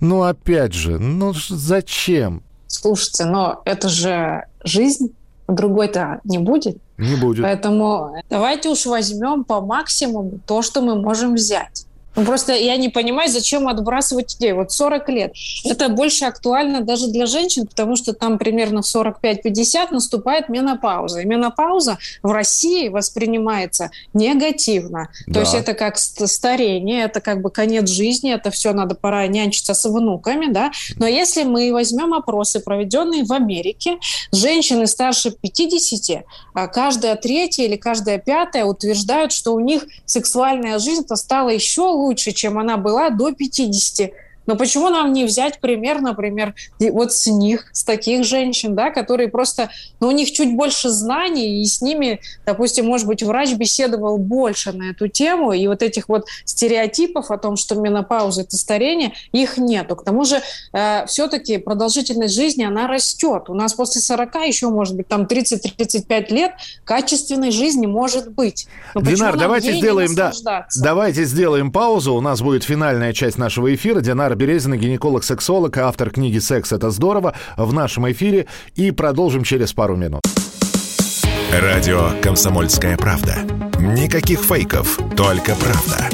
Ну 0.01 0.25
опять 0.25 0.73
же, 0.73 0.99
ну 0.99 1.33
зачем? 1.33 2.43
Слушайте, 2.67 3.25
но 3.27 3.63
это 3.67 3.89
же 3.89 4.47
жизнь, 4.65 5.15
другой-то 5.47 6.19
не 6.25 6.39
будет. 6.39 6.79
Не 6.99 7.15
будет. 7.15 7.45
Поэтому 7.45 8.17
давайте 8.29 8.69
уж 8.69 8.85
возьмем 8.87 9.45
по 9.45 9.61
максимуму 9.61 10.41
то, 10.45 10.61
что 10.61 10.81
мы 10.81 11.01
можем 11.01 11.35
взять. 11.35 11.87
Ну, 12.15 12.25
просто 12.25 12.53
я 12.53 12.77
не 12.77 12.89
понимаю, 12.89 13.31
зачем 13.31 13.69
отбрасывать 13.69 14.37
идею. 14.37 14.57
Вот 14.57 14.73
40 14.73 15.09
лет. 15.09 15.33
Это 15.65 15.89
больше 15.89 16.27
актуально 16.27 16.83
даже 16.83 17.09
для 17.09 17.27
женщин, 17.27 17.67
потому 17.67 17.97
что 17.97 18.13
там 18.13 18.39
примерно 18.39 18.83
в 18.83 18.95
45-50 18.95 19.89
наступает 19.91 20.49
менопауза. 20.49 21.21
И 21.21 21.25
менопауза 21.25 21.99
в 22.23 22.31
России 22.31 22.89
воспринимается 22.89 23.91
негативно. 24.13 25.09
Да. 25.27 25.35
То 25.35 25.41
есть 25.41 25.55
это 25.55 25.75
как 25.75 25.99
старение, 25.99 27.05
это 27.05 27.21
как 27.21 27.41
бы 27.41 27.51
конец 27.51 27.89
жизни, 27.89 28.33
это 28.33 28.51
все 28.51 28.73
надо 28.73 28.95
пора 28.95 29.27
нянчиться 29.27 29.75
с 29.75 29.89
внуками, 29.89 30.53
да. 30.53 30.71
Но 30.97 31.07
если 31.07 31.45
мы 31.45 31.73
возьмем 31.73 32.15
опросы, 32.15 32.61
проведенные 32.61 33.25
в 33.25 33.33
Америке, 33.33 33.99
женщины 34.33 34.87
старше 34.87 35.31
50, 35.31 36.25
а 36.55 36.69
каждая 36.69 37.17
третья 37.17 37.65
или 37.65 37.77
каждая 37.77 38.19
пятая 38.19 38.65
утверждают, 38.65 39.33
что 39.33 39.55
у 39.55 39.61
них 39.61 39.85
сексуальная 40.05 40.79
жизнь 40.79 41.07
стала 41.15 41.49
еще 41.49 42.02
лучше 42.03 42.33
чем 42.33 42.59
она 42.59 42.77
была 42.77 43.11
до 43.11 43.33
50. 43.33 44.13
Но 44.47 44.57
почему 44.57 44.89
нам 44.89 45.13
не 45.13 45.25
взять 45.25 45.61
пример, 45.61 46.01
например, 46.01 46.55
вот 46.79 47.13
с 47.13 47.27
них, 47.27 47.67
с 47.73 47.85
таких 47.85 48.25
женщин, 48.25 48.75
да, 48.75 48.91
которые 48.91 49.29
просто, 49.29 49.71
ну, 50.01 50.09
у 50.09 50.11
них 50.11 50.33
чуть 50.33 50.55
больше 50.55 50.91
знаний, 50.91 51.63
и 51.63 51.65
с 51.65 51.81
ними, 51.81 52.21
допустим, 52.45 52.87
может 52.87 53.07
быть, 53.07 53.23
врач 53.23 53.53
беседовал 53.55 54.19
больше 54.19 54.73
на 54.73 54.91
эту 54.91 55.09
тему, 55.09 55.53
и 55.53 55.67
вот 55.67 55.83
этих 55.83 56.09
вот 56.09 56.27
стереотипов 56.45 57.31
о 57.31 57.39
том, 57.39 57.57
что 57.57 57.75
менопауза– 57.77 58.43
это 58.43 58.57
старение, 58.57 59.13
их 59.33 59.59
нету. 59.59 59.97
К 59.97 60.05
тому 60.05 60.25
же 60.25 60.41
э, 60.73 61.07
все-таки 61.07 61.59
продолжительность 61.59 62.35
жизни, 62.35 62.65
она 62.65 62.87
растет. 62.89 63.45
У 63.49 63.55
нас 63.55 63.75
после 63.75 64.01
40 64.01 64.35
еще, 64.47 64.69
может 64.69 64.97
быть, 64.97 65.09
там 65.09 65.23
30-35 65.23 66.33
лет 66.33 66.53
качественной 66.85 67.51
жизни 67.51 67.87
может 67.87 68.33
быть. 68.33 68.67
Но 68.95 69.01
Динар, 69.01 69.37
давайте 69.37 69.73
сделаем, 69.73 70.15
да, 70.15 70.33
давайте 70.81 71.25
сделаем 71.25 71.71
паузу. 71.71 72.15
У 72.15 72.21
нас 72.21 72.41
будет 72.41 72.65
финальная 72.65 73.13
часть 73.13 73.39
нашего 73.39 73.75
эфира. 73.75 74.01
Динар 74.01 74.32
Динар 74.33 74.37
Березина, 74.37 74.77
гинеколог-сексолог, 74.77 75.77
автор 75.77 76.11
книги 76.11 76.39
«Секс– 76.39 76.73
это 76.73 76.91
здорово» 76.91 77.35
в 77.57 77.73
нашем 77.75 78.11
эфире. 78.13 78.47
И 78.75 78.91
продолжим 78.91 79.45
через 79.45 79.75
пару 79.75 79.97
минут. 79.97 80.23
Радио 81.53 82.11
«Комсомольская 82.23 82.97
правда». 82.97 83.37
Никаких 83.79 84.41
фейков, 84.41 84.99
только 85.17 85.55
правда. 85.57 86.09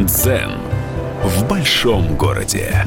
Дзен 0.00 0.50
в 1.22 1.48
большом 1.48 2.16
городе. 2.16 2.84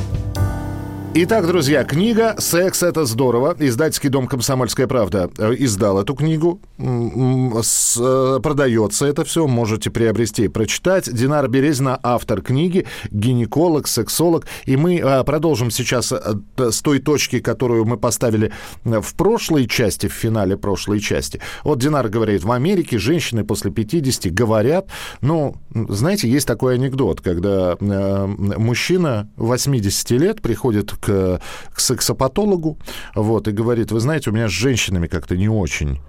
Итак, 1.17 1.47
друзья, 1.47 1.85
книга 1.85 2.35
«Секс– 2.39 2.83
это 2.83 3.05
здорово». 3.05 3.55
Издательский 3.57 4.09
дом 4.09 4.27
«Комсомольская 4.27 4.85
правда» 4.85 5.29
э, 5.37 5.53
издал 5.59 6.01
эту 6.01 6.13
книгу. 6.13 6.59
Э, 6.77 8.39
продается 8.43 9.05
это 9.05 9.23
все, 9.23 9.47
можете 9.47 9.89
приобрести 9.91 10.43
и 10.43 10.47
прочитать. 10.49 11.09
Динара 11.09 11.47
Березина– 11.47 11.97
автор 12.03 12.41
книги, 12.41 12.85
гинеколог, 13.11 13.87
сексолог. 13.87 14.45
И 14.65 14.75
мы 14.75 14.97
э, 14.97 15.23
продолжим 15.23 15.71
сейчас 15.71 16.11
с 16.57 16.81
той 16.81 16.99
точки, 16.99 17.39
которую 17.39 17.85
мы 17.85 17.95
поставили 17.95 18.51
в 18.83 19.15
прошлой 19.15 19.69
части, 19.69 20.07
в 20.07 20.13
финале 20.13 20.57
прошлой 20.57 20.99
части. 20.99 21.39
Вот 21.63 21.79
Динар 21.79 22.09
говорит, 22.09 22.43
в 22.43 22.51
Америке 22.51 22.97
женщины 22.97 23.45
после 23.45 23.71
50 23.71 24.33
говорят, 24.33 24.89
ну, 25.21 25.55
знаете, 25.71 26.27
есть 26.27 26.45
такой 26.45 26.75
анекдот, 26.75 27.21
когда 27.21 27.77
мужчина 27.79 29.29
80 29.37 30.11
лет 30.11 30.41
приходит 30.41 30.91
к, 31.04 31.04
к 31.05 31.79
сексопатологу, 31.79 32.77
вот, 33.15 33.47
и 33.47 33.51
говорит, 33.51 33.91
вы 33.91 33.99
знаете, 33.99 34.29
у 34.29 34.33
меня 34.33 34.47
с 34.47 34.51
женщинами 34.51 35.07
как-то 35.07 35.37
не 35.37 35.49
очень. 35.49 35.99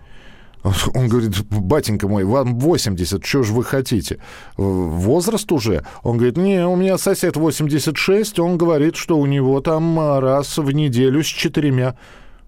Он 0.95 1.09
говорит, 1.09 1.45
батенька 1.51 2.09
мой, 2.09 2.25
вам 2.25 2.59
80, 2.59 3.25
что 3.25 3.43
же 3.43 3.53
вы 3.53 3.63
хотите? 3.65 4.19
Возраст 4.57 5.51
уже? 5.53 5.85
Он 6.03 6.17
говорит, 6.17 6.37
не, 6.37 6.67
у 6.67 6.77
меня 6.77 6.99
сосед 6.99 7.37
86, 7.37 8.39
он 8.39 8.59
говорит, 8.59 8.97
что 8.97 9.17
у 9.17 9.27
него 9.27 9.61
там 9.61 10.19
раз 10.19 10.59
в 10.59 10.71
неделю 10.73 11.23
с 11.23 11.27
четырьмя. 11.27 11.97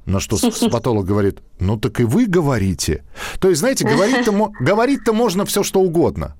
На 0.04 0.20
что 0.20 0.38
сексопатолог 0.38 1.04
говорит, 1.04 1.40
ну 1.60 1.76
так 1.76 2.00
и 2.00 2.04
вы 2.04 2.26
говорите. 2.26 3.04
То 3.40 3.50
есть, 3.50 3.60
знаете, 3.60 3.86
говорить-то, 3.86 4.52
говорить-то 4.58 5.12
можно 5.12 5.44
все, 5.44 5.62
что 5.62 5.80
угодно. 5.80 6.34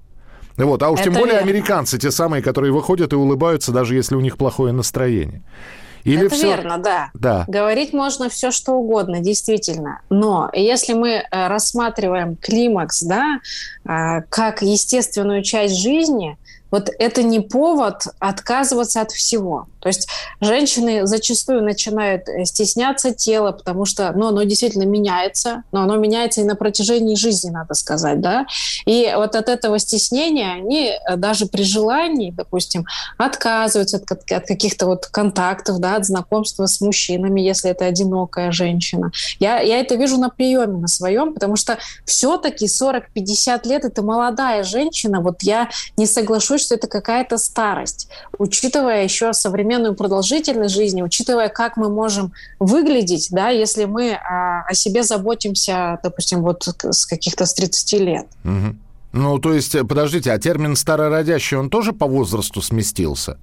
Вот, 0.57 0.83
а 0.83 0.91
уж 0.91 1.01
Это 1.01 1.11
тем 1.11 1.21
более 1.21 1.35
верно. 1.35 1.51
американцы, 1.51 1.99
те 1.99 2.11
самые, 2.11 2.43
которые 2.43 2.73
выходят 2.73 3.13
и 3.13 3.17
улыбаются, 3.17 3.71
даже 3.71 3.95
если 3.95 4.17
у 4.17 4.21
них 4.21 4.39
плохое 4.39 4.73
настроение. 4.73 5.45
Или 6.05 6.26
Это 6.26 6.34
все... 6.34 6.46
верно, 6.49 6.78
да. 6.78 7.11
да. 7.14 7.44
Говорить 7.49 7.92
можно 7.92 8.28
все, 8.28 8.51
что 8.51 8.72
угодно, 8.72 9.20
действительно. 9.20 10.01
Но 10.11 10.51
если 10.53 10.92
мы 10.92 11.11
э, 11.11 11.24
рассматриваем 11.30 12.36
климакс, 12.36 13.03
да, 13.03 13.40
э, 13.84 14.22
как 14.28 14.62
естественную 14.62 15.42
часть 15.42 15.76
жизни, 15.76 16.36
вот 16.70 16.90
это 16.99 17.22
не 17.22 17.40
повод 17.40 18.03
отказываться 18.18 19.01
от 19.01 19.11
всего. 19.12 19.68
То 19.81 19.89
есть 19.89 20.09
женщины 20.41 21.07
зачастую 21.07 21.62
начинают 21.62 22.29
э, 22.29 22.45
стесняться 22.45 23.12
тела, 23.12 23.53
потому 23.53 23.85
что 23.85 24.12
ну, 24.12 24.29
оно 24.29 24.43
действительно 24.43 24.85
меняется, 24.85 25.62
но 25.72 25.83
оно 25.83 25.97
меняется 25.97 26.41
и 26.41 26.45
на 26.45 26.57
протяжении 26.57 27.14
жизни, 27.14 27.51
надо 27.51 27.74
сказать. 27.74 28.20
Да? 28.20 28.47
И 28.87 29.12
вот 29.14 29.35
от 29.37 29.49
этого 29.49 29.79
стеснения 29.79 30.53
они 30.53 30.91
э, 30.91 31.16
даже 31.16 31.47
при 31.47 31.62
желании, 31.62 32.31
допустим, 32.31 32.87
отказываются 33.16 33.99
от, 33.99 34.11
от 34.11 34.47
каких-то 34.47 34.87
вот 34.87 35.07
контактов, 35.07 35.79
да, 35.79 35.97
от 35.97 36.07
знакомства 36.07 36.66
с 36.66 36.81
мужчинами, 36.81 37.41
если 37.41 37.70
это 37.70 37.85
одинокая 37.85 38.53
женщина. 38.53 39.12
Я, 39.39 39.61
я 39.61 39.79
это 39.79 39.95
вижу 39.95 40.18
на 40.18 40.29
приеме 40.29 40.79
на 40.79 40.89
своем, 40.89 41.35
потому 41.35 41.57
что 41.57 41.79
все-таки 42.05 42.66
40-50 42.66 43.68
лет– 43.68 43.85
это 43.85 44.03
молодая 44.03 44.64
женщина. 44.64 45.20
Вот 45.20 45.43
я 45.43 45.68
не 45.97 46.07
соглашусь, 46.07 46.62
что 46.62 46.74
это 46.74 46.89
какая-то 46.89 47.39
старость, 47.39 48.09
учитывая 48.39 49.05
еще 49.05 49.33
современность 49.33 49.68
современную 49.69 49.95
продолжительность 49.95 50.75
жизни, 50.75 51.03
учитывая, 51.03 51.49
как 51.49 51.77
мы 51.77 51.91
можем 51.91 52.33
выглядеть, 52.59 53.29
да, 53.31 53.51
если 53.51 53.85
мы 53.85 54.14
о, 54.14 54.64
о 54.66 54.75
себе 54.75 55.03
заботимся, 55.03 55.99
допустим, 56.03 56.43
вот 56.43 56.66
с 56.66 57.07
каких-то 57.07 57.45
с 57.45 57.55
30 57.55 57.93
лет. 58.01 58.27
Угу. 58.45 58.77
Ну, 59.12 59.39
то 59.39 59.53
есть, 59.53 59.77
подождите, 59.87 60.33
а 60.33 60.39
термин 60.39 60.77
старородящий, 60.77 61.57
он 61.57 61.71
тоже 61.71 61.93
по 61.93 62.07
возрасту 62.07 62.62
сместился? 62.62 63.39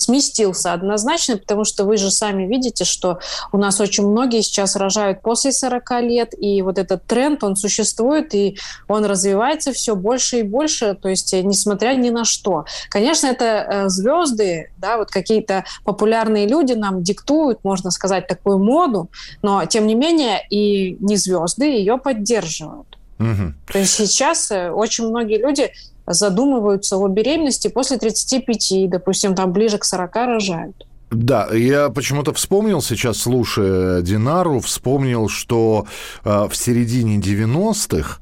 Сместился 0.00 0.72
однозначно, 0.72 1.36
потому 1.36 1.64
что 1.64 1.84
вы 1.84 1.96
же 1.96 2.10
сами 2.10 2.44
видите, 2.44 2.84
что 2.84 3.18
у 3.52 3.58
нас 3.58 3.80
очень 3.80 4.06
многие 4.06 4.42
сейчас 4.42 4.76
рожают 4.76 5.22
после 5.22 5.52
40 5.52 5.90
лет, 6.02 6.34
и 6.38 6.62
вот 6.62 6.78
этот 6.78 7.04
тренд, 7.04 7.42
он 7.44 7.56
существует, 7.56 8.34
и 8.34 8.56
он 8.86 9.04
развивается 9.04 9.72
все 9.72 9.96
больше 9.96 10.40
и 10.40 10.42
больше, 10.42 10.94
то 10.94 11.08
есть 11.08 11.34
э, 11.34 11.42
несмотря 11.42 11.94
ни 11.94 12.10
на 12.10 12.24
что. 12.24 12.64
Конечно, 12.88 13.26
это 13.26 13.44
э, 13.44 13.88
звезды, 13.88 14.70
да, 14.78 14.96
вот 14.96 15.10
какие-то 15.10 15.64
популярные 15.84 16.46
люди 16.46 16.72
нам 16.72 17.02
диктуют, 17.02 17.64
можно 17.64 17.90
сказать, 17.90 18.26
такую 18.26 18.58
моду, 18.58 19.10
но 19.42 19.64
тем 19.66 19.86
не 19.86 19.94
менее 19.94 20.40
и 20.50 20.96
не 21.00 21.16
звезды 21.16 21.64
ее 21.64 21.98
поддерживают. 21.98 22.98
Угу. 23.18 23.52
То 23.72 23.78
есть 23.78 23.94
сейчас 23.94 24.50
э, 24.50 24.70
очень 24.70 25.08
многие 25.08 25.38
люди 25.38 25.72
задумываются 26.08 26.96
о 26.96 27.08
беременности 27.08 27.68
после 27.68 27.98
35, 27.98 28.90
допустим, 28.90 29.34
там 29.34 29.52
ближе 29.52 29.78
к 29.78 29.84
40 29.84 30.14
рожают. 30.16 30.86
Да, 31.10 31.48
я 31.52 31.88
почему-то 31.88 32.34
вспомнил 32.34 32.82
сейчас, 32.82 33.18
слушая 33.18 34.02
Динару, 34.02 34.60
вспомнил, 34.60 35.28
что 35.28 35.86
э, 36.24 36.48
в 36.50 36.54
середине 36.54 37.16
90-х 37.16 38.18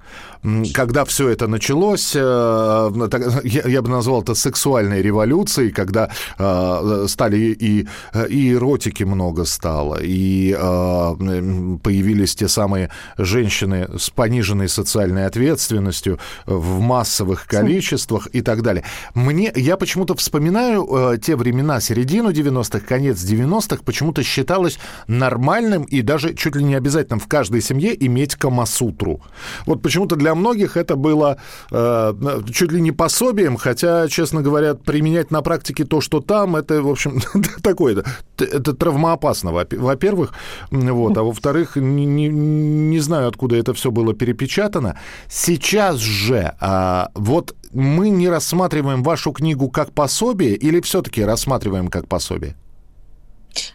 когда 0.75 1.05
все 1.05 1.29
это 1.29 1.49
началось, 1.49 2.13
э, 2.15 2.21
я 3.45 3.83
бы 3.83 3.89
назвал 3.89 4.23
это 4.23 4.35
сексуальной 4.35 5.03
революцией, 5.03 5.71
когда 5.71 6.11
э, 6.39 7.07
стали 7.09 7.39
и, 7.39 7.89
и 8.29 8.53
эротики 8.53 9.03
много 9.05 9.45
стало, 9.45 9.99
и 10.01 10.57
э, 10.57 11.79
появились 11.83 12.35
те 12.35 12.49
самые 12.49 12.91
женщины 13.19 13.89
с 13.99 14.11
пониженной 14.11 14.69
социальной 14.69 15.27
ответственностью 15.27 16.19
в 16.47 16.81
массовых 16.81 17.47
количествах 17.47 18.29
и 18.33 18.41
так 18.41 18.63
далее. 18.63 18.85
Мне, 19.15 19.53
я 19.55 19.77
почему-то 19.77 20.15
вспоминаю 20.15 21.19
те 21.19 21.37
времена, 21.37 21.81
середину 21.81 22.31
90-х, 22.31 22.81
конец 22.87 23.19
90-х, 23.19 23.83
почему-то 23.85 24.23
считалось 24.23 24.79
нормальным 25.09 25.85
и 25.85 26.03
даже 26.03 26.35
чуть 26.35 26.57
ли 26.57 26.63
не 26.63 26.75
обязательным 26.75 27.21
в 27.21 27.27
каждой 27.27 27.63
семье 27.63 27.97
иметь 28.07 28.37
камасутру. 28.37 29.21
Вот 29.67 29.83
почему-то 29.83 30.17
для 30.17 30.36
многих 30.37 30.77
это 30.77 30.97
было 30.97 31.39
э, 31.71 32.15
чуть 32.53 32.73
ли 32.73 32.81
не 32.81 32.93
пособием, 32.93 33.57
хотя, 33.57 34.09
честно 34.09 34.43
говоря, 34.43 34.75
применять 34.75 35.31
на 35.31 35.43
практике 35.43 35.85
то, 35.85 36.01
что 36.01 36.21
там, 36.21 36.57
это, 36.57 36.83
в 36.83 36.89
общем, 36.89 37.21
такое, 37.63 38.05
это 38.39 38.73
травмоопасно, 38.75 39.53
во-первых, 39.53 40.33
вот, 40.71 41.17
а 41.17 41.23
во-вторых, 41.23 41.77
не, 41.77 42.07
не, 42.07 42.29
не 42.29 43.01
знаю, 43.01 43.29
откуда 43.29 43.57
это 43.57 43.75
все 43.75 43.91
было 43.91 44.15
перепечатано. 44.15 44.99
Сейчас 45.29 45.97
же, 45.97 46.55
а, 46.61 47.11
вот 47.15 47.55
мы 47.73 48.11
не 48.11 48.29
рассматриваем 48.29 49.03
вашу 49.03 49.33
книгу 49.33 49.69
как 49.71 49.93
пособие 49.93 50.55
или 50.55 50.81
все-таки 50.81 51.25
рассматриваем 51.25 51.89
как 51.89 52.09
пособие? 52.09 52.57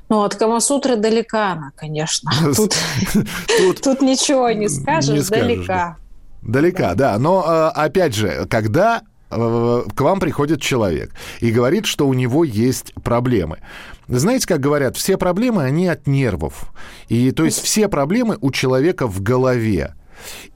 Ну, 0.10 0.24
от 0.24 0.36
Камасутры 0.36 0.96
далека 0.96 1.54
она, 1.54 1.72
конечно. 1.76 2.32
Тут, 2.56 2.76
тут, 3.14 3.82
тут 3.84 4.02
ничего 4.02 4.52
не 4.52 4.70
скажешь, 4.70 5.16
не 5.16 5.22
скажешь 5.24 5.48
далека. 5.48 5.66
Да. 5.68 5.98
Далека, 6.42 6.96
да. 6.96 7.18
Но, 7.20 7.44
э, 7.46 7.68
опять 7.80 8.16
же, 8.16 8.46
когда 8.50 9.02
э, 9.30 9.84
к 9.96 10.02
вам 10.02 10.20
приходит 10.20 10.62
человек 10.62 11.14
и 11.40 11.52
говорит, 11.52 11.86
что 11.86 12.08
у 12.08 12.14
него 12.14 12.44
есть 12.44 12.94
проблемы. 13.04 13.60
Знаете, 14.08 14.48
как 14.48 14.60
говорят, 14.60 14.98
все 14.98 15.18
проблемы, 15.18 15.64
они 15.64 15.88
от 15.88 16.08
нервов. 16.08 16.74
И 17.08 17.32
то 17.32 17.46
есть 17.46 17.62
все 17.62 17.88
проблемы 17.88 18.38
у 18.42 18.52
человека 18.52 19.08
в 19.08 19.22
голове. 19.22 19.96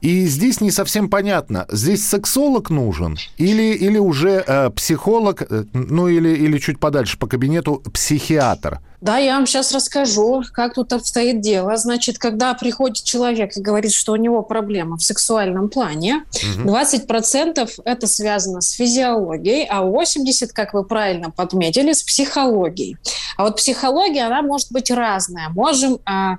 И 0.00 0.26
здесь 0.26 0.60
не 0.60 0.70
совсем 0.70 1.08
понятно, 1.08 1.66
здесь 1.70 2.06
сексолог 2.06 2.70
нужен 2.70 3.16
или, 3.36 3.74
или 3.74 3.98
уже 3.98 4.44
э, 4.46 4.70
психолог, 4.70 5.42
э, 5.42 5.64
ну 5.72 6.08
или, 6.08 6.28
или 6.28 6.58
чуть 6.58 6.78
подальше 6.78 7.18
по 7.18 7.26
кабинету 7.26 7.82
психиатр. 7.92 8.80
Да, 9.00 9.18
я 9.18 9.36
вам 9.36 9.46
сейчас 9.46 9.72
расскажу, 9.72 10.42
как 10.52 10.74
тут 10.74 10.92
обстоит 10.92 11.40
дело. 11.40 11.76
Значит, 11.76 12.18
когда 12.18 12.54
приходит 12.54 13.04
человек 13.04 13.56
и 13.56 13.60
говорит, 13.60 13.92
что 13.92 14.12
у 14.12 14.16
него 14.16 14.42
проблема 14.42 14.96
в 14.96 15.02
сексуальном 15.02 15.68
плане, 15.68 16.24
угу. 16.58 16.70
20% 16.70 17.70
это 17.84 18.06
связано 18.06 18.60
с 18.60 18.70
физиологией, 18.70 19.66
а 19.68 19.82
80%, 19.82 20.50
как 20.52 20.74
вы 20.74 20.84
правильно 20.84 21.30
подметили, 21.30 21.92
с 21.92 22.02
психологией. 22.02 22.96
А 23.36 23.44
вот 23.44 23.56
психология, 23.56 24.22
она 24.22 24.42
может 24.42 24.72
быть 24.72 24.90
разная. 24.90 25.50
Можем 25.50 25.98
а, 26.06 26.36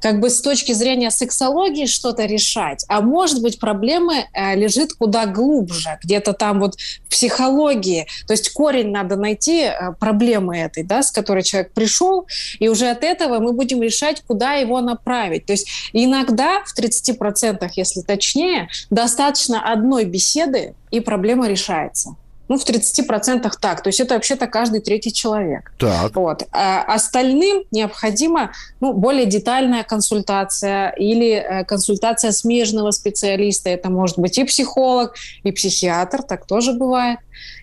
как 0.00 0.20
бы 0.20 0.30
с 0.30 0.40
точки 0.40 0.72
зрения 0.72 1.10
сексологии 1.10 1.86
что-то 1.86 2.24
решать, 2.24 2.84
а 2.88 3.00
может 3.00 3.42
быть 3.42 3.58
проблемы 3.58 4.24
а, 4.32 4.54
лежит 4.54 4.94
куда 4.94 5.26
глубже, 5.26 5.98
где-то 6.02 6.32
там 6.32 6.60
вот 6.60 6.74
в 6.76 7.10
психологии. 7.10 8.06
То 8.26 8.32
есть 8.32 8.50
корень 8.50 8.90
надо 8.90 9.16
найти 9.16 9.64
а, 9.64 9.92
проблемы 9.92 10.58
этой, 10.58 10.84
да, 10.84 11.02
с 11.02 11.10
которой 11.10 11.42
человек 11.42 11.72
пришел 11.72 11.97
пошел, 11.98 12.26
и 12.58 12.68
уже 12.68 12.90
от 12.90 13.04
этого 13.04 13.38
мы 13.38 13.52
будем 13.52 13.82
решать, 13.82 14.22
куда 14.26 14.54
его 14.54 14.80
направить. 14.80 15.46
То 15.46 15.52
есть 15.52 15.68
иногда 15.92 16.62
в 16.64 16.78
30%, 16.78 17.68
если 17.76 18.02
точнее, 18.02 18.68
достаточно 18.90 19.72
одной 19.72 20.04
беседы, 20.04 20.74
и 20.90 21.00
проблема 21.00 21.48
решается. 21.48 22.16
Ну, 22.48 22.56
в 22.56 22.64
30% 22.64 23.50
так. 23.60 23.82
То 23.82 23.88
есть 23.88 24.00
это 24.00 24.14
вообще-то 24.14 24.46
каждый 24.46 24.80
третий 24.80 25.12
человек. 25.12 25.72
Так. 25.78 26.14
Вот. 26.16 26.44
А 26.52 26.82
остальным 26.82 27.64
необходима 27.70 28.52
ну, 28.80 28.92
более 28.92 29.26
детальная 29.26 29.84
консультация 29.84 30.90
или 30.90 31.32
э, 31.32 31.64
консультация 31.64 32.32
смежного 32.32 32.90
специалиста. 32.90 33.68
Это 33.68 33.90
может 33.90 34.18
быть 34.18 34.38
и 34.38 34.44
психолог, 34.44 35.14
и 35.42 35.52
психиатр, 35.52 36.22
так 36.22 36.46
тоже 36.46 36.72
бывает. 36.72 37.18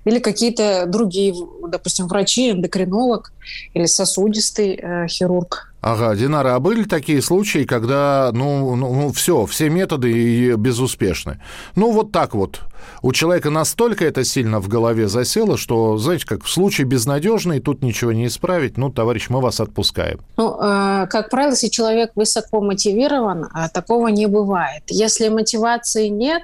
Или 0.06 0.20
какие-то 0.20 0.86
другие, 0.86 1.34
допустим, 1.68 2.08
врачи, 2.08 2.52
эндокринолог 2.52 3.34
или 3.74 3.86
сосудистый 3.86 4.80
э, 4.82 5.08
хирург. 5.08 5.74
Ага, 5.86 6.16
Динара, 6.16 6.56
а 6.56 6.60
были 6.60 6.84
такие 6.84 7.22
случаи, 7.22 7.64
когда, 7.64 8.32
ну, 8.34 8.76
ну, 8.76 8.92
ну 8.92 9.12
все, 9.12 9.46
все 9.46 9.70
методы 9.70 10.56
безуспешны? 10.56 11.40
Ну, 11.76 11.92
вот 11.92 12.12
так 12.12 12.34
вот. 12.34 12.62
У 13.04 13.14
человека 13.14 13.52
настолько 13.52 14.04
это 14.04 14.24
сильно 14.24 14.60
в 14.60 14.68
голове 14.68 15.08
засело, 15.08 15.58
что, 15.58 15.96
знаете, 16.00 16.26
как 16.26 16.44
в 16.44 16.50
случае 16.50 16.88
безнадежный, 16.88 17.60
тут 17.60 17.84
ничего 17.84 18.14
не 18.14 18.26
исправить, 18.26 18.78
ну, 18.78 18.90
товарищ, 18.90 19.30
мы 19.30 19.42
вас 19.42 19.60
отпускаем. 19.60 20.22
Ну, 20.38 20.58
э, 20.60 21.06
как 21.06 21.30
правило, 21.30 21.52
если 21.52 21.68
человек 21.68 22.14
высоко 22.16 22.62
мотивирован, 22.62 23.48
а 23.54 23.70
такого 23.70 24.08
не 24.08 24.26
бывает. 24.26 24.82
Если 24.88 25.30
мотивации 25.30 26.08
нет, 26.08 26.42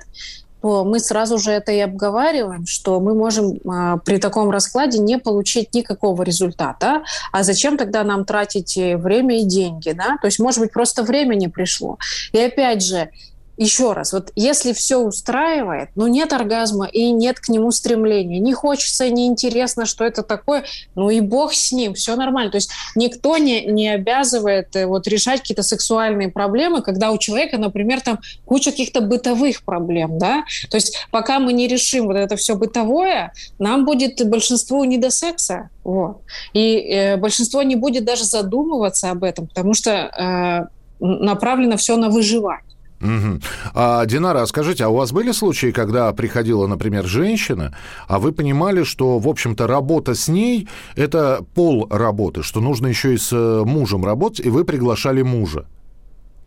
мы 0.62 1.00
сразу 1.00 1.38
же 1.38 1.52
это 1.52 1.72
и 1.72 1.80
обговариваем, 1.80 2.66
что 2.66 3.00
мы 3.00 3.14
можем 3.14 3.60
а, 3.68 3.98
при 3.98 4.18
таком 4.18 4.50
раскладе 4.52 5.00
не 5.00 5.18
получить 5.18 5.74
никакого 5.74 6.24
результата. 6.24 7.04
А 7.32 7.44
зачем 7.44 7.78
тогда 7.78 8.04
нам 8.04 8.26
тратить 8.26 8.76
время 8.76 9.42
и 9.42 9.44
деньги? 9.44 9.92
Да? 9.92 10.18
То 10.22 10.28
есть, 10.28 10.40
может 10.40 10.60
быть, 10.60 10.72
просто 10.72 11.04
время 11.04 11.36
не 11.36 11.48
пришло. 11.48 11.98
И 12.32 12.40
опять 12.40 12.84
же, 12.84 13.10
еще 13.58 13.94
раз, 13.94 14.14
вот 14.14 14.32
если 14.36 14.74
все 14.74 14.98
устраивает, 14.98 15.90
но 15.96 16.08
нет 16.08 16.34
оргазма 16.34 16.86
и 16.86 17.12
нет 17.12 17.40
к 17.40 17.50
нему 17.50 17.72
стремления, 17.72 18.40
не 18.40 18.54
хочется, 18.54 19.10
не 19.10 19.28
интересно, 19.28 19.86
что 19.86 20.04
это 20.04 20.24
такое, 20.24 20.64
ну 20.96 21.10
и 21.10 21.22
бог 21.22 21.54
с 21.54 21.72
ним, 21.72 21.94
все 21.94 22.16
нормально. 22.16 22.52
То 22.52 22.58
есть 22.58 22.72
никто 22.96 23.38
не, 23.38 23.66
не 23.66 23.90
обязывает 23.90 24.76
э, 24.76 24.86
вот 24.86 25.08
решать 25.08 25.42
какие-то 25.42 25.64
сексуальные 25.64 26.30
проблемы, 26.30 26.82
когда 26.82 27.12
у 27.12 27.18
человека, 27.18 27.58
например, 27.58 28.02
там 28.02 28.20
куча 28.46 28.72
каких-то 28.72 29.02
бытовых 29.02 29.64
проблем, 29.64 30.18
да. 30.18 30.44
То 30.70 30.78
есть 30.78 31.06
пока 31.12 31.40
мы 31.40 31.54
не 31.54 31.68
решим 31.68 32.08
вот 32.08 32.16
это 32.16 32.36
все 32.36 32.56
бытовое, 32.56 33.34
нам 33.60 33.86
будет 33.86 34.28
большинство 34.28 34.86
не 34.86 34.98
до 34.98 35.10
секса, 35.10 35.70
вот. 35.84 36.22
И 36.54 36.78
э, 36.78 37.18
большинство 37.18 37.64
не 37.64 37.76
будет 37.76 38.06
даже 38.06 38.24
задумываться 38.24 39.12
об 39.12 39.24
этом, 39.24 39.48
потому 39.48 39.74
что 39.74 39.92
э, 39.92 40.68
направлено 41.00 41.78
все 41.78 41.98
на 41.98 42.10
выживать. 42.10 42.64
Угу. 43.02 43.40
А, 43.74 44.06
Динара, 44.06 44.46
скажите, 44.46 44.86
а 44.86 44.90
у 44.90 44.96
вас 44.96 45.12
были 45.12 45.32
случаи, 45.32 45.72
когда 45.72 46.12
приходила, 46.14 46.68
например, 46.68 47.06
женщина, 47.06 47.76
а 48.08 48.20
вы 48.20 48.32
понимали, 48.32 48.84
что, 48.84 49.20
в 49.20 49.28
общем-то, 49.28 49.68
работа 49.68 50.14
с 50.14 50.28
ней– 50.28 50.68
это 50.96 51.44
пол 51.56 51.88
работы, 51.90 52.44
что 52.44 52.62
нужно 52.62 52.88
еще 52.88 53.14
и 53.14 53.18
с 53.18 53.32
э, 53.34 53.64
мужем 53.66 54.06
работать, 54.06 54.46
и 54.46 54.50
вы 54.50 54.64
приглашали 54.64 55.22
мужа? 55.24 55.66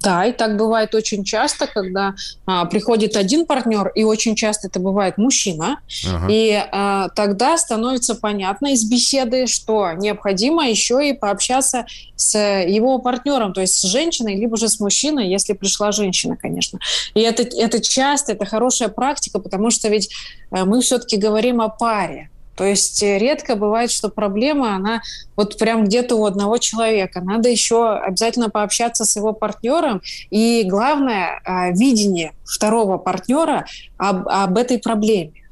Да, 0.04 0.26
и 0.26 0.32
так 0.32 0.56
бывает 0.56 0.94
очень 0.94 1.24
часто, 1.24 1.66
когда 1.66 2.14
а, 2.46 2.64
приходит 2.66 3.16
один 3.16 3.46
партнер, 3.46 3.88
и 3.88 4.04
очень 4.04 4.36
часто 4.36 4.68
это 4.68 4.80
бывает 4.80 5.18
мужчина, 5.18 5.80
ага. 6.06 6.26
и 6.30 6.62
а, 6.70 7.08
тогда 7.10 7.56
становится 7.56 8.14
понятно 8.14 8.72
из 8.72 8.84
беседы, 8.84 9.46
что 9.46 9.92
необходимо 9.92 10.68
еще 10.68 11.08
и 11.08 11.12
пообщаться 11.12 11.86
с 12.16 12.38
его 12.38 12.98
партнером, 12.98 13.52
то 13.52 13.60
есть 13.60 13.74
с 13.74 13.82
женщиной, 13.82 14.36
либо 14.36 14.56
же 14.56 14.68
с 14.68 14.80
мужчиной, 14.80 15.28
если 15.28 15.52
пришла 15.54 15.92
женщина, 15.92 16.36
конечно. 16.36 16.78
И 17.14 17.20
это, 17.20 17.42
это 17.42 17.80
часто, 17.80 18.32
это 18.32 18.44
хорошая 18.44 18.88
практика, 18.88 19.38
потому 19.38 19.70
что 19.70 19.88
ведь 19.88 20.10
э, 20.50 20.64
мы 20.64 20.80
все-таки 20.80 21.16
говорим 21.16 21.60
о 21.60 21.68
паре. 21.68 22.30
То 22.56 22.64
есть 22.64 23.02
э, 23.02 23.18
редко 23.18 23.56
бывает, 23.56 23.90
что 23.90 24.08
проблема, 24.08 24.76
она 24.76 25.02
вот 25.36 25.58
прям 25.58 25.84
где-то 25.84 26.16
у 26.16 26.24
одного 26.24 26.58
человека. 26.58 27.20
Надо 27.20 27.48
еще 27.48 27.92
обязательно 27.96 28.50
пообщаться 28.50 29.04
с 29.04 29.16
его 29.16 29.32
партнером. 29.32 30.02
И 30.30 30.64
главное, 30.66 31.40
а, 31.44 31.70
видение 31.70 32.32
второго 32.44 32.98
партнера 32.98 33.66
об, 33.96 34.28
об 34.28 34.56
этой 34.56 34.78
проблеме. 34.78 35.43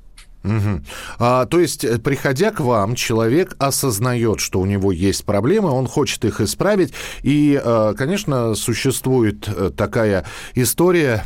Угу. 0.44 0.80
А, 1.18 1.46
то 1.46 1.60
есть, 1.60 1.84
э, 1.84 1.98
приходя 1.98 2.50
к 2.50 2.60
вам, 2.60 2.94
человек 2.94 3.54
осознает, 3.58 4.40
что 4.40 4.60
у 4.60 4.66
него 4.66 4.90
есть 4.90 5.24
проблемы, 5.24 5.70
он 5.70 5.86
хочет 5.86 6.24
их 6.24 6.40
исправить. 6.40 6.92
И, 7.22 7.60
э, 7.62 7.94
конечно, 7.96 8.54
существует 8.54 9.48
э, 9.48 9.70
такая 9.76 10.24
история, 10.54 11.24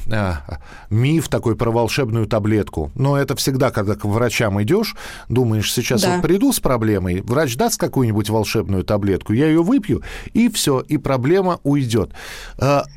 миф 0.91 1.29
такой 1.29 1.57
про 1.57 1.71
волшебную 1.71 2.27
таблетку. 2.27 2.91
Но 2.95 3.17
это 3.17 3.37
всегда, 3.37 3.71
когда 3.71 3.95
к 3.95 4.05
врачам 4.05 4.62
идешь, 4.62 4.95
думаешь, 5.29 5.73
сейчас 5.73 6.03
да. 6.03 6.14
вот 6.14 6.23
приду 6.23 6.53
с 6.53 6.61
проблемой, 6.61 7.23
врач 7.23 7.57
даст 7.57 7.81
какую-нибудь 7.81 8.29
волшебную 8.29 8.85
таблетку, 8.85 9.33
я 9.33 9.47
ее 9.47 9.62
выпью, 9.62 10.03
и 10.33 10.49
все, 10.49 10.81
и 10.81 10.97
проблема 10.97 11.61
уйдет. 11.62 12.11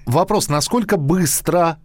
Вопрос, 0.06 0.50
насколько 0.50 0.98
быстро 0.98 1.78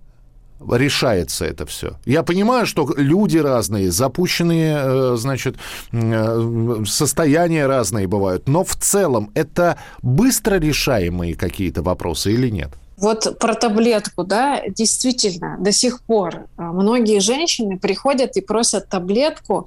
решается 0.71 1.45
это 1.45 1.67
все. 1.67 1.97
Я 2.05 2.23
понимаю, 2.23 2.67
что 2.67 2.93
люди 2.97 3.39
разные, 3.39 3.91
запущенные, 3.91 4.77
э, 4.79 5.17
значит, 5.17 5.57
э, 5.93 6.85
состояния 6.87 7.67
разные 7.67 8.07
бывают, 8.07 8.49
но 8.49 8.65
в 8.65 8.75
целом 8.77 9.31
это 9.35 9.79
быстро 10.03 10.57
решаемые 10.57 11.35
какие-то 11.35 11.83
вопросы 11.83 12.33
или 12.33 12.49
нет? 12.51 12.71
Вот 12.97 13.39
про 13.41 13.55
таблетку, 13.55 14.23
да, 14.25 14.63
действительно, 14.69 15.57
до 15.59 15.73
сих 15.73 16.01
пор 16.03 16.47
а, 16.57 16.73
многие 16.73 17.19
женщины 17.19 17.77
приходят 17.77 18.37
и 18.37 18.41
просят 18.41 18.89
таблетку, 18.89 19.67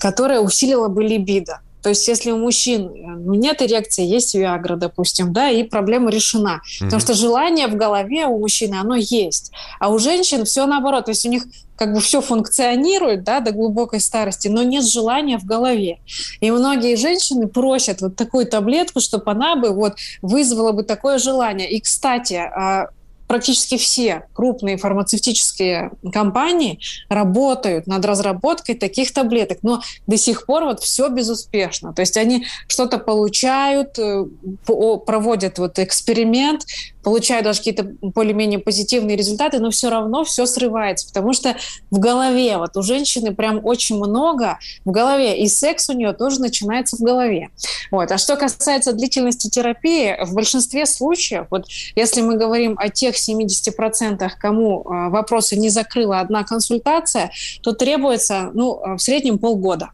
которая 0.00 0.40
усилила 0.40 0.88
бы 0.88 1.04
либидо. 1.04 1.60
То 1.82 1.88
есть, 1.88 2.06
если 2.08 2.30
у 2.30 2.38
мужчин 2.38 2.88
э, 2.88 3.16
ну, 3.16 3.34
нет 3.34 3.62
эрекции, 3.62 4.04
есть 4.04 4.34
Виагра, 4.34 4.76
допустим, 4.76 5.32
да, 5.32 5.50
и 5.50 5.62
проблема 5.62 6.10
решена. 6.10 6.60
Mm-hmm. 6.60 6.84
Потому 6.84 7.00
что 7.00 7.14
желание 7.14 7.66
в 7.68 7.76
голове 7.76 8.26
у 8.26 8.38
мужчины, 8.38 8.76
оно 8.76 8.94
есть. 8.94 9.52
А 9.78 9.88
у 9.88 9.98
женщин 9.98 10.44
все 10.44 10.66
наоборот. 10.66 11.06
То 11.06 11.10
есть, 11.10 11.24
у 11.24 11.28
них 11.28 11.44
как 11.80 11.94
бы 11.94 12.00
все 12.00 12.20
функционирует, 12.20 13.24
да, 13.24 13.40
до 13.40 13.52
глубокой 13.52 14.00
старости, 14.00 14.48
но 14.48 14.62
нет 14.62 14.84
желания 14.84 15.38
в 15.38 15.46
голове. 15.46 16.00
И 16.40 16.50
многие 16.50 16.96
женщины 16.96 17.48
просят 17.48 18.02
вот 18.02 18.16
такую 18.16 18.46
таблетку, 18.46 19.00
чтобы 19.00 19.30
она 19.30 19.56
бы 19.56 19.70
вот 19.70 19.94
вызвала 20.20 20.72
бы 20.72 20.82
такое 20.82 21.18
желание. 21.18 21.70
И, 21.70 21.80
кстати, 21.80 22.34
а, 22.34 22.90
практически 23.30 23.76
все 23.76 24.26
крупные 24.32 24.76
фармацевтические 24.76 25.92
компании 26.12 26.80
работают 27.08 27.86
над 27.86 28.04
разработкой 28.04 28.74
таких 28.74 29.12
таблеток, 29.12 29.58
но 29.62 29.82
до 30.08 30.16
сих 30.16 30.46
пор 30.46 30.64
вот 30.64 30.80
все 30.80 31.08
безуспешно. 31.08 31.92
То 31.92 32.02
есть 32.02 32.16
они 32.16 32.46
что-то 32.66 32.98
получают, 32.98 33.96
э, 34.00 34.24
проводят 34.66 35.60
вот 35.60 35.78
эксперимент, 35.78 36.62
получают 37.02 37.44
даже 37.44 37.58
какие-то 37.58 37.84
более-менее 38.00 38.58
позитивные 38.58 39.16
результаты, 39.16 39.58
но 39.58 39.70
все 39.70 39.90
равно 39.90 40.24
все 40.24 40.46
срывается, 40.46 41.06
потому 41.08 41.32
что 41.32 41.56
в 41.90 41.98
голове, 41.98 42.58
вот 42.58 42.76
у 42.76 42.82
женщины 42.82 43.34
прям 43.34 43.60
очень 43.64 43.96
много 43.96 44.58
в 44.84 44.90
голове, 44.90 45.40
и 45.42 45.48
секс 45.48 45.88
у 45.88 45.92
нее 45.92 46.12
тоже 46.12 46.40
начинается 46.40 46.96
в 46.96 47.00
голове. 47.00 47.50
Вот. 47.90 48.10
А 48.10 48.18
что 48.18 48.36
касается 48.36 48.92
длительности 48.92 49.48
терапии, 49.48 50.16
в 50.24 50.34
большинстве 50.34 50.86
случаев, 50.86 51.46
вот 51.50 51.66
если 51.96 52.20
мы 52.20 52.36
говорим 52.36 52.76
о 52.78 52.88
тех 52.88 53.16
70%, 53.16 54.28
кому 54.38 54.84
а, 54.86 55.08
вопросы 55.08 55.56
не 55.56 55.70
закрыла 55.70 56.20
одна 56.20 56.44
консультация, 56.44 57.30
то 57.62 57.72
требуется 57.72 58.50
ну, 58.54 58.96
в 58.96 58.98
среднем 58.98 59.38
полгода. 59.38 59.90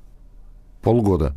Полгода. 0.82 1.34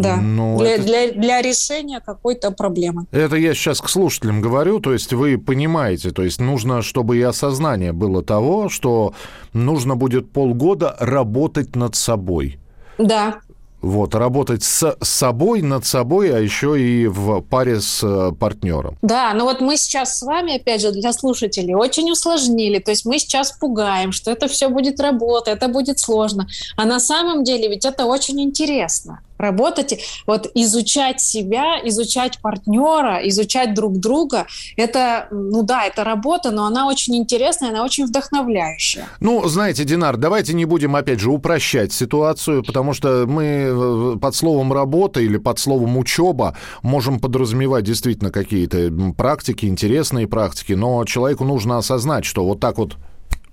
Да, 0.00 0.16
ну, 0.16 0.58
для, 0.58 0.74
это... 0.74 0.84
для, 0.84 1.12
для 1.12 1.42
решения 1.42 2.00
какой-то 2.00 2.50
проблемы. 2.50 3.06
Это 3.10 3.36
я 3.36 3.54
сейчас 3.54 3.80
к 3.80 3.88
слушателям 3.88 4.40
говорю, 4.40 4.80
то 4.80 4.92
есть 4.92 5.12
вы 5.12 5.38
понимаете, 5.38 6.10
то 6.10 6.22
есть 6.22 6.40
нужно, 6.40 6.82
чтобы 6.82 7.18
и 7.18 7.22
осознание 7.22 7.92
было 7.92 8.22
того, 8.22 8.68
что 8.68 9.14
нужно 9.52 9.96
будет 9.96 10.30
полгода 10.30 10.96
работать 10.98 11.76
над 11.76 11.94
собой. 11.94 12.58
Да, 12.98 13.40
вот, 13.82 14.14
работать 14.14 14.62
с 14.62 14.96
собой, 15.00 15.60
над 15.60 15.84
собой, 15.84 16.32
а 16.34 16.38
еще 16.38 16.80
и 16.80 17.08
в 17.08 17.40
паре 17.40 17.80
с 17.80 18.00
э, 18.04 18.30
партнером. 18.32 18.96
Да, 19.02 19.34
но 19.34 19.44
вот 19.44 19.60
мы 19.60 19.76
сейчас 19.76 20.18
с 20.18 20.22
вами, 20.22 20.54
опять 20.54 20.80
же, 20.80 20.92
для 20.92 21.12
слушателей 21.12 21.74
очень 21.74 22.08
усложнили. 22.12 22.78
То 22.78 22.92
есть 22.92 23.04
мы 23.04 23.18
сейчас 23.18 23.50
пугаем, 23.50 24.12
что 24.12 24.30
это 24.30 24.46
все 24.46 24.68
будет 24.68 25.00
работать, 25.00 25.56
это 25.56 25.66
будет 25.66 25.98
сложно. 25.98 26.46
А 26.76 26.84
на 26.84 27.00
самом 27.00 27.42
деле 27.42 27.68
ведь 27.68 27.84
это 27.84 28.04
очень 28.04 28.40
интересно. 28.40 29.20
Работать, 29.42 30.02
вот 30.26 30.50
изучать 30.54 31.20
себя, 31.20 31.78
изучать 31.84 32.38
партнера, 32.40 33.20
изучать 33.28 33.74
друг 33.74 33.98
друга, 33.98 34.46
это, 34.76 35.28
ну 35.30 35.62
да, 35.62 35.84
это 35.84 36.04
работа, 36.04 36.50
но 36.50 36.64
она 36.64 36.86
очень 36.86 37.16
интересная, 37.16 37.70
она 37.70 37.84
очень 37.84 38.06
вдохновляющая. 38.06 39.06
Ну, 39.20 39.46
знаете, 39.48 39.84
Динар, 39.84 40.16
давайте 40.16 40.54
не 40.54 40.64
будем, 40.64 40.96
опять 40.96 41.20
же, 41.20 41.30
упрощать 41.30 41.92
ситуацию, 41.92 42.64
потому 42.64 42.94
что 42.94 43.26
мы 43.26 43.44
э, 43.44 44.18
под 44.20 44.34
словом 44.34 44.72
«работа» 44.72 45.20
или 45.20 45.36
под 45.36 45.58
словом 45.58 45.96
«учеба» 45.98 46.56
можем 46.82 47.20
подразумевать 47.20 47.84
действительно 47.84 48.30
какие-то 48.30 48.90
практики, 49.16 49.66
интересные 49.66 50.26
практики, 50.26 50.72
но 50.72 51.04
человеку 51.04 51.44
нужно 51.44 51.78
осознать, 51.78 52.24
что 52.24 52.44
вот 52.44 52.60
так 52.60 52.78
вот 52.78 52.96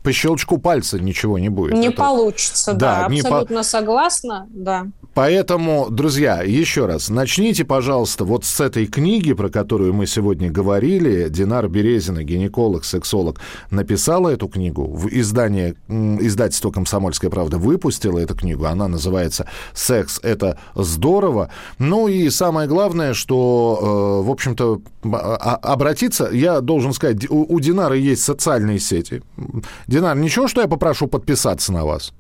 по 0.04 0.12
щелчку 0.12 0.58
пальца 0.58 1.00
ничего 1.00 1.40
не 1.40 1.50
будет. 1.50 1.74
Не 1.74 1.88
Это... 1.88 1.98
получится, 1.98 2.74
да, 2.74 3.00
да 3.00 3.06
абсолютно 3.06 3.58
по... 3.58 3.64
согласна, 3.64 4.48
да. 4.50 4.88
Поэтому, 5.14 5.88
друзья, 5.90 6.44
еще 6.44 6.86
раз, 6.86 7.10
начните, 7.10 7.66
пожалуйста, 7.66 8.24
вот 8.24 8.46
с 8.46 8.60
этой 8.62 8.86
книги, 8.86 9.34
про 9.34 9.50
которую 9.50 9.94
мы 9.94 10.08
сегодня 10.08 10.50
говорили. 10.50 11.28
Динар 11.30 11.68
Березина, 11.68 12.24
гинеколог, 12.24 12.86
сексолог, 12.86 13.42
написала 13.72 14.30
эту 14.30 14.48
книгу. 14.48 14.86
В 14.86 15.08
издание, 15.08 15.76
издательство 15.90 16.72
«Комсомольская 16.72 17.30
правда» 17.30 17.58
выпустила 17.58 18.20
эту 18.20 18.36
книгу. 18.36 18.66
Она 18.66 18.88
называется 18.88 19.48
«Секс– 19.74 20.20
это 20.24 20.58
здорово». 20.76 21.50
Ну 21.80 22.08
и 22.08 22.30
самое 22.30 22.70
главное, 22.70 23.14
что, 23.14 24.22
э, 24.22 24.28
в 24.28 24.32
общем-то, 24.32 24.82
а, 25.12 25.56
обратиться, 25.56 26.30
я 26.32 26.62
должен 26.62 26.94
сказать, 26.94 27.30
у, 27.30 27.46
у 27.54 27.60
Динара 27.60 27.96
есть 27.96 28.24
социальные 28.24 28.80
сети. 28.80 29.22
Динар, 29.90 30.16
ничего, 30.16 30.48
что 30.48 30.62
я 30.62 30.68
попрошу 30.68 31.08
подписаться 31.08 31.74
на 31.74 31.84
вас? 31.84 32.14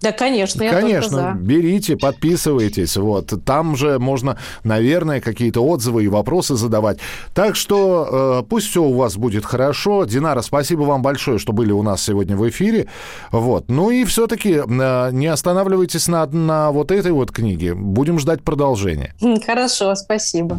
Да, 0.00 0.12
конечно, 0.12 0.62
я 0.62 0.70
Конечно, 0.72 1.08
за. 1.08 1.32
берите, 1.38 1.94
подписывайтесь. 1.96 2.96
Вот. 2.96 3.34
Там 3.44 3.76
же 3.76 3.98
можно, 3.98 4.38
наверное, 4.64 5.20
какие-то 5.20 5.60
отзывы 5.60 6.04
и 6.04 6.08
вопросы 6.08 6.56
задавать. 6.56 6.98
Так 7.34 7.54
что 7.54 8.40
э, 8.40 8.48
пусть 8.48 8.68
все 8.68 8.82
у 8.82 8.94
вас 8.94 9.16
будет 9.18 9.44
хорошо. 9.44 10.04
Динара, 10.04 10.40
спасибо 10.40 10.82
вам 10.82 11.02
большое, 11.02 11.38
что 11.38 11.52
были 11.52 11.72
у 11.72 11.82
нас 11.82 12.02
сегодня 12.02 12.34
в 12.34 12.48
эфире. 12.48 12.88
Вот. 13.30 13.68
Ну 13.68 13.90
и 13.90 14.04
все-таки 14.04 14.62
э, 14.66 15.10
не 15.12 15.26
останавливайтесь 15.26 16.08
на, 16.08 16.24
на 16.26 16.70
вот 16.70 16.92
этой 16.92 17.12
вот 17.12 17.30
книге. 17.30 17.74
Будем 17.74 18.18
ждать 18.18 18.42
продолжения. 18.42 19.14
Хорошо, 19.44 19.94
спасибо. 19.96 20.58